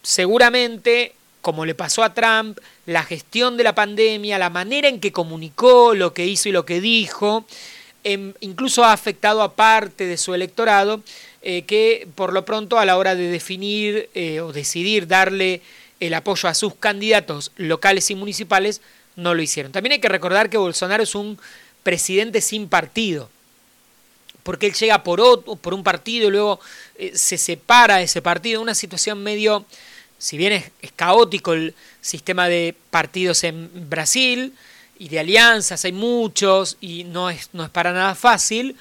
Seguramente, 0.01 1.13
como 1.41 1.65
le 1.65 1.75
pasó 1.75 2.03
a 2.03 2.13
Trump, 2.13 2.59
la 2.85 3.03
gestión 3.03 3.57
de 3.57 3.63
la 3.63 3.75
pandemia, 3.75 4.37
la 4.37 4.49
manera 4.49 4.87
en 4.87 4.99
que 4.99 5.11
comunicó 5.11 5.93
lo 5.93 6.13
que 6.13 6.25
hizo 6.25 6.49
y 6.49 6.51
lo 6.51 6.65
que 6.65 6.81
dijo, 6.81 7.45
em, 8.03 8.33
incluso 8.39 8.83
ha 8.83 8.93
afectado 8.93 9.41
a 9.41 9.53
parte 9.53 10.05
de 10.05 10.17
su 10.17 10.33
electorado 10.33 11.01
eh, 11.43 11.63
que 11.63 12.07
por 12.13 12.33
lo 12.33 12.45
pronto 12.45 12.77
a 12.77 12.85
la 12.85 12.97
hora 12.97 13.15
de 13.15 13.27
definir 13.27 14.09
eh, 14.13 14.41
o 14.41 14.53
decidir 14.53 15.07
darle 15.07 15.61
el 15.99 16.13
apoyo 16.13 16.47
a 16.47 16.53
sus 16.53 16.75
candidatos 16.75 17.51
locales 17.57 18.11
y 18.11 18.15
municipales, 18.15 18.81
no 19.15 19.33
lo 19.33 19.41
hicieron. 19.41 19.71
También 19.71 19.93
hay 19.93 19.99
que 19.99 20.09
recordar 20.09 20.49
que 20.49 20.57
Bolsonaro 20.57 21.01
es 21.01 21.15
un 21.15 21.39
presidente 21.81 22.41
sin 22.41 22.67
partido, 22.67 23.29
porque 24.43 24.67
él 24.67 24.73
llega 24.73 25.03
por, 25.03 25.19
otro, 25.19 25.55
por 25.55 25.73
un 25.73 25.83
partido 25.83 26.27
y 26.27 26.31
luego 26.31 26.59
eh, 26.97 27.11
se 27.15 27.37
separa 27.37 27.97
de 27.97 28.03
ese 28.03 28.21
partido, 28.21 28.61
una 28.61 28.75
situación 28.75 29.21
medio, 29.23 29.65
si 30.21 30.37
bien 30.37 30.53
es, 30.53 30.91
caótico 30.95 31.53
el 31.53 31.73
sistema 31.99 32.47
de 32.47 32.75
partidos 32.91 33.43
en 33.43 33.89
Brasil 33.89 34.53
y 34.99 35.09
de 35.09 35.19
alianzas, 35.19 35.83
hay 35.83 35.93
muchos 35.93 36.77
y 36.79 37.05
no 37.05 37.31
es, 37.31 37.49
no 37.53 37.63
es 37.63 37.71
para 37.71 37.91
nada 37.91 38.13
fácil, 38.13 38.75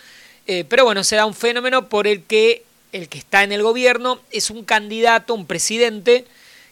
eh, 0.46 0.66
pero 0.68 0.84
bueno, 0.84 1.02
se 1.02 1.16
da 1.16 1.24
un 1.24 1.32
fenómeno 1.32 1.88
por 1.88 2.06
el 2.06 2.24
que 2.24 2.64
el 2.92 3.08
que 3.08 3.18
está 3.18 3.42
en 3.42 3.52
el 3.52 3.62
gobierno 3.62 4.20
es 4.30 4.50
un 4.50 4.64
candidato, 4.64 5.32
un 5.32 5.46
presidente, 5.46 6.26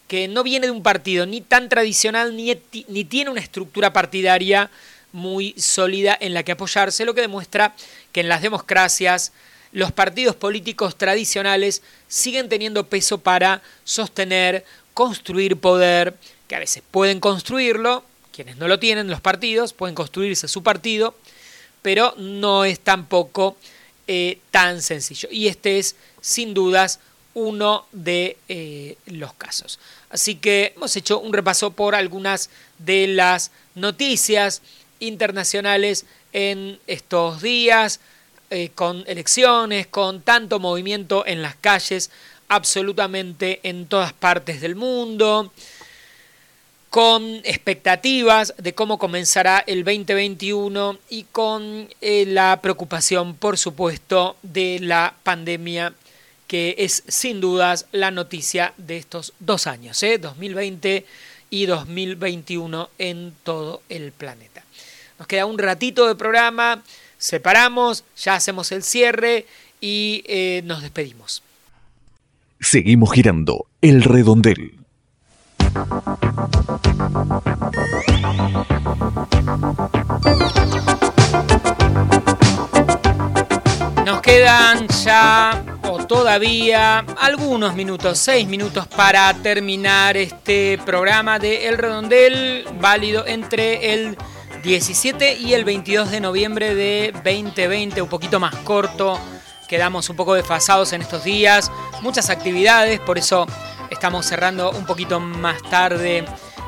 que 0.06 0.28
no 0.28 0.42
viene 0.42 0.66
de 0.66 0.72
un 0.72 0.82
partido 0.82 1.24
ni 1.24 1.40
tan 1.40 1.70
tradicional 1.70 2.36
ni, 2.36 2.54
ni 2.88 3.04
tiene 3.04 3.30
una 3.30 3.40
estructura 3.40 3.92
partidaria 3.94 4.70
muy 5.12 5.54
sólida 5.56 6.16
en 6.20 6.34
la 6.34 6.42
que 6.42 6.52
apoyarse, 6.52 7.06
lo 7.06 7.14
que 7.14 7.22
demuestra 7.22 7.74
que 8.12 8.20
en 8.20 8.28
las 8.28 8.42
democracias 8.42 9.32
los 9.72 9.92
partidos 9.92 10.36
políticos 10.36 10.96
tradicionales 10.96 11.82
siguen 12.08 12.48
teniendo 12.48 12.88
peso 12.88 13.18
para 13.18 13.62
sostener, 13.84 14.64
construir 14.94 15.56
poder, 15.56 16.14
que 16.46 16.56
a 16.56 16.60
veces 16.60 16.82
pueden 16.90 17.20
construirlo, 17.20 18.04
quienes 18.32 18.56
no 18.56 18.68
lo 18.68 18.78
tienen, 18.78 19.08
los 19.08 19.20
partidos, 19.20 19.72
pueden 19.72 19.94
construirse 19.94 20.48
su 20.48 20.62
partido, 20.62 21.14
pero 21.82 22.14
no 22.16 22.64
es 22.64 22.80
tampoco 22.80 23.56
eh, 24.06 24.38
tan 24.50 24.80
sencillo. 24.80 25.28
Y 25.30 25.48
este 25.48 25.78
es, 25.78 25.96
sin 26.20 26.54
dudas, 26.54 27.00
uno 27.34 27.86
de 27.92 28.36
eh, 28.48 28.96
los 29.06 29.32
casos. 29.34 29.78
Así 30.10 30.36
que 30.36 30.72
hemos 30.76 30.96
hecho 30.96 31.20
un 31.20 31.32
repaso 31.32 31.70
por 31.70 31.94
algunas 31.94 32.50
de 32.78 33.06
las 33.06 33.50
noticias 33.74 34.62
internacionales 34.98 36.06
en 36.32 36.80
estos 36.86 37.42
días, 37.42 38.00
eh, 38.50 38.70
con 38.74 39.04
elecciones, 39.06 39.86
con 39.86 40.22
tanto 40.22 40.58
movimiento 40.58 41.26
en 41.26 41.42
las 41.42 41.56
calles, 41.56 42.10
absolutamente 42.48 43.60
en 43.62 43.86
todas 43.86 44.12
partes 44.12 44.60
del 44.60 44.74
mundo, 44.74 45.52
con 46.90 47.22
expectativas 47.44 48.54
de 48.56 48.74
cómo 48.74 48.98
comenzará 48.98 49.62
el 49.66 49.84
2021 49.84 50.98
y 51.10 51.24
con 51.24 51.88
eh, 52.00 52.24
la 52.26 52.60
preocupación, 52.62 53.34
por 53.34 53.58
supuesto, 53.58 54.36
de 54.42 54.78
la 54.80 55.14
pandemia 55.22 55.92
que 56.48 56.74
es 56.78 57.04
sin 57.06 57.40
dudas 57.40 57.86
la 57.92 58.10
noticia 58.10 58.72
de 58.78 58.96
estos 58.96 59.34
dos 59.38 59.66
años, 59.66 60.00
2020 60.00 60.96
¿eh? 60.96 61.06
y 61.50 61.66
2021 61.66 62.88
en 62.98 63.34
todo 63.44 63.82
el 63.90 64.12
planeta. 64.12 64.64
Nos 65.18 65.28
queda 65.28 65.44
un 65.44 65.58
ratito 65.58 66.08
de 66.08 66.14
programa, 66.14 66.82
separamos, 67.18 68.04
ya 68.16 68.34
hacemos 68.34 68.72
el 68.72 68.82
cierre 68.82 69.46
y 69.80 70.24
eh, 70.26 70.62
nos 70.64 70.82
despedimos. 70.82 71.42
Seguimos 72.60 73.12
girando 73.12 73.66
el 73.82 74.02
redondel. 74.02 74.74
Nos 84.04 84.20
quedan 84.22 84.88
ya 84.88 85.64
o 85.84 86.06
todavía 86.06 86.98
algunos 86.98 87.74
minutos, 87.74 88.18
seis 88.18 88.48
minutos 88.48 88.86
para 88.88 89.32
terminar 89.34 90.16
este 90.16 90.78
programa 90.84 91.38
de 91.38 91.68
El 91.68 91.78
Redondel, 91.78 92.64
válido 92.80 93.26
entre 93.26 93.92
el 93.94 94.16
17 94.62 95.34
y 95.34 95.54
el 95.54 95.64
22 95.64 96.10
de 96.10 96.20
noviembre 96.20 96.74
de 96.74 97.12
2020, 97.24 98.02
un 98.02 98.08
poquito 98.08 98.40
más 98.40 98.54
corto. 98.56 99.18
Quedamos 99.68 100.08
un 100.08 100.16
poco 100.16 100.34
desfasados 100.34 100.92
en 100.92 101.02
estos 101.02 101.24
días 101.24 101.70
muchas 102.00 102.30
actividades, 102.30 103.00
por 103.00 103.18
eso 103.18 103.46
estamos 103.90 104.26
cerrando 104.26 104.70
un 104.70 104.86
poquito 104.86 105.20
más 105.20 105.62
tarde 105.62 106.24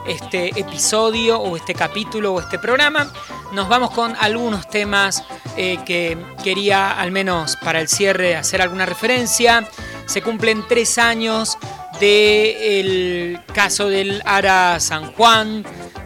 este 0.06 0.48
episodio 0.58 1.38
o 1.38 1.56
este 1.56 1.74
capítulo 1.74 2.34
o 2.34 2.40
este 2.40 2.58
programa. 2.58 3.10
Nos 3.52 3.68
vamos 3.68 3.90
con 3.90 4.16
algunos 4.16 4.68
temas 4.68 5.24
eh, 5.56 5.78
que 5.84 6.16
quería 6.42 6.92
al 6.92 7.12
menos 7.12 7.56
para 7.56 7.80
el 7.80 7.88
cierre 7.88 8.36
hacer 8.36 8.62
alguna 8.62 8.86
referencia. 8.86 9.68
Se 10.06 10.22
cumplen 10.22 10.64
tres 10.68 10.98
años 10.98 11.58
del 12.00 13.40
caso 13.52 13.88
del 13.88 14.22
Ara 14.24 14.80
San 14.80 15.12
Juan, 15.12 15.64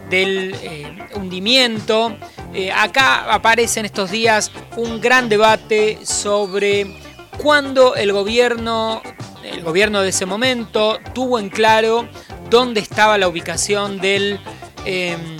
del 0.09 0.55
eh, 0.61 0.97
hundimiento. 1.15 2.15
Eh, 2.53 2.71
acá 2.71 3.33
aparece 3.33 3.79
en 3.79 3.85
estos 3.85 4.11
días 4.11 4.51
un 4.77 5.01
gran 5.01 5.29
debate 5.29 5.99
sobre 6.05 6.95
cuándo 7.41 7.95
el 7.95 8.11
gobierno, 8.13 9.01
el 9.43 9.61
gobierno 9.63 10.01
de 10.01 10.09
ese 10.09 10.25
momento, 10.25 10.99
tuvo 11.13 11.39
en 11.39 11.49
claro 11.49 12.07
dónde 12.49 12.79
estaba 12.79 13.17
la 13.17 13.27
ubicación 13.27 13.99
del, 13.99 14.39
em, 14.85 15.37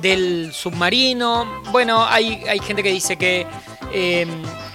del 0.00 0.52
submarino. 0.52 1.62
Bueno, 1.70 2.04
hay, 2.04 2.42
hay, 2.48 2.60
gente 2.60 2.82
que 2.82 2.90
dice 2.90 3.16
que, 3.16 3.46
em, 3.92 4.30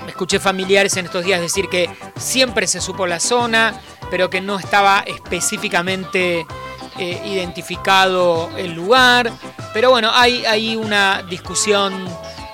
escuché 0.08 0.40
familiares 0.40 0.98
en 0.98 1.06
estos 1.06 1.24
días 1.24 1.40
decir 1.40 1.70
que 1.70 1.90
siempre 2.18 2.68
se 2.68 2.82
supo 2.82 3.08
la 3.08 3.20
zona, 3.20 3.80
pero 4.12 4.30
que 4.30 4.42
no 4.42 4.60
estaba 4.60 5.04
específicamente 5.08 6.46
eh, 7.00 7.22
identificado 7.26 8.50
el 8.58 8.74
lugar. 8.74 9.32
Pero 9.74 9.90
bueno, 9.92 10.12
hay, 10.14 10.46
hay 10.46 10.76
una 10.76 11.24
discusión 11.30 11.94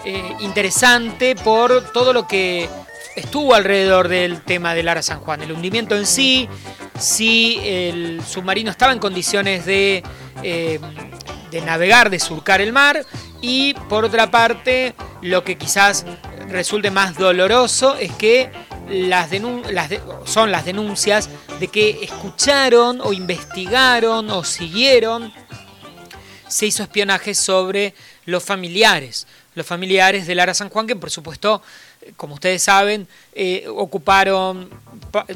eh, 0.05 0.35
interesante 0.41 1.35
por 1.35 1.91
todo 1.91 2.13
lo 2.13 2.27
que 2.27 2.69
estuvo 3.15 3.55
alrededor 3.55 4.07
del 4.07 4.43
tema 4.43 4.75
del 4.75 4.87
Ara 4.87 5.01
San 5.01 5.19
Juan. 5.19 5.41
El 5.41 5.51
hundimiento 5.51 5.95
en 5.95 6.05
sí, 6.05 6.47
si 6.99 7.59
el 7.63 8.21
submarino 8.23 8.69
estaba 8.69 8.93
en 8.93 8.99
condiciones 8.99 9.65
de, 9.65 10.03
eh, 10.43 10.79
de 11.49 11.61
navegar, 11.61 12.09
de 12.09 12.19
surcar 12.19 12.61
el 12.61 12.71
mar. 12.71 13.03
Y 13.41 13.73
por 13.89 14.05
otra 14.05 14.29
parte, 14.29 14.93
lo 15.21 15.43
que 15.43 15.57
quizás 15.57 16.05
resulte 16.49 16.91
más 16.91 17.17
doloroso 17.17 17.95
es 17.95 18.11
que 18.11 18.51
las, 18.89 19.29
son 20.25 20.51
las 20.51 20.65
denuncias 20.65 21.29
de 21.59 21.67
que 21.67 22.03
escucharon 22.03 23.01
o 23.01 23.13
investigaron 23.13 24.29
o 24.29 24.43
siguieron, 24.43 25.33
se 26.47 26.67
hizo 26.67 26.83
espionaje 26.83 27.33
sobre 27.33 27.93
los 28.25 28.43
familiares, 28.43 29.27
los 29.55 29.65
familiares 29.65 30.27
de 30.27 30.35
Lara 30.35 30.53
San 30.53 30.69
Juan, 30.69 30.87
que 30.87 30.95
por 30.95 31.09
supuesto, 31.09 31.61
como 32.17 32.35
ustedes 32.35 32.61
saben, 32.61 33.07
eh, 33.33 33.65
ocuparon, 33.67 34.69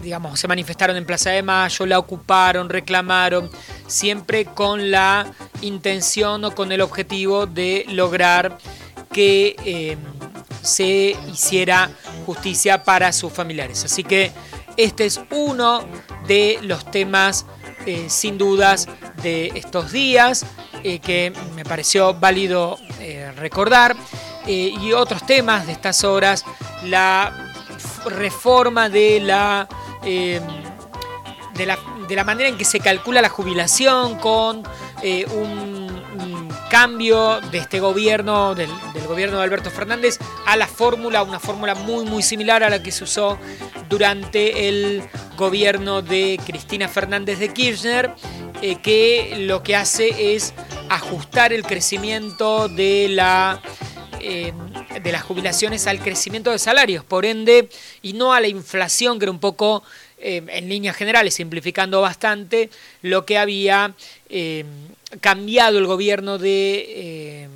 digamos, 0.02 0.39
se 0.39 0.47
manifestaron 0.47 0.95
en 0.97 1.06
Plaza 1.06 1.32
de 1.32 1.41
Mayo, 1.41 1.86
la 1.86 2.00
ocuparon, 2.00 2.70
reclamaron, 2.70 3.50
siempre 3.88 4.45
con 4.45 4.91
la 4.91 5.32
intención 5.62 6.45
o 6.45 6.54
con 6.54 6.72
el 6.72 6.82
objetivo 6.82 7.45
de 7.47 7.86
lograr 7.89 8.58
que 9.12 9.56
eh, 9.66 9.97
se 10.62 11.16
hiciera 11.32 11.89
justicia 12.26 12.84
para 12.84 13.12
sus 13.12 13.32
familiares. 13.32 13.86
Así 13.86 14.03
que 14.03 14.32
este 14.78 15.05
es 15.05 15.20
uno 15.32 15.84
de 16.28 16.60
los 16.62 16.89
temas, 16.89 17.45
eh, 17.86 18.05
sin 18.07 18.38
dudas, 18.38 18.88
de 19.22 19.47
estos 19.55 19.91
días 19.91 20.45
eh, 20.84 20.99
que 20.99 21.34
me 21.55 21.66
pareció 21.66 22.14
válido 22.14 22.78
eh, 22.99 23.32
recordar. 23.36 23.95
y 24.47 24.93
otros 24.93 25.26
temas 25.28 25.68
de 25.68 25.74
estas 25.74 26.03
horas, 26.03 26.43
la 26.84 27.53
reforma 28.05 28.89
de 28.89 29.20
la, 29.20 29.68
de 30.01 31.66
la, 31.68 31.78
de 32.07 32.16
la 32.16 32.24
manera 32.24 32.49
en 32.49 32.57
que 32.57 32.66
se 32.66 32.80
calcula 32.80 33.22
la 33.22 33.30
jubilación 33.30 34.18
con 34.18 34.64
un 35.36 35.79
cambio 36.70 37.42
de 37.52 37.58
este 37.58 37.80
gobierno, 37.80 38.56
del, 38.56 38.70
gobierno 39.08 39.38
de 39.38 39.44
Alberto 39.44 39.72
Fernández, 39.72 40.20
a 40.46 40.56
la 40.56 40.68
fórmula, 40.68 41.24
una 41.24 41.40
fórmula 41.40 41.76
muy 41.76 42.06
muy 42.06 42.24
similar 42.24 42.64
a 42.64 42.70
la 42.70 42.82
que 42.82 42.92
se 42.92 43.04
usó 43.04 43.38
durante 43.90 44.70
el 44.70 45.04
gobierno 45.36 46.02
de 46.02 46.40
Cristina 46.46 46.88
Fernández 46.88 47.40
de 47.40 47.52
Kirchner, 47.52 48.12
eh, 48.62 48.78
que 48.82 49.36
lo 49.40 49.64
que 49.64 49.76
hace 49.76 50.36
es 50.36 50.54
ajustar 50.90 51.52
el 51.52 51.64
crecimiento 51.64 52.70
de 52.70 53.08
la... 53.10 53.62
Eh, 54.22 54.54
de 55.02 55.12
las 55.14 55.22
jubilaciones 55.22 55.88
al 55.88 56.00
crecimiento 56.00 56.52
de 56.52 56.60
salarios, 56.60 57.06
por 57.06 57.26
ende, 57.26 57.70
y 58.02 58.14
no 58.14 58.34
a 58.34 58.42
la 58.42 58.50
inflación, 58.50 59.18
que 59.18 59.26
era 59.26 59.32
un 59.32 59.40
poco, 59.40 59.82
eh, 60.18 60.44
en 60.50 60.68
líneas 60.68 60.98
generales, 60.98 61.36
simplificando 61.36 62.02
bastante, 62.02 62.70
lo 63.02 63.26
que 63.26 63.38
había 63.38 63.94
cambiado 65.22 65.80
el 65.80 65.86
gobierno 65.86 66.38
de, 66.38 66.86
eh, 66.88 67.47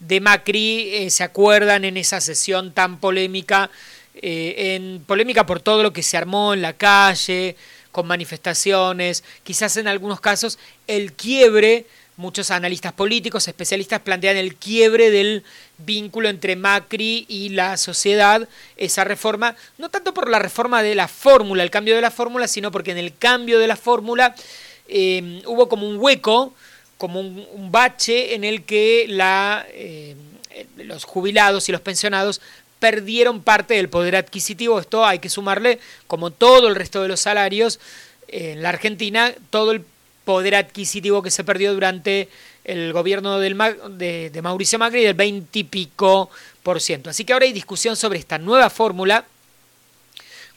de 0.00 0.20
Macri, 0.20 0.94
eh, 0.94 1.10
¿se 1.10 1.22
acuerdan 1.22 1.84
en 1.84 1.96
esa 1.96 2.20
sesión 2.20 2.72
tan 2.72 2.98
polémica? 2.98 3.70
Eh, 4.14 4.98
polémica 5.06 5.44
por 5.46 5.60
todo 5.60 5.82
lo 5.82 5.92
que 5.92 6.02
se 6.02 6.16
armó 6.16 6.54
en 6.54 6.62
la 6.62 6.72
calle, 6.72 7.56
con 7.92 8.06
manifestaciones, 8.06 9.24
quizás 9.42 9.76
en 9.76 9.88
algunos 9.88 10.20
casos 10.20 10.58
el 10.86 11.12
quiebre, 11.12 11.86
muchos 12.16 12.50
analistas 12.50 12.92
políticos, 12.92 13.46
especialistas 13.46 14.00
plantean 14.00 14.36
el 14.36 14.54
quiebre 14.56 15.10
del 15.10 15.44
vínculo 15.78 16.28
entre 16.28 16.56
Macri 16.56 17.26
y 17.28 17.50
la 17.50 17.76
sociedad, 17.76 18.48
esa 18.76 19.04
reforma, 19.04 19.54
no 19.78 19.90
tanto 19.90 20.14
por 20.14 20.28
la 20.28 20.38
reforma 20.38 20.82
de 20.82 20.94
la 20.94 21.08
fórmula, 21.08 21.62
el 21.62 21.70
cambio 21.70 21.94
de 21.94 22.00
la 22.00 22.10
fórmula, 22.10 22.48
sino 22.48 22.70
porque 22.70 22.92
en 22.92 22.98
el 22.98 23.16
cambio 23.16 23.58
de 23.58 23.66
la 23.66 23.76
fórmula 23.76 24.34
eh, 24.88 25.42
hubo 25.46 25.68
como 25.68 25.88
un 25.88 25.98
hueco, 25.98 26.54
como 26.98 27.20
un, 27.20 27.70
bache 27.70 28.34
en 28.34 28.44
el 28.44 28.64
que 28.64 29.06
la, 29.08 29.66
eh, 29.70 30.16
los 30.76 31.04
jubilados 31.04 31.68
y 31.68 31.72
los 31.72 31.80
pensionados 31.80 32.40
perdieron 32.78 33.42
parte 33.42 33.74
del 33.74 33.88
poder 33.88 34.16
adquisitivo. 34.16 34.78
Esto 34.80 35.04
hay 35.04 35.18
que 35.18 35.28
sumarle, 35.28 35.78
como 36.06 36.30
todo 36.30 36.68
el 36.68 36.74
resto 36.74 37.02
de 37.02 37.08
los 37.08 37.20
salarios, 37.20 37.80
en 38.28 38.62
la 38.62 38.70
Argentina, 38.70 39.32
todo 39.50 39.72
el 39.72 39.84
poder 40.24 40.56
adquisitivo 40.56 41.22
que 41.22 41.30
se 41.30 41.44
perdió 41.44 41.72
durante 41.72 42.28
el 42.64 42.92
gobierno 42.92 43.38
del, 43.38 43.56
de, 43.90 44.30
de 44.30 44.42
Mauricio 44.42 44.78
Macri 44.78 45.04
del 45.04 45.14
20 45.14 45.58
y 45.58 45.64
pico 45.64 46.30
por 46.62 46.80
ciento. 46.80 47.10
Así 47.10 47.24
que 47.24 47.32
ahora 47.32 47.46
hay 47.46 47.52
discusión 47.52 47.96
sobre 47.96 48.18
esta 48.18 48.38
nueva 48.38 48.70
fórmula 48.70 49.24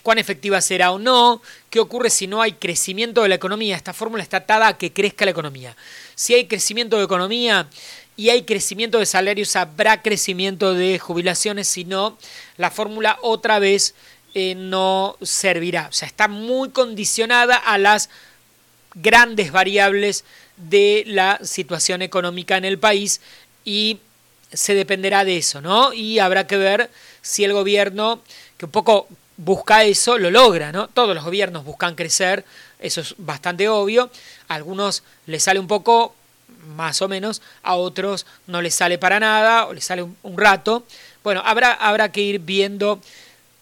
cuán 0.03 0.17
efectiva 0.17 0.61
será 0.61 0.91
o 0.91 0.99
no, 0.99 1.41
qué 1.69 1.79
ocurre 1.79 2.09
si 2.09 2.27
no 2.27 2.41
hay 2.41 2.53
crecimiento 2.53 3.23
de 3.23 3.29
la 3.29 3.35
economía. 3.35 3.75
Esta 3.75 3.93
fórmula 3.93 4.23
está 4.23 4.37
atada 4.37 4.67
a 4.67 4.77
que 4.77 4.93
crezca 4.93 5.25
la 5.25 5.31
economía. 5.31 5.75
Si 6.15 6.33
hay 6.33 6.47
crecimiento 6.47 6.97
de 6.97 7.03
economía 7.03 7.67
y 8.15 8.29
hay 8.29 8.43
crecimiento 8.43 8.99
de 8.99 9.05
salarios, 9.05 9.55
habrá 9.55 10.01
crecimiento 10.01 10.73
de 10.73 10.99
jubilaciones, 10.99 11.67
si 11.67 11.85
no, 11.85 12.17
la 12.57 12.71
fórmula 12.71 13.17
otra 13.21 13.59
vez 13.59 13.95
eh, 14.33 14.55
no 14.55 15.17
servirá. 15.21 15.87
O 15.89 15.93
sea, 15.93 16.07
está 16.07 16.27
muy 16.27 16.69
condicionada 16.69 17.55
a 17.55 17.77
las 17.77 18.09
grandes 18.93 19.51
variables 19.51 20.23
de 20.57 21.03
la 21.07 21.39
situación 21.43 22.01
económica 22.01 22.57
en 22.57 22.65
el 22.65 22.79
país 22.79 23.21
y 23.63 23.99
se 24.51 24.73
dependerá 24.73 25.23
de 25.25 25.37
eso, 25.37 25.61
¿no? 25.61 25.93
Y 25.93 26.19
habrá 26.19 26.47
que 26.47 26.57
ver 26.57 26.89
si 27.21 27.43
el 27.43 27.53
gobierno, 27.53 28.21
que 28.57 28.65
un 28.65 28.71
poco 28.71 29.07
busca 29.39 29.85
eso, 29.85 30.17
lo 30.17 30.29
logra, 30.29 30.71
¿no? 30.71 30.89
Todos 30.89 31.15
los 31.15 31.23
gobiernos 31.23 31.63
buscan 31.63 31.95
crecer, 31.95 32.43
eso 32.77 33.01
es 33.01 33.15
bastante 33.17 33.69
obvio. 33.69 34.11
A 34.49 34.55
algunos 34.55 35.03
les 35.27 35.43
sale 35.43 35.59
un 35.59 35.67
poco, 35.67 36.13
más 36.75 37.01
o 37.01 37.07
menos, 37.07 37.41
a 37.63 37.75
otros 37.75 38.25
no 38.47 38.61
les 38.61 38.75
sale 38.75 38.97
para 38.97 39.19
nada 39.19 39.65
o 39.67 39.73
les 39.73 39.85
sale 39.85 40.03
un, 40.03 40.37
rato. 40.37 40.83
Bueno, 41.23 41.41
habrá, 41.45 41.71
habrá 41.71 42.11
que 42.11 42.21
ir 42.21 42.39
viendo 42.39 42.99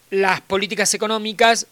las 0.10 0.42
políticas 0.42 0.94
económicas 0.96 1.68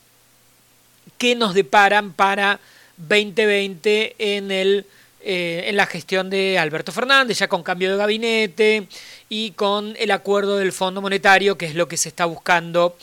que 1.17 1.35
nos 1.35 1.55
deparan 1.55 2.13
para 2.13 2.59
2020 2.97 4.15
en, 4.19 4.51
el, 4.51 4.85
eh, 5.21 5.63
en 5.65 5.77
la 5.77 5.87
gestión 5.87 6.29
de 6.29 6.59
Alberto 6.59 6.91
Fernández, 6.91 7.39
ya 7.39 7.47
con 7.47 7.63
cambio 7.63 7.91
de 7.91 7.97
gabinete 7.97 8.87
y 9.29 9.51
con 9.51 9.95
el 9.97 10.11
acuerdo 10.11 10.57
del 10.57 10.73
Fondo 10.73 11.01
Monetario, 11.01 11.57
que 11.57 11.65
es 11.65 11.73
lo 11.73 11.87
que 11.87 11.97
se 11.97 12.09
está 12.09 12.25
buscando 12.25 12.95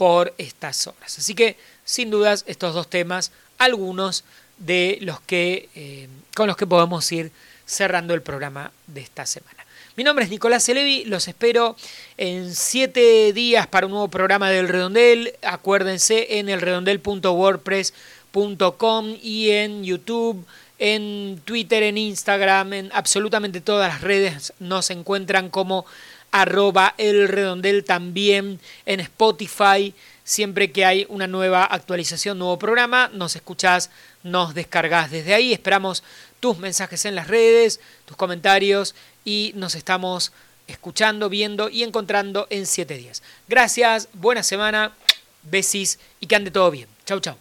por 0.00 0.32
estas 0.38 0.86
horas. 0.86 1.18
Así 1.18 1.34
que, 1.34 1.58
sin 1.84 2.08
dudas, 2.08 2.44
estos 2.46 2.72
dos 2.72 2.88
temas, 2.88 3.32
algunos 3.58 4.24
de 4.56 4.96
los 5.02 5.20
que, 5.20 5.68
eh, 5.74 6.08
con 6.34 6.46
los 6.46 6.56
que 6.56 6.66
podemos 6.66 7.12
ir 7.12 7.30
cerrando 7.66 8.14
el 8.14 8.22
programa 8.22 8.72
de 8.86 9.02
esta 9.02 9.26
semana. 9.26 9.66
Mi 9.96 10.04
nombre 10.04 10.24
es 10.24 10.30
Nicolás 10.30 10.66
Elevi, 10.70 11.04
los 11.04 11.28
espero 11.28 11.76
en 12.16 12.54
siete 12.54 13.34
días 13.34 13.66
para 13.66 13.84
un 13.84 13.92
nuevo 13.92 14.08
programa 14.08 14.48
del 14.48 14.68
Redondel. 14.68 15.34
Acuérdense 15.42 16.38
en 16.38 16.48
el 16.48 16.62
redondel.wordpress.com 16.62 19.16
y 19.20 19.50
en 19.50 19.84
YouTube, 19.84 20.46
en 20.78 21.42
Twitter, 21.44 21.82
en 21.82 21.98
Instagram, 21.98 22.72
en 22.72 22.90
absolutamente 22.94 23.60
todas 23.60 23.92
las 23.92 24.00
redes 24.00 24.54
nos 24.60 24.88
encuentran 24.88 25.50
como 25.50 25.84
arroba 26.32 26.94
el 26.98 27.28
redondel 27.28 27.84
también 27.84 28.60
en 28.86 29.00
Spotify. 29.00 29.94
Siempre 30.24 30.70
que 30.70 30.84
hay 30.84 31.06
una 31.08 31.26
nueva 31.26 31.64
actualización, 31.64 32.38
nuevo 32.38 32.58
programa, 32.58 33.10
nos 33.12 33.34
escuchás, 33.36 33.90
nos 34.22 34.54
descargas 34.54 35.10
desde 35.10 35.34
ahí. 35.34 35.52
Esperamos 35.52 36.02
tus 36.38 36.58
mensajes 36.58 37.04
en 37.04 37.14
las 37.14 37.28
redes, 37.28 37.80
tus 38.04 38.16
comentarios 38.16 38.94
y 39.24 39.52
nos 39.56 39.74
estamos 39.74 40.32
escuchando, 40.66 41.28
viendo 41.28 41.68
y 41.68 41.82
encontrando 41.82 42.46
en 42.50 42.66
siete 42.66 42.96
días. 42.96 43.22
Gracias, 43.48 44.08
buena 44.12 44.42
semana, 44.42 44.92
besis 45.42 45.98
y 46.20 46.26
que 46.26 46.36
ande 46.36 46.50
todo 46.50 46.70
bien. 46.70 46.88
Chau, 47.04 47.20
chau. 47.20 47.36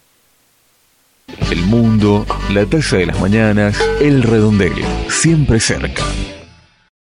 El 1.51 1.61
mundo, 1.61 2.25
la 2.51 2.65
taza 2.65 2.97
de 2.97 3.05
las 3.05 3.19
mañanas, 3.19 3.79
el 4.01 4.23
redondel, 4.23 4.73
siempre 5.09 5.59
cerca. 5.59 6.03